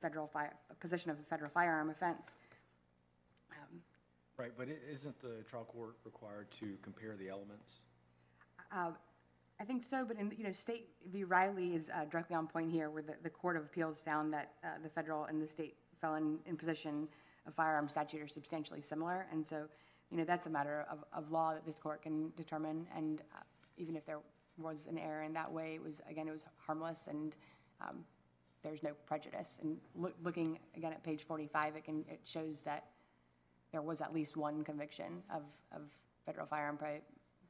federal 0.00 0.26
fire, 0.26 0.54
a 0.70 0.74
possession 0.74 1.10
of 1.10 1.18
a 1.18 1.22
federal 1.22 1.50
firearm 1.50 1.90
offense. 1.90 2.34
Right, 4.36 4.50
but 4.58 4.66
isn't 4.90 5.20
the 5.20 5.44
trial 5.48 5.64
court 5.64 5.94
required 6.04 6.50
to 6.58 6.76
compare 6.82 7.14
the 7.16 7.28
elements? 7.28 7.74
I 8.72 9.64
think 9.64 9.84
so, 9.84 10.04
but 10.04 10.18
in, 10.18 10.32
you 10.36 10.42
know, 10.42 10.50
State 10.50 10.88
v. 11.12 11.22
Riley 11.22 11.74
is 11.74 11.88
uh, 11.88 12.06
directly 12.06 12.34
on 12.34 12.48
point 12.48 12.72
here, 12.72 12.90
where 12.90 13.02
the, 13.02 13.14
the 13.22 13.30
Court 13.30 13.56
of 13.56 13.62
Appeals 13.62 14.02
found 14.02 14.32
that 14.32 14.54
uh, 14.64 14.68
the 14.82 14.88
federal 14.88 15.26
and 15.26 15.40
the 15.40 15.46
state 15.46 15.76
felon 16.00 16.40
in 16.46 16.56
possession 16.56 17.06
of 17.46 17.54
firearm 17.54 17.88
statute 17.88 18.20
are 18.20 18.26
substantially 18.26 18.80
similar, 18.80 19.26
and 19.30 19.46
so, 19.46 19.68
you 20.10 20.16
know, 20.16 20.24
that's 20.24 20.46
a 20.46 20.50
matter 20.50 20.84
of, 20.90 21.04
of 21.12 21.30
law 21.30 21.54
that 21.54 21.64
this 21.64 21.78
court 21.78 22.02
can 22.02 22.32
determine, 22.36 22.88
and 22.96 23.22
uh, 23.36 23.42
even 23.76 23.94
if 23.94 24.04
there 24.04 24.18
was 24.58 24.86
an 24.86 24.98
error 24.98 25.22
in 25.22 25.32
that 25.34 25.50
way, 25.50 25.74
it 25.74 25.82
was, 25.82 26.00
again, 26.08 26.28
it 26.28 26.32
was 26.32 26.44
harmless, 26.66 27.06
and 27.08 27.36
um, 27.80 28.04
there's 28.62 28.82
no 28.82 28.90
prejudice. 29.06 29.58
And 29.62 29.78
loo- 29.94 30.14
looking, 30.22 30.58
again, 30.76 30.92
at 30.92 31.02
page 31.02 31.22
45, 31.22 31.76
it 31.76 31.84
can, 31.84 32.04
it 32.08 32.20
shows 32.24 32.62
that 32.62 32.84
there 33.72 33.82
was 33.82 34.00
at 34.00 34.14
least 34.14 34.36
one 34.36 34.62
conviction 34.62 35.22
of, 35.32 35.42
of 35.72 35.82
federal 36.24 36.46
firearm 36.46 36.78
by, 36.80 37.00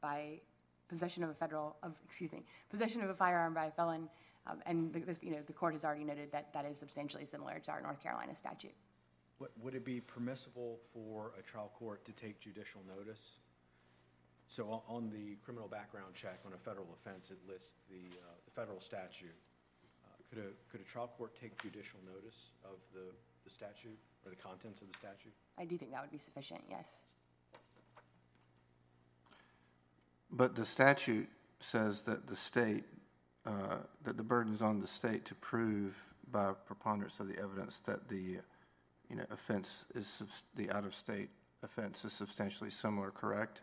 by 0.01 0.41
possession 0.89 1.23
of 1.23 1.31
a 1.31 1.35
federal, 1.35 1.77
of, 1.83 2.01
excuse 2.05 2.33
me, 2.33 2.43
possession 2.71 3.03
of 3.03 3.11
a 3.11 3.15
firearm 3.15 3.55
by 3.55 3.67
a 3.67 3.71
felon. 3.71 4.09
Um, 4.47 4.63
And 4.67 4.93
the- 4.93 5.01
this, 5.01 5.23
you 5.23 5.31
know, 5.31 5.43
the 5.47 5.53
court 5.53 5.75
has 5.75 5.85
already 5.85 6.05
noted 6.05 6.33
that 6.33 6.53
that 6.53 6.65
is 6.65 6.79
substantially 6.79 7.25
similar 7.27 7.59
to 7.61 7.71
our 7.71 7.81
North 7.83 8.03
Carolina 8.03 8.35
statute. 8.35 8.75
Would, 9.41 9.51
would 9.61 9.75
it 9.75 9.85
be 9.85 10.01
permissible 10.01 10.79
for 10.93 11.33
a 11.39 11.43
trial 11.43 11.71
court 11.79 12.05
to 12.07 12.13
take 12.13 12.41
judicial 12.41 12.81
notice? 12.97 13.39
So 14.49 14.65
on, 14.71 14.81
on 14.89 15.11
the 15.11 15.37
criminal 15.45 15.69
background 15.69 16.15
check 16.15 16.41
on 16.47 16.53
a 16.53 16.59
federal 16.59 16.87
offense, 16.95 17.31
it 17.31 17.39
lists 17.49 17.75
the, 17.91 18.05
uh, 18.19 18.35
the 18.45 18.51
federal 18.51 18.81
statute. 18.81 19.35
Uh, 20.05 20.09
Could 20.31 20.39
a, 20.39 20.71
could 20.71 20.81
a 20.81 20.85
trial 20.85 21.11
court 21.17 21.35
take 21.41 21.61
judicial 21.63 21.99
notice 22.07 22.51
of 22.65 22.79
the, 22.93 23.13
the 23.45 23.51
statute 23.51 23.99
or 24.25 24.31
the 24.31 24.37
contents 24.37 24.81
of 24.81 24.89
the 24.89 24.99
statute? 24.99 25.33
I 25.59 25.65
do 25.65 25.77
think 25.77 25.91
that 25.93 26.03
would 26.03 26.11
be 26.11 26.19
sufficient, 26.19 26.61
yes. 26.69 27.01
But 30.31 30.55
the 30.55 30.65
statute 30.65 31.29
says 31.61 32.03
that 32.03 32.27
the 32.27 32.37
state, 32.37 32.85
uh, 33.47 33.77
that 34.03 34.17
the 34.17 34.23
burden's 34.23 34.63
on 34.63 34.81
the 34.81 34.87
state 34.87 35.25
to 35.27 35.35
prove 35.37 36.15
by 36.31 36.53
preponderance 36.67 37.21
of 37.21 37.29
the 37.29 37.39
evidence 37.39 37.81
that 37.81 38.09
the, 38.09 38.39
you 39.09 39.17
know, 39.17 39.25
offense 39.31 39.87
is, 39.95 40.07
subs- 40.07 40.45
the 40.57 40.71
out-of-state 40.71 41.29
offense 41.63 42.05
is 42.05 42.13
substantially 42.13 42.71
similar, 42.71 43.11
correct? 43.11 43.63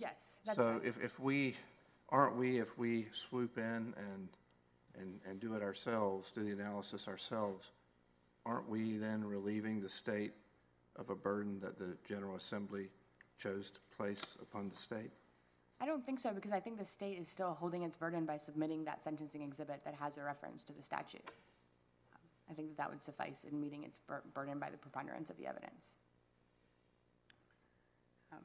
Yes, 0.00 0.38
that's 0.46 0.56
So 0.56 0.72
right. 0.72 0.80
if, 0.82 0.98
if 1.04 1.20
we, 1.20 1.54
aren't 2.08 2.36
we, 2.36 2.58
if 2.58 2.76
we 2.78 3.06
swoop 3.12 3.58
in 3.58 3.94
and, 3.96 4.28
and, 4.98 5.20
and 5.28 5.38
do 5.38 5.54
it 5.54 5.62
ourselves, 5.62 6.32
do 6.32 6.42
the 6.42 6.52
analysis 6.52 7.06
ourselves, 7.06 7.72
aren't 8.46 8.68
we 8.68 8.96
then 8.96 9.22
relieving 9.22 9.80
the 9.80 9.88
state 9.88 10.32
of 10.96 11.10
a 11.10 11.14
burden 11.14 11.60
that 11.60 11.78
the 11.78 11.96
General 12.08 12.36
Assembly 12.36 12.88
chose 13.38 13.70
to 13.70 13.80
place 13.96 14.38
upon 14.40 14.70
the 14.70 14.76
state? 14.76 15.10
I 15.82 15.86
don't 15.86 16.04
think 16.04 16.18
so, 16.18 16.32
because 16.32 16.52
I 16.52 16.60
think 16.60 16.78
the 16.78 16.84
state 16.84 17.18
is 17.18 17.28
still 17.28 17.54
holding 17.58 17.82
its 17.82 17.96
burden 17.96 18.24
by 18.24 18.38
submitting 18.38 18.84
that 18.84 19.02
sentencing 19.02 19.42
exhibit 19.42 19.82
that 19.84 19.94
has 19.94 20.16
a 20.16 20.22
reference 20.22 20.64
to 20.64 20.72
the 20.72 20.82
statute. 20.82 21.24
I 22.50 22.54
think 22.54 22.68
that 22.68 22.76
that 22.78 22.90
would 22.90 23.02
suffice 23.02 23.44
in 23.50 23.60
meeting 23.60 23.84
its 23.84 23.98
bur- 23.98 24.22
burden 24.34 24.58
by 24.58 24.70
the 24.70 24.76
preponderance 24.76 25.30
of 25.30 25.36
the 25.36 25.46
evidence. 25.46 25.94
Um, 28.32 28.40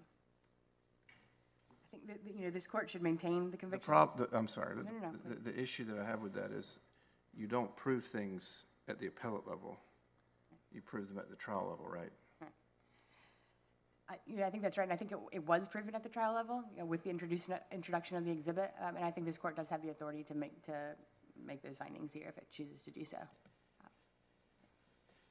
I 1.72 1.74
think 1.96 2.08
that, 2.08 2.26
that, 2.26 2.36
you 2.36 2.46
know, 2.46 2.52
this 2.52 2.68
court 2.68 2.90
should 2.90 3.02
maintain 3.02 3.46
the 3.46 3.52
The 3.52 3.58
conviction. 3.58 3.86
prob, 3.86 4.18
the- 4.18 4.30
I'm 4.34 4.48
sorry, 4.48 4.76
No, 4.76 4.84
no, 4.84 5.12
no, 5.12 5.14
the, 5.26 5.52
the 5.52 5.62
issue 5.62 5.84
that 5.86 6.00
I 6.00 6.06
have 6.06 6.22
with 6.22 6.34
that 6.34 6.52
is 6.52 6.80
you 7.34 7.48
don't 7.48 7.76
prove 7.76 8.06
things 8.06 8.66
at 8.88 9.00
the 9.00 9.08
appellate 9.08 9.48
level. 9.48 9.78
You 10.72 10.82
prove 10.82 11.08
them 11.08 11.18
at 11.20 11.30
the 11.30 11.36
trial 11.36 11.68
level, 11.70 11.88
right? 11.88 12.12
I, 14.08 14.20
you 14.28 14.38
know, 14.38 14.44
I 14.46 14.52
think 14.52 14.62
that's 14.62 14.78
right, 14.78 14.84
and 14.84 14.94
I 14.94 14.96
think 14.96 15.12
it, 15.12 15.18
it 15.32 15.48
was 15.48 15.68
proven 15.68 15.96
at 15.96 16.04
the 16.04 16.10
trial 16.10 16.36
level, 16.36 16.64
you 16.72 16.78
know, 16.78 16.86
with 16.86 17.04
the 17.04 17.10
introduction, 17.10 17.56
introduction 17.72 18.16
of 18.18 18.24
the 18.24 18.30
exhibit, 18.32 18.72
um, 18.80 18.96
and 18.96 19.04
I 19.04 19.10
think 19.10 19.26
this 19.26 19.40
court 19.40 19.56
does 19.56 19.68
have 19.70 19.82
the 19.82 19.90
authority 19.90 20.22
to 20.26 20.36
make, 20.36 20.62
to 20.64 20.92
make 21.44 21.64
those 21.64 21.80
findings 21.80 22.14
here 22.14 22.28
if 22.30 22.38
it 22.38 22.46
chooses 22.52 22.84
to 22.84 22.92
do 22.92 23.04
so. 23.04 23.18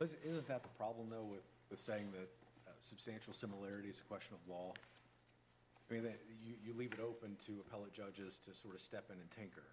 Isn't 0.01 0.19
isn't 0.25 0.49
that 0.49 0.65
the 0.65 0.71
problem, 0.71 1.09
though, 1.09 1.23
with, 1.23 1.45
with 1.71 1.79
saying 1.79 2.11
that 2.15 2.29
uh, 2.67 2.73
substantial 2.81 3.33
similarity 3.33 3.91
is 3.91 4.01
a 4.01 4.03
question 4.03 4.35
of 4.35 4.51
law? 4.51 4.73
I 5.91 5.95
mean, 5.95 6.03
that 6.05 6.21
you, 6.43 6.55
you 6.65 6.75
leave 6.77 6.93
it 6.93 7.01
open 7.01 7.37
to 7.47 7.63
appellate 7.67 7.93
judges 7.93 8.39
to 8.41 8.55
sort 8.55 8.75
of 8.75 8.81
step 8.81 9.11
in 9.13 9.21
and 9.21 9.31
tinker. 9.31 9.65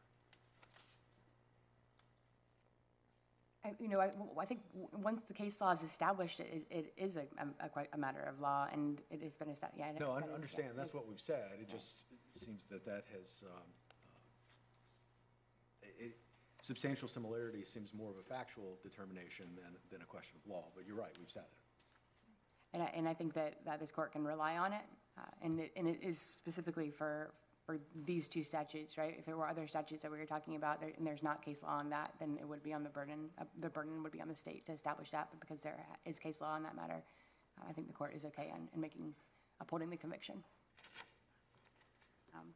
I, 3.64 3.74
you 3.80 3.88
know, 3.90 3.98
I, 4.02 4.10
I 4.42 4.46
think 4.46 4.62
w- 4.74 4.90
once 5.04 5.24
the 5.24 5.34
case 5.36 5.62
law 5.62 5.72
is 5.72 5.84
established, 5.84 6.40
it, 6.40 6.66
it 6.72 6.94
is 6.98 7.16
a, 7.16 7.26
a, 7.64 7.70
quite 7.70 7.90
a 7.94 7.98
matter 7.98 8.22
of 8.24 8.40
law, 8.40 8.68
and 8.74 9.02
it 9.12 9.22
has 9.22 9.38
been 9.38 9.50
established, 9.50 9.80
yeah. 9.80 9.92
I 9.96 10.00
No, 10.00 10.12
I 10.14 10.16
that 10.16 10.24
is- 10.24 10.30
yeah, 10.30 10.36
understand, 10.36 10.70
that's 10.76 10.94
what 10.94 11.08
we've 11.08 11.22
said, 11.22 11.52
it 11.62 11.70
just 11.70 12.06
seems 12.32 12.66
that 12.66 12.84
that 12.86 13.04
has, 13.16 13.44
um, 13.48 13.62
uh, 15.84 15.88
it- 16.06 16.18
substantial 16.64 17.08
similarity 17.08 17.64
seems 17.64 17.94
more 17.94 18.10
of 18.10 18.18
a 18.18 18.24
factual 18.24 18.78
determination 18.84 19.46
than, 19.56 19.76
than 19.92 20.02
a 20.02 20.06
question 20.06 20.38
of 20.44 20.52
law, 20.52 20.66
but 20.76 20.86
you're 20.88 20.96
right, 20.96 21.16
we've 21.20 21.30
said 21.32 21.44
it. 21.44 22.74
And 22.74 22.82
I, 22.84 22.86
and 22.96 23.08
I 23.08 23.14
think 23.14 23.34
that, 23.36 23.64
that 23.66 23.80
this 23.80 23.92
court 23.92 24.12
can 24.12 24.24
rely 24.26 24.58
on 24.58 24.74
it, 24.74 24.82
uh, 25.18 25.22
and 25.42 25.60
it, 25.60 25.72
and 25.76 25.88
it 25.88 26.00
is 26.02 26.20
specifically 26.20 26.90
for, 26.90 27.32
for 27.66 27.80
these 28.06 28.28
two 28.28 28.44
statutes, 28.44 28.98
right? 28.98 29.16
If 29.18 29.26
there 29.26 29.38
were 29.38 29.48
other 29.48 29.68
statutes 29.68 30.04
that 30.04 30.12
we 30.12 30.18
were 30.18 30.26
talking 30.26 30.56
about, 30.56 30.80
there- 30.80 30.94
and 30.98 31.06
there's 31.06 31.24
not 31.24 31.42
case 31.44 31.64
law 31.64 31.78
on 31.78 31.90
that, 31.90 32.14
then 32.20 32.38
it 32.40 32.48
would 32.48 32.64
be 32.64 32.74
on 32.74 32.84
the 32.84 32.90
burden, 32.90 33.30
uh, 33.40 33.44
the 33.60 33.70
burden 33.70 34.02
would 34.04 34.12
be 34.12 34.22
on 34.22 34.28
the 34.28 34.36
state 34.36 34.66
to 34.66 34.72
establish 34.72 35.12
that, 35.12 35.28
but 35.32 35.40
because 35.40 35.62
there 35.62 35.78
is 36.06 36.20
case 36.20 36.42
law 36.42 36.52
on 36.54 36.64
that 36.64 36.76
matter, 36.76 37.04
uh, 37.60 37.66
I 37.70 37.74
think 37.74 37.88
the 37.88 37.94
court 37.94 38.14
is 38.16 38.26
okay 38.26 38.52
in, 38.56 38.68
in 38.74 38.82
making, 38.82 39.14
upholding 39.60 39.90
the 39.90 39.98
conviction. 39.98 40.44
Um, 42.34 42.54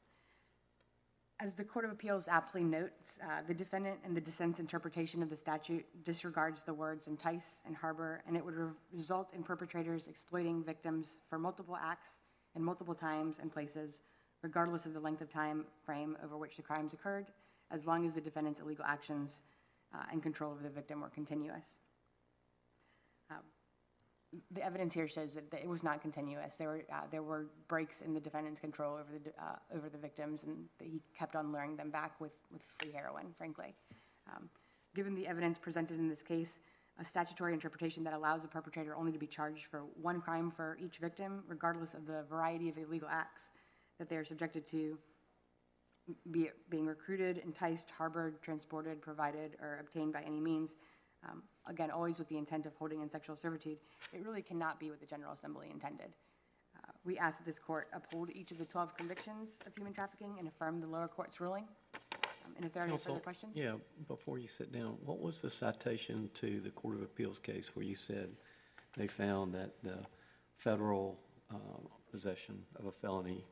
As 1.41 1.53
the 1.53 1.65
Court 1.65 1.83
of 1.83 1.91
Appeals 1.91 2.29
aptly 2.29 2.63
notes, 2.63 3.19
uh, 3.21 3.41
the 3.45 3.53
defendant 3.53 3.99
and 4.05 4.15
the 4.15 4.21
dissent's 4.21 4.59
interpretation 4.59 5.21
of 5.21 5.29
the 5.29 5.35
statute 5.35 5.85
disregards 6.05 6.63
the 6.63 6.73
words 6.73 7.07
entice 7.07 7.61
and 7.65 7.75
harbor, 7.75 8.23
and 8.25 8.37
it 8.37 8.45
would 8.45 8.55
re- 8.55 8.71
result 8.93 9.33
in 9.33 9.43
perpetrators 9.43 10.07
exploiting 10.07 10.63
victims 10.63 11.19
for 11.29 11.37
multiple 11.37 11.75
acts 11.75 12.19
multiple 12.63 12.95
times 12.95 13.39
and 13.39 13.51
places, 13.51 14.03
regardless 14.41 14.85
of 14.85 14.93
the 14.93 14.99
length 14.99 15.21
of 15.21 15.29
time 15.29 15.65
frame 15.85 16.17
over 16.23 16.37
which 16.37 16.55
the 16.55 16.61
crimes 16.61 16.93
occurred, 16.93 17.27
as 17.71 17.85
long 17.87 18.05
as 18.05 18.15
the 18.15 18.21
defendant's 18.21 18.59
illegal 18.59 18.85
actions 18.85 19.41
uh, 19.93 20.03
and 20.11 20.21
control 20.23 20.51
of 20.51 20.63
the 20.63 20.69
victim 20.69 21.01
were 21.01 21.09
continuous 21.09 21.79
the 24.51 24.63
evidence 24.63 24.93
here 24.93 25.07
shows 25.07 25.33
that 25.33 25.49
that 25.51 25.61
it 25.61 25.67
was 25.67 25.83
not 25.83 26.01
continuous. 26.01 26.57
There 26.57 26.67
were, 26.67 26.83
uh, 26.91 27.01
there 27.11 27.23
were 27.23 27.47
breaks 27.67 28.01
in 28.01 28.13
the 28.13 28.19
defendant's 28.19 28.59
control 28.59 28.93
over 28.93 29.19
the, 29.23 29.29
uh, 29.41 29.55
over 29.75 29.89
the 29.89 29.97
victims, 29.97 30.43
and 30.43 30.65
he 30.79 31.01
kept 31.17 31.35
on 31.35 31.51
luring 31.51 31.75
them 31.75 31.89
back 31.89 32.19
with, 32.19 32.33
with 32.51 32.63
free 32.77 32.91
heroin, 32.91 33.27
frankly. 33.37 33.73
Um, 34.33 34.49
Given 34.95 35.13
the 35.13 35.27
evidence 35.27 35.59
presented 35.59 35.99
in 35.99 36.07
this 36.07 36.23
case, 36.23 36.61
a 36.99 37.03
statutory 37.03 37.53
interpretation 37.53 38.03
that 38.03 38.13
allows 38.13 38.41
the 38.41 38.47
perpetrator 38.47 38.95
only 38.95 39.11
to 39.11 39.19
be 39.19 39.27
charged 39.27 39.65
for 39.65 39.83
one 40.01 40.21
crime 40.21 40.49
for 40.49 40.77
each 40.81 40.97
victim, 40.97 41.43
regardless 41.47 41.93
of 41.93 42.05
the 42.05 42.23
variety 42.29 42.69
of 42.69 42.77
illegal 42.77 43.09
acts 43.11 43.51
that 43.99 44.09
they 44.09 44.15
are 44.15 44.25
subjected 44.25 44.65
to, 44.67 44.97
be 46.31 46.43
it 46.43 46.55
being 46.69 46.85
recruited, 46.85 47.39
enticed, 47.39 47.89
harbored, 47.89 48.41
transported, 48.41 49.01
provided, 49.01 49.57
or 49.61 49.79
obtained 49.81 50.13
by 50.13 50.21
any 50.21 50.39
means, 50.39 50.77
um, 51.27 51.43
again, 51.67 51.89
always 51.91 52.19
with 52.19 52.29
the 52.29 52.37
intent 52.37 52.65
of 52.65 52.75
holding 52.75 53.01
in 53.01 53.09
sexual 53.09 53.35
servitude, 53.35 53.79
it 54.13 54.23
really 54.23 54.41
cannot 54.41 54.79
be 54.79 54.89
what 54.89 54.99
the 54.99 55.05
General 55.05 55.33
Assembly 55.33 55.69
intended. 55.71 56.15
Uh, 56.77 56.91
We 57.03 57.17
ask 57.17 57.39
that 57.39 57.45
this 57.45 57.59
court 57.59 57.87
uphold 57.93 58.29
each 58.33 58.51
of 58.51 58.57
the 58.57 58.65
12 58.65 58.95
convictions 58.95 59.59
of 59.65 59.75
human 59.75 59.93
trafficking 59.93 60.35
and 60.37 60.47
affirm 60.47 60.79
the 60.79 60.87
lower 60.87 61.07
court's 61.07 61.41
ruling. 61.41 61.67
Um, 62.45 62.53
And 62.57 62.65
if 62.65 62.73
there 62.73 62.83
are 62.83 62.87
no 62.87 62.93
Counsel, 62.93 63.13
further 63.15 63.23
questions? 63.23 63.55
Yeah, 63.55 63.75
before 64.07 64.37
you 64.37 64.47
sit 64.47 64.71
down, 64.71 64.97
what 65.05 65.19
was 65.19 65.41
the 65.41 65.49
citation 65.49 66.29
to 66.35 66.59
the 66.61 66.69
Court 66.71 66.95
of 66.95 67.01
Appeals 67.01 67.39
case 67.39 67.75
where 67.75 67.85
you 67.85 67.95
said 67.95 68.35
they 68.97 69.07
found 69.07 69.53
that 69.55 69.81
the 69.83 70.05
federal 70.57 71.19
uh, 71.51 71.55
possession 72.11 72.63
of 72.79 72.85
a 72.85 72.91
felony 72.91 73.45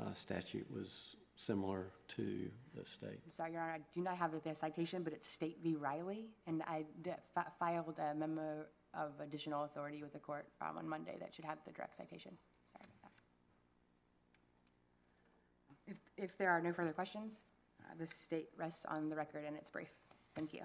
uh, 0.00 0.12
statute 0.12 0.70
was 0.70 1.16
similar 1.36 1.86
to 2.08 2.50
the 2.74 2.84
state? 2.84 3.20
Sorry, 3.32 3.52
Your 3.52 3.62
Honor, 3.62 3.72
I 3.72 3.80
do 3.94 4.00
not 4.02 4.16
have 4.16 4.32
the 4.42 4.54
citation, 4.54 5.02
but 5.02 5.12
it's 5.12 5.28
State 5.28 5.58
v. 5.62 5.76
Riley, 5.76 6.28
and 6.46 6.62
I 6.66 6.84
d- 7.02 7.12
fi- 7.34 7.46
filed 7.58 7.98
a 7.98 8.14
memo 8.14 8.64
of 8.94 9.12
additional 9.20 9.64
authority 9.64 10.02
with 10.02 10.12
the 10.12 10.18
court 10.18 10.46
um, 10.60 10.76
on 10.76 10.86
Monday 10.88 11.16
that 11.20 11.34
should 11.34 11.46
have 11.46 11.58
the 11.64 11.72
direct 11.72 11.96
citation. 11.96 12.36
Sorry 12.70 12.84
about 13.00 13.12
that. 15.86 15.92
If, 15.92 15.98
if 16.16 16.38
there 16.38 16.50
are 16.50 16.60
no 16.60 16.72
further 16.74 16.92
questions, 16.92 17.46
the 17.98 18.06
state 18.06 18.48
rests 18.56 18.84
on 18.86 19.08
the 19.08 19.16
record 19.16 19.44
and 19.46 19.56
its 19.56 19.70
brief. 19.70 19.90
Thank 20.34 20.54
you. 20.54 20.62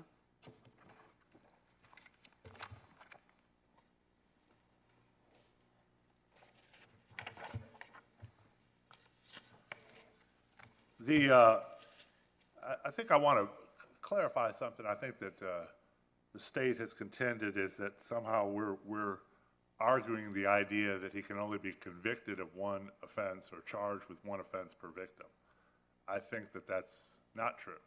The, 10.99 11.33
uh, 11.33 11.59
I, 12.63 12.75
I 12.85 12.91
think 12.91 13.11
I 13.11 13.17
want 13.17 13.39
to 13.39 13.47
clarify 14.01 14.51
something 14.51 14.85
I 14.85 14.95
think 14.95 15.19
that, 15.19 15.41
uh, 15.41 15.65
the 16.33 16.39
state 16.43 16.77
has 16.77 16.93
contended 16.93 17.57
is 17.57 17.75
that 17.77 17.93
somehow 18.07 18.47
we're, 18.47 18.75
we're 18.85 19.17
arguing 19.79 20.33
the 20.33 20.45
idea 20.45 20.99
that 20.99 21.11
he 21.13 21.21
can 21.21 21.39
only 21.39 21.57
be 21.57 21.73
convicted 21.79 22.39
of 22.39 22.53
one 22.55 22.89
offense 23.03 23.49
or 23.51 23.61
charged 23.61 24.03
with 24.07 24.17
one 24.23 24.39
offense 24.39 24.75
per 24.79 24.89
victim. 24.89 25.25
I 26.07 26.19
think 26.19 26.51
that 26.53 26.67
that's 26.67 27.16
not 27.37 27.57
true. 27.57 27.81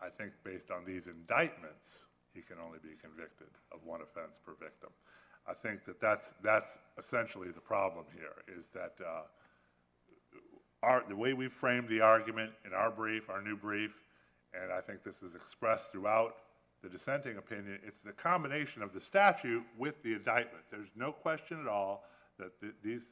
I 0.00 0.08
think 0.08 0.32
based 0.42 0.70
on 0.70 0.84
these 0.84 1.06
indictments, 1.06 2.06
he 2.34 2.40
can 2.40 2.56
only 2.64 2.78
be 2.82 2.94
convicted 3.00 3.48
of 3.72 3.84
one 3.84 4.00
offense 4.00 4.40
per 4.44 4.52
victim. 4.52 4.90
I 5.46 5.54
think 5.54 5.84
that 5.84 6.00
that's, 6.00 6.34
that's 6.42 6.78
essentially 6.98 7.50
the 7.50 7.60
problem 7.60 8.04
here, 8.14 8.56
is 8.56 8.68
that, 8.68 8.94
uh, 9.04 9.22
our, 10.82 11.02
the 11.08 11.16
way 11.16 11.32
we 11.32 11.48
framed 11.48 11.88
the 11.88 12.00
argument 12.00 12.52
in 12.64 12.72
our 12.72 12.90
brief, 12.90 13.28
our 13.28 13.42
new 13.42 13.56
brief, 13.56 13.92
and 14.54 14.72
I 14.72 14.80
think 14.80 15.02
this 15.02 15.22
is 15.22 15.34
expressed 15.34 15.90
throughout 15.90 16.36
the 16.82 16.88
dissenting 16.88 17.38
opinion, 17.38 17.80
it's 17.84 18.00
the 18.04 18.12
combination 18.12 18.82
of 18.82 18.92
the 18.92 19.00
statute 19.00 19.64
with 19.76 20.00
the 20.04 20.12
indictment. 20.12 20.62
There's 20.70 20.90
no 20.94 21.10
question 21.10 21.60
at 21.60 21.66
all 21.66 22.04
that 22.38 22.60
th- 22.60 22.74
these, 22.84 23.06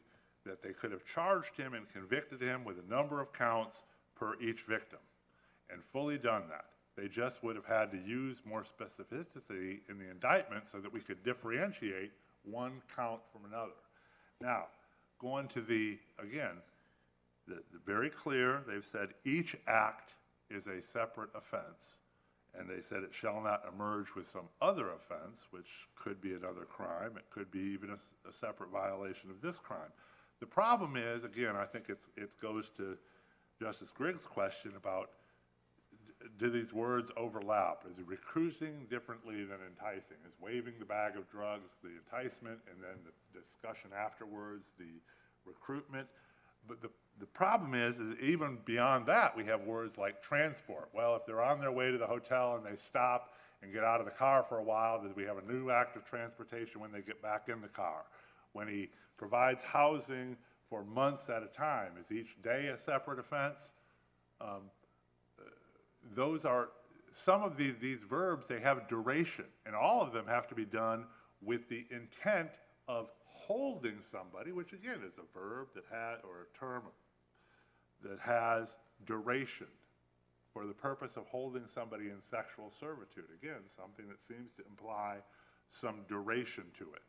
that 0.44 0.62
they 0.62 0.72
could 0.72 0.92
have 0.92 1.04
charged 1.04 1.56
him 1.56 1.74
and 1.74 1.90
convicted 1.92 2.40
him 2.40 2.64
with 2.64 2.76
a 2.78 2.88
number 2.88 3.20
of 3.20 3.32
counts 3.32 3.82
per 4.14 4.34
each 4.40 4.62
victim, 4.62 5.00
and 5.70 5.82
fully 5.92 6.18
done 6.18 6.42
that. 6.48 6.66
They 6.96 7.08
just 7.08 7.42
would 7.42 7.56
have 7.56 7.66
had 7.66 7.90
to 7.92 7.98
use 7.98 8.42
more 8.44 8.64
specificity 8.64 9.80
in 9.88 9.98
the 9.98 10.10
indictment 10.10 10.64
so 10.70 10.78
that 10.78 10.92
we 10.92 11.00
could 11.00 11.22
differentiate 11.22 12.12
one 12.44 12.80
count 12.94 13.20
from 13.32 13.44
another. 13.44 13.72
Now, 14.40 14.66
going 15.18 15.48
to 15.48 15.60
the, 15.60 15.98
again, 16.18 16.56
the, 17.46 17.56
the 17.72 17.78
very 17.84 18.10
clear, 18.10 18.62
they've 18.66 18.84
said 18.84 19.10
each 19.24 19.56
act 19.66 20.14
is 20.50 20.66
a 20.68 20.80
separate 20.80 21.30
offense. 21.34 21.98
And 22.58 22.68
they 22.68 22.80
said 22.80 23.02
it 23.02 23.12
shall 23.12 23.42
not 23.42 23.64
emerge 23.70 24.14
with 24.14 24.26
some 24.26 24.48
other 24.62 24.90
offense, 24.92 25.46
which 25.50 25.86
could 25.94 26.22
be 26.22 26.32
another 26.32 26.64
crime, 26.64 27.12
it 27.16 27.28
could 27.30 27.50
be 27.50 27.60
even 27.60 27.90
a 27.90 28.32
separate 28.32 28.70
violation 28.70 29.28
of 29.30 29.42
this 29.42 29.58
crime. 29.58 29.92
The 30.40 30.46
problem 30.46 30.96
is, 30.96 31.24
again, 31.24 31.54
I 31.56 31.64
think 31.64 31.90
it 31.90 32.30
goes 32.40 32.70
to 32.78 32.96
Justice 33.60 33.90
Riggs' 33.98 34.26
question 34.26 34.72
about 34.76 35.10
do 36.38 36.50
these 36.50 36.72
words 36.72 37.10
overlap? 37.16 37.84
Is 37.88 37.98
it 37.98 38.06
recruiting 38.06 38.86
differently 38.90 39.44
than 39.44 39.58
enticing? 39.66 40.16
Is 40.26 40.34
waving 40.40 40.74
the 40.78 40.84
bag 40.84 41.16
of 41.16 41.28
drugs 41.30 41.76
the 41.82 41.90
enticement 41.90 42.58
and 42.70 42.82
then 42.82 42.98
the 43.04 43.40
discussion 43.40 43.90
afterwards, 43.96 44.70
the 44.78 45.00
recruitment? 45.44 46.06
But 46.68 46.82
the, 46.82 46.90
the 47.20 47.26
problem 47.26 47.74
is 47.74 47.98
that 47.98 48.18
even 48.20 48.58
beyond 48.64 49.06
that, 49.06 49.36
we 49.36 49.44
have 49.44 49.62
words 49.62 49.98
like 49.98 50.22
transport. 50.22 50.88
Well, 50.92 51.16
if 51.16 51.26
they're 51.26 51.42
on 51.42 51.60
their 51.60 51.72
way 51.72 51.90
to 51.90 51.98
the 51.98 52.06
hotel 52.06 52.56
and 52.56 52.66
they 52.66 52.76
stop 52.76 53.34
and 53.62 53.72
get 53.72 53.84
out 53.84 54.00
of 54.00 54.06
the 54.06 54.12
car 54.12 54.44
for 54.48 54.58
a 54.58 54.64
while, 54.64 55.00
then 55.00 55.12
we 55.16 55.22
have 55.24 55.38
a 55.38 55.46
new 55.46 55.70
act 55.70 55.96
of 55.96 56.04
transportation 56.04 56.80
when 56.80 56.92
they 56.92 57.00
get 57.00 57.22
back 57.22 57.48
in 57.48 57.60
the 57.60 57.68
car. 57.68 58.04
When 58.52 58.68
he 58.68 58.90
provides 59.16 59.62
housing 59.62 60.36
for 60.68 60.84
months 60.84 61.28
at 61.30 61.42
a 61.42 61.46
time, 61.46 61.92
is 62.02 62.10
each 62.10 62.40
day 62.42 62.68
a 62.68 62.78
separate 62.78 63.18
offense? 63.18 63.72
Um, 64.40 64.70
those 66.14 66.44
are, 66.44 66.68
some 67.12 67.42
of 67.42 67.56
these, 67.56 67.74
these 67.80 68.02
verbs, 68.02 68.46
they 68.46 68.60
have 68.60 68.86
duration, 68.88 69.46
and 69.64 69.74
all 69.74 70.02
of 70.02 70.12
them 70.12 70.26
have 70.26 70.46
to 70.48 70.54
be 70.54 70.64
done 70.64 71.06
with 71.42 71.68
the 71.68 71.86
intent 71.90 72.50
of 72.88 73.10
holding 73.24 74.00
somebody, 74.00 74.52
which 74.52 74.72
again 74.72 75.00
is 75.06 75.14
a 75.18 75.38
verb 75.38 75.68
that 75.74 75.84
had, 75.90 76.16
or 76.24 76.42
a 76.42 76.58
term 76.58 76.82
that 78.02 78.18
has 78.18 78.76
duration 79.06 79.66
for 80.52 80.66
the 80.66 80.74
purpose 80.74 81.16
of 81.16 81.26
holding 81.26 81.64
somebody 81.68 82.06
in 82.06 82.20
sexual 82.20 82.70
servitude. 82.70 83.24
Again, 83.42 83.60
something 83.66 84.08
that 84.08 84.22
seems 84.22 84.52
to 84.56 84.64
imply 84.68 85.16
some 85.68 85.96
duration 86.08 86.64
to 86.78 86.84
it. 86.84 87.02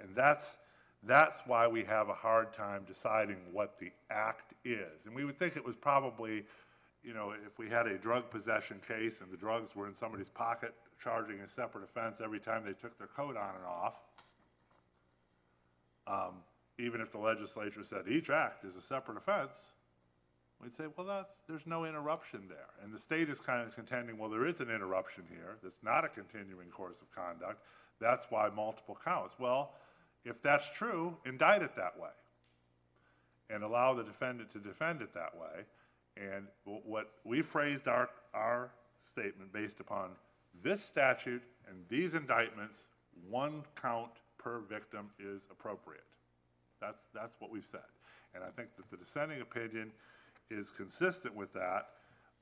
And 0.00 0.14
that's, 0.14 0.58
that's 1.02 1.42
why 1.46 1.66
we 1.66 1.82
have 1.84 2.08
a 2.08 2.14
hard 2.14 2.52
time 2.52 2.84
deciding 2.86 3.38
what 3.52 3.78
the 3.78 3.90
act 4.10 4.54
is. 4.64 5.06
And 5.06 5.14
we 5.14 5.24
would 5.24 5.38
think 5.38 5.56
it 5.56 5.64
was 5.64 5.76
probably, 5.76 6.44
you 7.06 7.14
know, 7.14 7.32
if 7.46 7.56
we 7.56 7.68
had 7.68 7.86
a 7.86 7.96
drug 7.96 8.28
possession 8.30 8.80
case 8.86 9.20
and 9.20 9.30
the 9.30 9.36
drugs 9.36 9.76
were 9.76 9.86
in 9.86 9.94
somebody's 9.94 10.28
pocket, 10.28 10.74
charging 11.02 11.38
a 11.40 11.48
separate 11.48 11.84
offense 11.84 12.20
every 12.22 12.40
time 12.40 12.64
they 12.64 12.72
took 12.72 12.98
their 12.98 13.06
coat 13.06 13.36
on 13.36 13.54
and 13.54 13.64
off, 13.64 13.94
um, 16.08 16.34
even 16.78 17.00
if 17.00 17.12
the 17.12 17.18
legislature 17.18 17.84
said 17.88 18.02
each 18.08 18.28
act 18.28 18.64
is 18.64 18.74
a 18.74 18.82
separate 18.82 19.16
offense, 19.16 19.70
we'd 20.60 20.74
say, 20.74 20.84
well, 20.96 21.06
that's, 21.06 21.30
there's 21.48 21.66
no 21.66 21.84
interruption 21.84 22.42
there. 22.48 22.70
And 22.82 22.92
the 22.92 22.98
state 22.98 23.28
is 23.28 23.38
kind 23.38 23.66
of 23.66 23.74
contending, 23.74 24.18
well, 24.18 24.28
there 24.28 24.44
is 24.44 24.60
an 24.60 24.70
interruption 24.70 25.22
here, 25.30 25.58
that's 25.62 25.82
not 25.84 26.04
a 26.04 26.08
continuing 26.08 26.68
course 26.70 27.00
of 27.00 27.10
conduct, 27.14 27.62
that's 28.00 28.26
why 28.30 28.50
multiple 28.54 28.98
counts. 29.04 29.36
Well, 29.38 29.72
if 30.24 30.42
that's 30.42 30.68
true, 30.76 31.16
indict 31.24 31.62
it 31.62 31.76
that 31.76 31.98
way, 31.98 32.10
and 33.48 33.62
allow 33.62 33.94
the 33.94 34.02
defendant 34.02 34.50
to 34.52 34.58
defend 34.58 35.02
it 35.02 35.14
that 35.14 35.36
way. 35.36 35.64
And 36.16 36.46
what, 36.64 37.12
we 37.24 37.42
phrased 37.42 37.88
our, 37.88 38.08
our 38.32 38.70
statement 39.10 39.52
based 39.52 39.80
upon 39.80 40.10
this 40.62 40.82
statute 40.82 41.42
and 41.68 41.78
these 41.88 42.14
indictments, 42.14 42.88
one 43.28 43.62
count 43.80 44.12
per 44.38 44.60
victim 44.60 45.10
is 45.18 45.46
appropriate. 45.50 46.04
That's, 46.80 47.08
that's 47.14 47.36
what 47.40 47.50
we've 47.50 47.66
said. 47.66 47.80
And 48.34 48.44
I 48.44 48.48
think 48.48 48.68
that 48.76 48.90
the 48.90 48.96
dissenting 48.96 49.40
opinion 49.40 49.92
is 50.50 50.70
consistent 50.70 51.34
with 51.34 51.52
that 51.54 51.88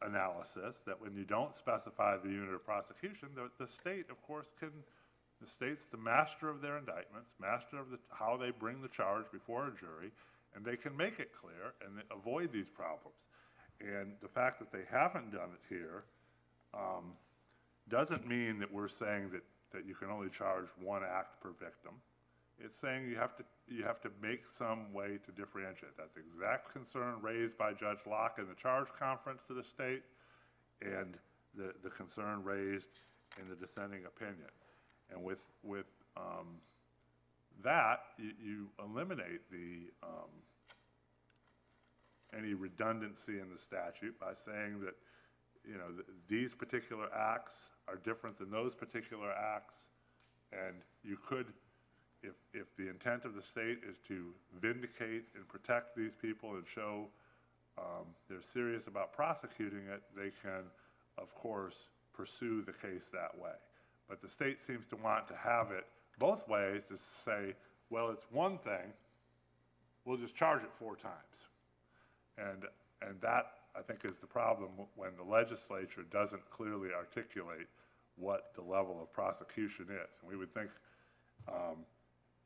analysis, 0.03 0.83
that 0.87 1.01
when 1.01 1.17
you 1.17 1.25
don't 1.25 1.55
specify 1.55 2.17
the 2.17 2.29
unit 2.29 2.53
of 2.53 2.65
prosecution, 2.65 3.29
the, 3.35 3.49
the 3.59 3.67
state, 3.67 4.07
of 4.11 4.21
course, 4.23 4.49
can, 4.59 4.71
the 5.41 5.47
state's 5.47 5.85
the 5.85 5.97
master 5.97 6.49
of 6.49 6.61
their 6.61 6.79
indictments, 6.79 7.35
master 7.41 7.79
of 7.79 7.91
the, 7.91 7.99
how 8.11 8.37
they 8.37 8.51
bring 8.51 8.83
the 8.83 8.89
charge 8.89 9.25
before 9.33 9.67
a 9.67 9.71
jury, 9.71 10.11
and 10.55 10.65
they 10.65 10.77
can 10.77 10.97
make 10.97 11.19
it 11.19 11.31
clear 11.33 11.75
and 11.85 12.03
avoid 12.11 12.53
these 12.53 12.69
problems. 12.69 13.17
And 13.81 14.13
the 14.23 14.29
fact 14.29 14.59
that 14.61 14.73
they 14.73 14.85
haven't 14.91 15.33
done 15.33 15.51
it 15.53 15.61
here, 15.69 16.05
um, 16.73 17.13
doesn't 17.89 18.27
mean 18.27 18.59
that 18.59 18.73
we're 18.73 18.89
saying 18.89 19.31
that, 19.33 19.43
that 19.73 19.87
you 19.87 19.95
can 19.95 20.11
only 20.11 20.31
charge 20.31 20.69
one 20.81 21.03
act 21.03 21.41
per 21.41 21.51
victim. 21.51 21.93
It's 22.59 22.79
saying 22.79 23.09
you 23.09 23.17
have 23.17 23.37
to, 23.37 23.45
you 23.69 23.83
have 23.85 24.01
to 24.03 24.11
make 24.23 24.47
some 24.47 24.93
way 24.93 25.19
to 25.25 25.33
differentiate. 25.33 25.97
That's 25.97 26.15
the 26.15 26.21
exact 26.21 26.73
concern 26.73 27.17
raised 27.21 27.59
by 27.59 27.73
Judge 27.73 27.99
Locke 28.09 28.39
in 28.39 28.49
the 28.49 28.55
charge 28.55 28.89
conference 28.99 29.43
to 29.49 29.55
the 29.55 29.63
state 29.65 30.03
and 30.81 31.17
the, 31.57 31.75
the 31.83 31.91
concern 31.91 32.45
raised 32.45 33.01
in 33.41 33.49
the 33.49 33.57
dissenting 33.57 34.05
opinion. 34.07 34.51
And 35.11 35.23
with, 35.23 35.41
with, 35.63 35.87
um, 36.17 36.61
that, 37.63 38.01
you, 38.19 38.33
you 38.43 38.69
eliminate 38.85 39.51
the, 39.51 39.91
um, 40.03 40.31
any 42.37 42.55
redundancy 42.55 43.41
in 43.41 43.51
the 43.53 43.59
statute 43.59 44.19
by 44.19 44.33
saying 44.35 44.81
that, 44.81 44.95
you 45.67 45.75
know, 45.75 45.89
th- 45.93 46.07
these 46.29 46.55
particular 46.55 47.09
acts 47.15 47.71
are 47.89 47.97
different 47.97 48.39
than 48.39 48.51
those 48.51 48.75
particular 48.75 49.33
acts. 49.33 49.87
And 50.53 50.77
you 51.03 51.17
could, 51.25 51.47
if, 52.23 52.35
if 52.53 52.75
the 52.77 52.89
intent 52.89 53.25
of 53.25 53.35
the 53.35 53.43
state 53.43 53.81
is 53.89 53.99
to 54.09 54.33
vindicate 54.61 55.25
and 55.35 55.47
protect 55.49 55.97
these 55.97 56.15
people 56.15 56.55
and 56.55 56.65
show 56.67 57.07
um, 57.79 58.07
they're 58.29 58.41
serious 58.41 58.87
about 58.87 59.13
prosecuting 59.13 59.87
it, 59.93 60.03
they 60.17 60.31
can, 60.43 60.65
of 61.19 61.35
course, 61.35 61.89
pursue 62.13 62.63
the 62.63 62.73
case 62.73 63.11
that 63.13 63.37
way. 63.37 63.55
But 64.09 64.21
the 64.23 64.29
state 64.29 64.61
seems 64.61 64.87
to 64.89 64.97
want 64.97 65.27
to 65.29 65.35
have 65.35 65.71
it 65.73 65.87
both 66.19 66.49
ways, 66.49 66.85
to 66.85 66.97
say, 66.97 67.55
well, 67.91 68.11
it's 68.11 68.27
one 68.31 68.59
thing, 68.59 68.93
we'll 70.05 70.17
just 70.17 70.37
charge 70.37 70.63
it 70.63 70.71
four 70.79 70.97
times. 70.97 71.49
And, 72.39 72.65
and 73.03 73.21
that, 73.21 73.47
I 73.77 73.83
think, 73.83 74.05
is 74.05 74.17
the 74.19 74.27
problem 74.27 74.71
when 74.97 75.11
the 75.17 75.23
legislature 75.23 76.05
doesn't 76.11 76.49
clearly 76.51 76.91
articulate 76.97 77.69
what 78.17 78.53
the 78.55 78.63
level 78.63 79.01
of 79.03 79.13
prosecution 79.13 79.87
is. 79.91 80.19
And 80.21 80.31
we 80.31 80.37
would 80.37 80.53
think, 80.55 80.71
um, 81.49 81.85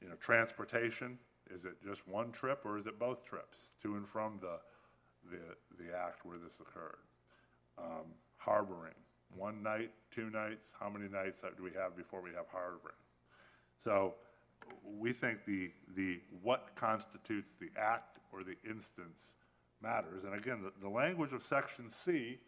you 0.00 0.08
know, 0.08 0.14
transportation, 0.20 1.18
is 1.50 1.64
it 1.64 1.82
just 1.84 2.06
one 2.06 2.32
trip 2.32 2.60
or 2.64 2.78
is 2.78 2.86
it 2.86 2.98
both 2.98 3.24
trips 3.24 3.70
to 3.82 3.96
and 3.96 4.08
from 4.08 4.38
the, 4.40 4.58
the, 5.30 5.82
the 5.82 5.96
act 5.96 6.24
where 6.24 6.38
this 6.38 6.60
occurred? 6.60 6.98
Um, 7.78 8.06
harboring, 8.36 8.94
one 9.36 9.62
night, 9.62 9.90
two 10.10 10.30
nights, 10.30 10.72
how 10.78 10.88
many 10.88 11.08
nights 11.08 11.42
do 11.56 11.62
we 11.62 11.70
have 11.72 11.96
before 11.96 12.22
we 12.22 12.30
have 12.30 12.46
harboring? 12.50 12.96
So 13.76 14.14
we 14.84 15.12
think 15.12 15.44
the, 15.44 15.70
the, 15.96 16.20
what 16.42 16.70
constitutes 16.74 17.54
the 17.60 17.68
act 17.78 18.18
or 18.32 18.42
the 18.42 18.56
instance 18.68 19.34
matters. 19.82 20.24
And 20.24 20.34
again, 20.34 20.62
the, 20.62 20.72
the 20.80 20.88
language 20.88 21.32
of 21.32 21.42
section 21.42 21.90
C, 21.90 22.38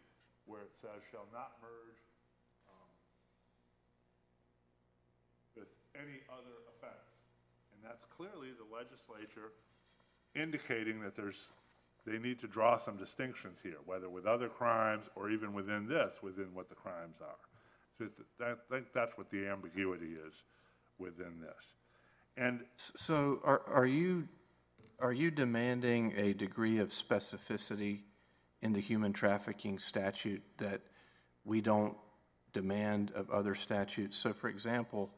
where 0.45 0.61
it 0.61 0.73
says 0.73 1.01
shall 1.11 1.27
not 1.31 1.51
merge 1.61 2.01
um, 2.67 2.89
with 5.55 5.67
any 5.95 6.19
other 6.29 6.55
offense. 6.75 7.11
And 7.73 7.83
that's 7.83 8.05
clearly 8.15 8.49
the 8.57 8.75
legislature 8.75 9.51
indicating 10.35 11.01
that 11.01 11.15
there's, 11.15 11.47
they 12.05 12.17
need 12.17 12.39
to 12.39 12.47
draw 12.47 12.77
some 12.77 12.97
distinctions 12.97 13.59
here, 13.61 13.77
whether 13.85 14.09
with 14.09 14.25
other 14.25 14.47
crimes 14.47 15.05
or 15.15 15.29
even 15.29 15.53
within 15.53 15.87
this, 15.87 16.19
within 16.21 16.53
what 16.53 16.69
the 16.69 16.75
crimes 16.75 17.17
are. 17.21 17.35
So 17.97 18.07
I 18.41 18.53
think 18.73 18.87
that's 18.93 19.17
what 19.17 19.29
the 19.29 19.47
ambiguity 19.47 20.13
is 20.27 20.33
within 20.97 21.39
this. 21.39 21.73
And 22.37 22.61
So 22.77 23.39
are, 23.43 23.61
are 23.67 23.85
you, 23.85 24.27
are 25.01 25.11
you 25.11 25.31
demanding 25.31 26.13
a 26.15 26.33
degree 26.33 26.77
of 26.77 26.89
specificity 26.89 28.01
in 28.61 28.71
the 28.73 28.79
human 28.79 29.13
trafficking 29.13 29.79
statute 29.79 30.43
that 30.57 30.81
we 31.43 31.59
don't 31.59 31.97
demand 32.53 33.11
of 33.15 33.29
other 33.31 33.55
statutes? 33.55 34.15
So 34.15 34.31
for 34.31 34.47
example, 34.47 35.09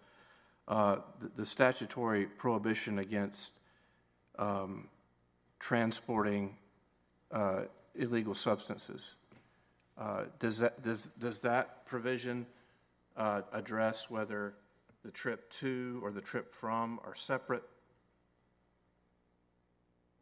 uh, 0.67 0.97
the 1.19 1.27
the 1.35 1.45
statutory 1.45 2.25
prohibition 2.25 2.99
against 2.99 3.59
um, 4.39 4.87
transporting 5.59 6.55
uh, 7.31 7.63
illegal 7.95 8.33
substances, 8.33 9.15
uh, 9.97 10.25
does 10.39 10.59
that, 10.59 10.81
does, 10.81 11.07
does 11.19 11.41
that 11.41 11.85
provision 11.85 12.45
uh, 13.17 13.41
address 13.51 14.09
whether 14.09 14.53
the 15.03 15.11
trip 15.11 15.49
to 15.49 15.99
or 16.01 16.11
the 16.11 16.21
trip 16.21 16.53
from 16.53 16.99
are 17.05 17.15
separate? 17.15 17.63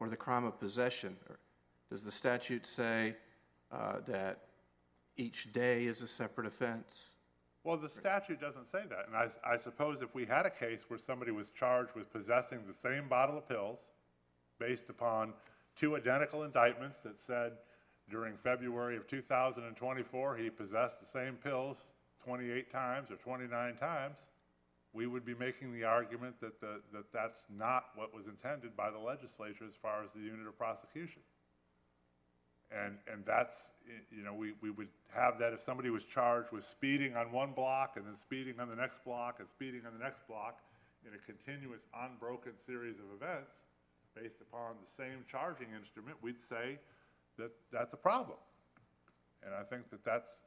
Or 0.01 0.09
the 0.09 0.17
crime 0.17 0.43
of 0.43 0.59
possession? 0.59 1.15
Or 1.29 1.39
Does 1.89 2.03
the 2.03 2.11
statute 2.11 2.65
say 2.65 3.15
uh, 3.71 3.99
that 4.07 4.39
each 5.15 5.53
day 5.53 5.85
is 5.85 6.01
a 6.01 6.07
separate 6.07 6.47
offense? 6.47 7.13
Well, 7.63 7.77
the 7.77 7.87
statute 7.87 8.41
doesn't 8.41 8.67
say 8.67 8.81
that, 8.89 9.05
and 9.07 9.15
I, 9.15 9.29
I 9.45 9.55
suppose 9.55 10.01
if 10.01 10.15
we 10.15 10.25
had 10.25 10.47
a 10.47 10.49
case 10.49 10.85
where 10.87 10.97
somebody 10.97 11.31
was 11.31 11.49
charged 11.49 11.93
with 11.95 12.11
possessing 12.11 12.61
the 12.67 12.73
same 12.73 13.07
bottle 13.07 13.37
of 13.37 13.47
pills 13.47 13.89
based 14.59 14.89
upon 14.89 15.33
two 15.75 15.95
identical 15.95 16.43
indictments 16.43 16.97
that 17.03 17.21
said 17.21 17.53
during 18.09 18.35
February 18.37 18.97
of 18.97 19.07
2024, 19.07 20.35
he 20.35 20.49
possessed 20.49 20.99
the 20.99 21.05
same 21.05 21.35
pills 21.35 21.85
28 22.25 22.71
times 22.71 23.11
or 23.11 23.15
29 23.17 23.75
times, 23.75 24.25
we 24.93 25.07
would 25.07 25.25
be 25.25 25.35
making 25.35 25.73
the 25.73 25.83
argument 25.83 26.35
that, 26.41 26.59
the, 26.59 26.81
that 26.93 27.05
that's 27.13 27.43
not 27.49 27.85
what 27.95 28.13
was 28.13 28.27
intended 28.27 28.75
by 28.75 28.89
the 28.89 28.99
legislature 28.99 29.65
as 29.65 29.75
far 29.75 30.03
as 30.03 30.11
the 30.11 30.19
unit 30.19 30.47
of 30.47 30.57
prosecution. 30.57 31.21
And, 32.71 32.97
and 33.11 33.25
that's, 33.25 33.71
you 34.15 34.23
know, 34.23 34.33
we, 34.33 34.53
we 34.61 34.69
would 34.69 34.87
have 35.13 35.37
that 35.39 35.51
if 35.51 35.59
somebody 35.59 35.89
was 35.89 36.05
charged 36.05 36.51
with 36.51 36.63
speeding 36.63 37.15
on 37.15 37.31
one 37.31 37.51
block 37.51 37.97
and 37.97 38.05
then 38.05 38.17
speeding 38.17 38.59
on 38.59 38.69
the 38.69 38.75
next 38.75 39.03
block 39.03 39.39
and 39.39 39.49
speeding 39.49 39.81
on 39.85 39.93
the 39.97 40.03
next 40.03 40.25
block 40.27 40.59
in 41.05 41.13
a 41.13 41.17
continuous 41.17 41.87
unbroken 42.03 42.53
series 42.57 42.95
of 42.99 43.05
events 43.15 43.63
based 44.15 44.41
upon 44.41 44.75
the 44.83 44.89
same 44.89 45.23
charging 45.29 45.67
instrument, 45.77 46.17
we'd 46.21 46.41
say 46.41 46.77
that 47.37 47.51
that's 47.71 47.93
a 47.93 47.97
problem. 47.97 48.37
And 49.43 49.53
I 49.53 49.63
think 49.63 49.89
that 49.89 50.03
that's, 50.05 50.41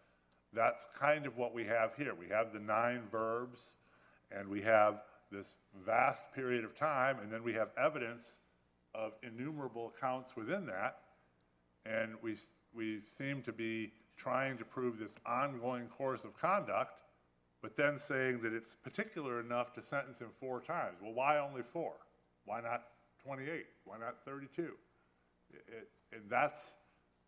that's 0.53 0.87
kind 0.99 1.27
of 1.27 1.37
what 1.37 1.55
we 1.55 1.65
have 1.65 1.95
here. 1.97 2.15
We 2.15 2.29
have 2.29 2.53
the 2.53 2.61
nine 2.61 3.03
verbs, 3.11 3.75
and 4.31 4.49
we 4.49 4.61
have 4.63 5.03
this 5.31 5.57
vast 5.85 6.33
period 6.33 6.65
of 6.65 6.75
time, 6.75 7.19
and 7.21 7.33
then 7.33 7.43
we 7.43 7.53
have 7.55 7.69
evidence 7.77 8.37
of 8.95 9.13
innumerable 9.23 9.93
accounts 9.97 10.37
within 10.37 10.67
that. 10.67 10.99
And 11.87 12.15
we, 12.23 12.37
we 12.73 13.01
seem 13.05 13.43
to 13.43 13.53
be 13.53 13.93
trying 14.17 14.57
to 14.59 14.65
prove 14.65 14.99
this 14.99 15.17
ongoing 15.27 15.87
course 15.89 16.25
of 16.25 16.37
conduct, 16.37 17.01
but 17.63 17.77
then 17.77 17.99
saying 17.99 18.41
that 18.43 18.53
it's 18.53 18.75
particular 18.77 19.41
enough 19.41 19.73
to 19.75 19.83
sentence 19.83 20.21
him 20.21 20.29
four 20.39 20.61
times. 20.61 20.99
Well, 21.03 21.13
why 21.13 21.39
only 21.39 21.63
four? 21.63 21.95
Why 22.45 22.61
not 22.61 22.85
28? 23.25 23.67
Why 23.85 23.99
not 23.99 24.17
32? 24.25 24.77
It- 25.53 25.65
it- 25.69 25.91
And 26.13 26.31
that's, 26.31 26.77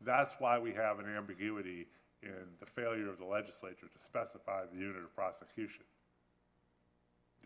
that's 0.03 0.35
why 0.39 0.59
we 0.59 0.73
have 0.75 1.01
an 1.01 1.07
ambiguity 1.07 1.89
in 2.23 2.57
the 2.61 2.67
failure 2.67 3.09
of 3.09 3.19
the 3.19 3.25
legislature 3.25 3.89
to 3.89 3.99
specify 3.99 4.65
the 4.67 4.77
unit 4.77 5.03
of 5.03 5.13
prosecution. 5.15 5.85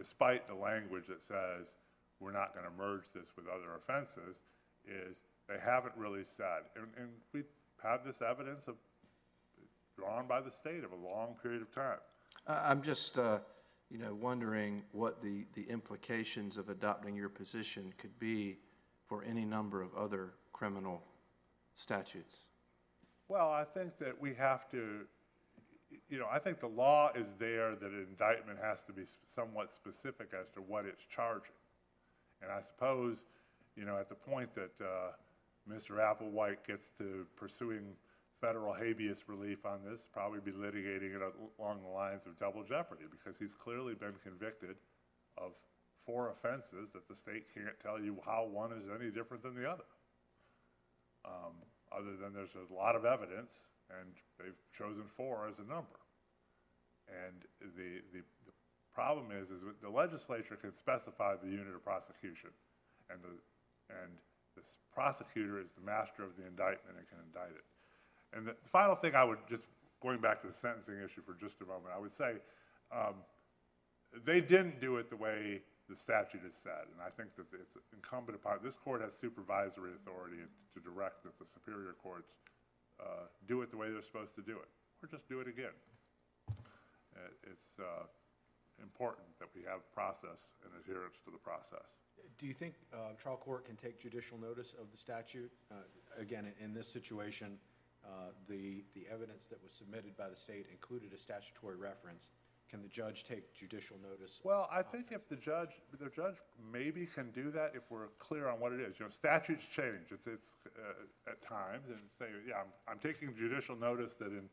Despite 0.00 0.48
the 0.48 0.54
language 0.54 1.08
that 1.08 1.22
says, 1.22 1.74
we're 2.20 2.32
not 2.32 2.54
going 2.54 2.64
to 2.64 2.72
merge 2.72 3.04
this 3.14 3.32
with 3.36 3.44
other 3.46 3.76
offenses, 3.76 4.40
is 4.86 5.20
they 5.46 5.58
haven't 5.62 5.92
really 5.94 6.24
said. 6.24 6.62
And, 6.74 6.86
and 6.96 7.10
we 7.34 7.42
have 7.82 8.02
this 8.02 8.22
evidence 8.22 8.66
of, 8.66 8.76
drawn 9.98 10.26
by 10.26 10.40
the 10.40 10.50
state 10.50 10.84
of 10.84 10.92
a 10.92 10.96
long 10.96 11.36
period 11.42 11.60
of 11.60 11.70
time. 11.74 11.98
I'm 12.46 12.80
just, 12.80 13.18
uh, 13.18 13.40
you 13.90 13.98
know, 13.98 14.14
wondering 14.14 14.82
what 14.92 15.20
the, 15.20 15.44
the 15.52 15.64
implications 15.68 16.56
of 16.56 16.70
adopting 16.70 17.14
your 17.14 17.28
position 17.28 17.92
could 17.98 18.18
be 18.18 18.56
for 19.06 19.22
any 19.24 19.44
number 19.44 19.82
of 19.82 19.94
other 19.94 20.30
criminal 20.54 21.02
statutes. 21.74 22.46
Well, 23.28 23.50
I 23.50 23.64
think 23.64 23.98
that 23.98 24.18
we 24.18 24.32
have 24.34 24.70
to, 24.70 25.00
you 26.08 26.18
know, 26.18 26.26
I 26.30 26.38
think 26.38 26.60
the 26.60 26.68
law 26.68 27.10
is 27.14 27.32
there 27.38 27.74
that 27.74 27.90
an 27.90 28.06
indictment 28.10 28.58
has 28.62 28.82
to 28.82 28.92
be 28.92 29.02
somewhat 29.26 29.72
specific 29.72 30.32
as 30.38 30.48
to 30.50 30.60
what 30.60 30.84
it's 30.86 31.04
charging. 31.06 31.52
And 32.42 32.50
I 32.50 32.60
suppose, 32.60 33.26
you 33.76 33.84
know, 33.84 33.98
at 33.98 34.08
the 34.08 34.14
point 34.14 34.54
that 34.54 34.72
uh, 34.80 35.12
Mr. 35.68 35.98
Applewhite 35.98 36.64
gets 36.66 36.90
to 36.98 37.26
pursuing 37.36 37.94
federal 38.40 38.72
habeas 38.72 39.24
relief 39.28 39.66
on 39.66 39.80
this, 39.84 40.06
probably 40.12 40.40
be 40.40 40.52
litigating 40.52 41.14
it 41.14 41.22
along 41.58 41.82
the 41.82 41.88
lines 41.88 42.26
of 42.26 42.38
double 42.38 42.62
jeopardy, 42.62 43.04
because 43.10 43.38
he's 43.38 43.52
clearly 43.52 43.94
been 43.94 44.14
convicted 44.22 44.76
of 45.36 45.52
four 46.06 46.30
offenses 46.30 46.88
that 46.94 47.06
the 47.08 47.14
state 47.14 47.52
can't 47.52 47.78
tell 47.82 48.00
you 48.00 48.16
how 48.24 48.46
one 48.50 48.72
is 48.72 48.84
any 48.98 49.10
different 49.10 49.42
than 49.42 49.54
the 49.54 49.68
other. 49.68 49.84
Um, 51.24 51.52
Other 51.92 52.16
than 52.16 52.32
there's 52.32 52.54
a 52.54 52.72
lot 52.74 52.96
of 52.96 53.04
evidence, 53.04 53.68
and 53.98 54.08
they've 54.38 54.60
chosen 54.72 55.04
four 55.04 55.46
as 55.48 55.58
a 55.58 55.64
number. 55.64 55.98
And 57.08 57.42
the, 57.76 58.02
the, 58.12 58.22
the 58.46 58.54
problem 58.94 59.32
is, 59.32 59.50
is 59.50 59.62
the 59.82 59.90
legislature 59.90 60.56
can 60.56 60.74
specify 60.74 61.34
the 61.42 61.48
unit 61.48 61.74
of 61.74 61.82
prosecution, 61.82 62.50
and 63.10 63.18
the, 63.22 63.34
and 63.90 64.12
the 64.54 64.62
prosecutor 64.94 65.58
is 65.58 65.70
the 65.74 65.84
master 65.84 66.22
of 66.22 66.36
the 66.36 66.46
indictment 66.46 66.96
and 66.98 67.08
can 67.08 67.18
indict 67.26 67.56
it. 67.56 67.66
And 68.32 68.46
the 68.46 68.54
the 68.62 68.68
final 68.70 68.94
thing 68.94 69.14
I 69.14 69.24
would, 69.24 69.38
just 69.48 69.66
going 70.00 70.20
back 70.20 70.40
to 70.42 70.46
the 70.46 70.52
sentencing 70.52 70.98
issue 71.04 71.22
for 71.26 71.34
just 71.34 71.60
a 71.60 71.66
moment, 71.66 71.92
I 71.94 71.98
would 71.98 72.12
say, 72.12 72.34
um, 72.94 73.14
they 74.24 74.40
didn't 74.40 74.80
do 74.80 74.96
it 74.96 75.10
the 75.10 75.16
way 75.16 75.62
the 75.88 75.96
statute 75.96 76.42
is 76.46 76.54
set. 76.54 76.86
and 76.92 77.02
I 77.02 77.10
think 77.10 77.34
that 77.36 77.46
it's 77.52 77.74
incumbent 77.92 78.38
upon, 78.38 78.58
this 78.62 78.76
court 78.76 79.02
has 79.02 79.12
supervisory 79.12 79.90
authority 79.90 80.38
to 80.74 80.80
direct 80.80 81.24
that 81.24 81.36
the 81.38 81.44
superior 81.44 81.94
courts 82.00 82.36
uh, 83.00 83.26
do 83.46 83.62
it 83.62 83.70
the 83.70 83.76
way 83.76 83.90
they're 83.90 84.02
supposed 84.02 84.34
to 84.36 84.42
do 84.42 84.52
it, 84.58 84.68
or 85.02 85.08
just 85.08 85.28
do 85.28 85.40
it 85.40 85.48
again. 85.48 85.74
Uh, 86.48 87.20
It's 87.50 87.78
uh, 87.78 88.04
important 88.82 89.26
that 89.38 89.48
we 89.54 89.62
have 89.64 89.80
process 89.92 90.52
and 90.64 90.72
adherence 90.80 91.16
to 91.24 91.30
the 91.30 91.38
process. 91.38 91.96
Do 92.38 92.46
you 92.46 92.54
think 92.54 92.74
uh, 92.92 93.12
trial 93.20 93.36
court 93.36 93.64
can 93.64 93.76
take 93.76 94.00
judicial 94.00 94.38
notice 94.38 94.74
of 94.80 94.90
the 94.90 94.96
statute? 94.96 95.50
Uh, 95.70 95.74
Again, 96.18 96.44
in- 96.46 96.64
in 96.64 96.74
this 96.74 96.88
situation, 96.88 97.58
uh, 98.04 98.08
the, 98.48 98.82
the 98.94 99.06
evidence 99.12 99.46
that 99.46 99.62
was 99.62 99.72
submitted 99.72 100.16
by 100.16 100.28
the 100.28 100.36
state 100.36 100.66
included 100.70 101.12
a 101.12 101.18
statutory 101.18 101.76
reference. 101.76 102.28
Can 102.70 102.82
the 102.82 102.88
judge 102.88 103.24
take 103.24 103.52
judicial 103.52 103.96
notice? 104.00 104.40
Well, 104.44 104.68
I 104.70 104.82
think 104.82 105.06
if 105.10 105.28
the 105.28 105.34
judge, 105.34 105.70
the 105.98 106.08
judge 106.08 106.36
maybe 106.72 107.04
can 107.04 107.32
do 107.32 107.50
that 107.50 107.72
if 107.74 107.82
we're 107.90 108.14
clear 108.20 108.46
on 108.46 108.60
what 108.60 108.72
it 108.72 108.78
is. 108.78 108.96
You 109.00 109.06
know, 109.06 109.10
statutes 109.10 109.66
change, 109.66 110.12
it's, 110.12 110.28
it's, 110.28 110.52
uh, 110.78 111.30
at 111.30 111.42
times, 111.42 111.88
and 111.88 111.98
say, 112.16 112.26
yeah, 112.46 112.62
I'm, 112.62 112.70
I'm 112.86 112.98
taking 113.00 113.34
judicial 113.34 113.74
notice 113.74 114.14
that 114.14 114.28
in, 114.28 114.48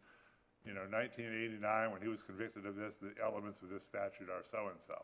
you 0.66 0.74
know, 0.74 0.90
nineteen 0.90 1.30
eighty-nine, 1.30 1.92
when 1.92 2.02
he 2.02 2.08
was 2.08 2.24
convicted 2.24 2.66
of 2.66 2.76
this, 2.76 2.96
the 2.96 3.14
elements 3.24 3.62
of 3.62 3.70
this 3.70 3.84
statute 3.84 4.30
are 4.34 4.42
so-and-so. 4.42 4.98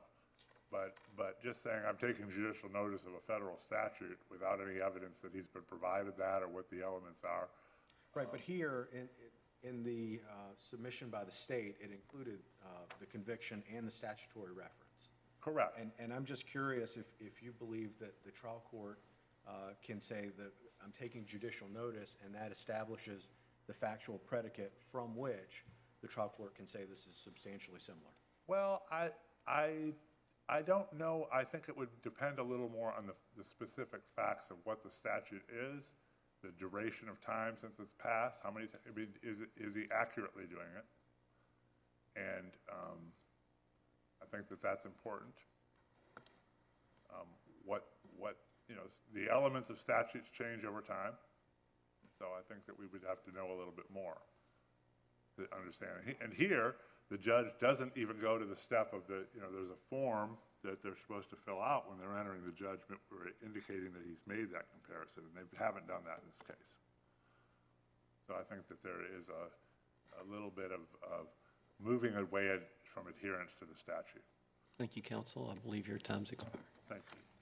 But, 0.72 0.96
but 1.16 1.38
just 1.44 1.62
saying 1.62 1.86
I'm 1.88 1.98
taking 2.02 2.32
judicial 2.34 2.70
notice 2.74 3.02
of 3.06 3.14
a 3.14 3.22
federal 3.32 3.60
statute 3.60 4.18
without 4.32 4.58
any 4.58 4.82
evidence 4.82 5.20
that 5.20 5.32
he's 5.32 5.46
been 5.46 5.62
provided 5.70 6.18
that 6.18 6.42
or 6.42 6.48
what 6.48 6.68
the 6.72 6.82
elements 6.82 7.22
are, 7.24 7.48
Right, 8.16 8.28
but 8.30 8.40
here, 8.40 8.90
in, 8.94 9.00
in 9.00 9.33
the 9.64 10.20
uh, 10.30 10.34
submission 10.58 11.10
by 11.10 11.24
the 11.24 11.32
state, 11.32 11.76
it 11.80 11.92
included 11.92 12.40
uh, 12.66 12.68
the 13.00 13.06
conviction 13.06 13.64
and 13.76 13.88
the 13.88 13.92
statutory 13.92 14.52
reference. 14.52 15.10
correct. 15.42 15.80
And, 15.80 15.92
and 16.00 16.14
I'm 16.14 16.26
just 16.26 16.46
curious 16.46 16.98
if, 16.98 17.06
if 17.20 17.42
you 17.42 17.54
believe 17.58 17.92
that 18.00 18.14
the 18.26 18.32
trial 18.32 18.64
court 18.70 19.00
uh, 19.48 19.74
can 19.82 20.00
say 20.00 20.30
that 20.38 20.52
I'm 20.84 20.92
taking 20.92 21.26
judicial 21.26 21.68
notice 21.74 22.18
and 22.24 22.34
that 22.36 22.52
establishes 22.52 23.30
the 23.68 23.74
factual 23.74 24.18
predicate 24.18 24.74
from 24.92 25.16
which 25.16 25.64
the 26.02 26.08
trial 26.08 26.34
court 26.36 26.56
can 26.56 26.68
say 26.68 26.80
this 26.90 27.08
is 27.10 27.16
substantially 27.16 27.80
similar. 27.80 28.12
Well, 28.48 28.84
I, 28.92 29.10
I, 29.48 29.94
I 30.50 30.62
don't 30.62 30.92
know, 30.94 31.28
I 31.34 31.44
think 31.46 31.70
it 31.70 31.78
would 31.78 31.90
depend 32.02 32.40
a 32.40 32.44
little 32.44 32.70
more 32.70 32.94
on 32.98 33.08
the, 33.08 33.14
the 33.38 33.44
specific 33.44 34.02
facts 34.16 34.52
of 34.52 34.58
what 34.66 34.84
the 34.84 34.92
statute 34.92 35.44
is, 35.50 35.94
the 36.44 36.52
duration 36.60 37.08
of 37.10 37.20
time 37.22 37.56
since 37.60 37.80
it's 37.80 37.94
passed, 37.98 38.42
how 38.44 38.52
many, 38.52 38.68
I 38.86 38.98
mean, 38.98 39.08
is, 39.24 39.38
is 39.58 39.74
he 39.74 39.86
accurately 39.92 40.44
doing 40.44 40.68
it? 40.78 40.86
And, 42.20 42.52
um, 42.72 43.00
I 44.22 44.26
think 44.36 44.50
that 44.50 44.62
that's 44.62 44.86
important. 44.86 45.34
Um, 47.10 47.28
what, 47.66 47.86
what, 48.18 48.38
you 48.70 48.76
know, 48.76 48.84
the 49.14 49.32
elements 49.32 49.70
of 49.70 49.80
statutes 49.80 50.30
change 50.30 50.66
over 50.66 50.82
time, 50.82 51.14
so 52.20 52.26
I 52.38 52.42
think 52.52 52.66
that 52.68 52.78
we 52.78 52.86
would 52.88 53.02
have 53.08 53.24
to 53.24 53.32
know 53.36 53.48
a 53.52 53.58
little 53.58 53.74
bit 53.76 53.86
more 53.94 54.18
to 55.38 55.48
understand. 55.56 55.92
And 56.00 56.08
he- 56.10 56.24
And 56.24 56.34
here, 56.34 56.76
the 57.10 57.18
judge 57.18 57.48
doesn't 57.60 57.98
even 57.98 58.20
go 58.20 58.38
to 58.38 58.46
the 58.46 58.56
step 58.56 58.94
of 58.94 59.08
the, 59.08 59.26
you 59.34 59.42
know, 59.42 59.52
there's 59.52 59.70
a 59.70 59.82
form 59.90 60.38
that 60.64 60.82
they're 60.82 61.00
supposed 61.04 61.30
to 61.30 61.38
fill 61.44 61.62
out 61.62 61.92
when 61.92 62.00
they're 62.00 62.18
entering 62.18 62.42
the 62.48 62.56
judgment, 62.56 63.00
where 63.12 63.36
indicating 63.44 63.92
that 63.92 64.04
he's 64.08 64.24
made 64.26 64.48
that 64.56 64.72
comparison, 64.72 65.28
and 65.28 65.36
they 65.36 65.46
haven't 65.60 65.88
done 65.88 66.02
that 66.08 66.24
in 66.24 66.26
this 66.32 66.42
case. 66.44 66.80
So 68.26 68.36
I 68.40 68.44
think 68.48 68.68
that 68.72 68.82
there 68.82 69.04
is 69.20 69.28
a, 69.28 69.52
a 70.20 70.26
little 70.32 70.50
bit 70.50 70.72
of, 70.72 70.88
of 71.04 71.28
moving 71.84 72.16
away 72.16 72.56
from 72.88 73.08
adherence 73.08 73.52
to 73.60 73.66
the 73.68 73.76
statute. 73.76 74.24
Thank 74.78 74.96
you, 74.96 75.02
counsel. 75.02 75.52
I 75.52 75.60
believe 75.60 75.88
your 75.88 76.00
time's 76.00 76.32
expired. 76.32 76.64
Thank 76.88 77.04
you. 77.12 77.33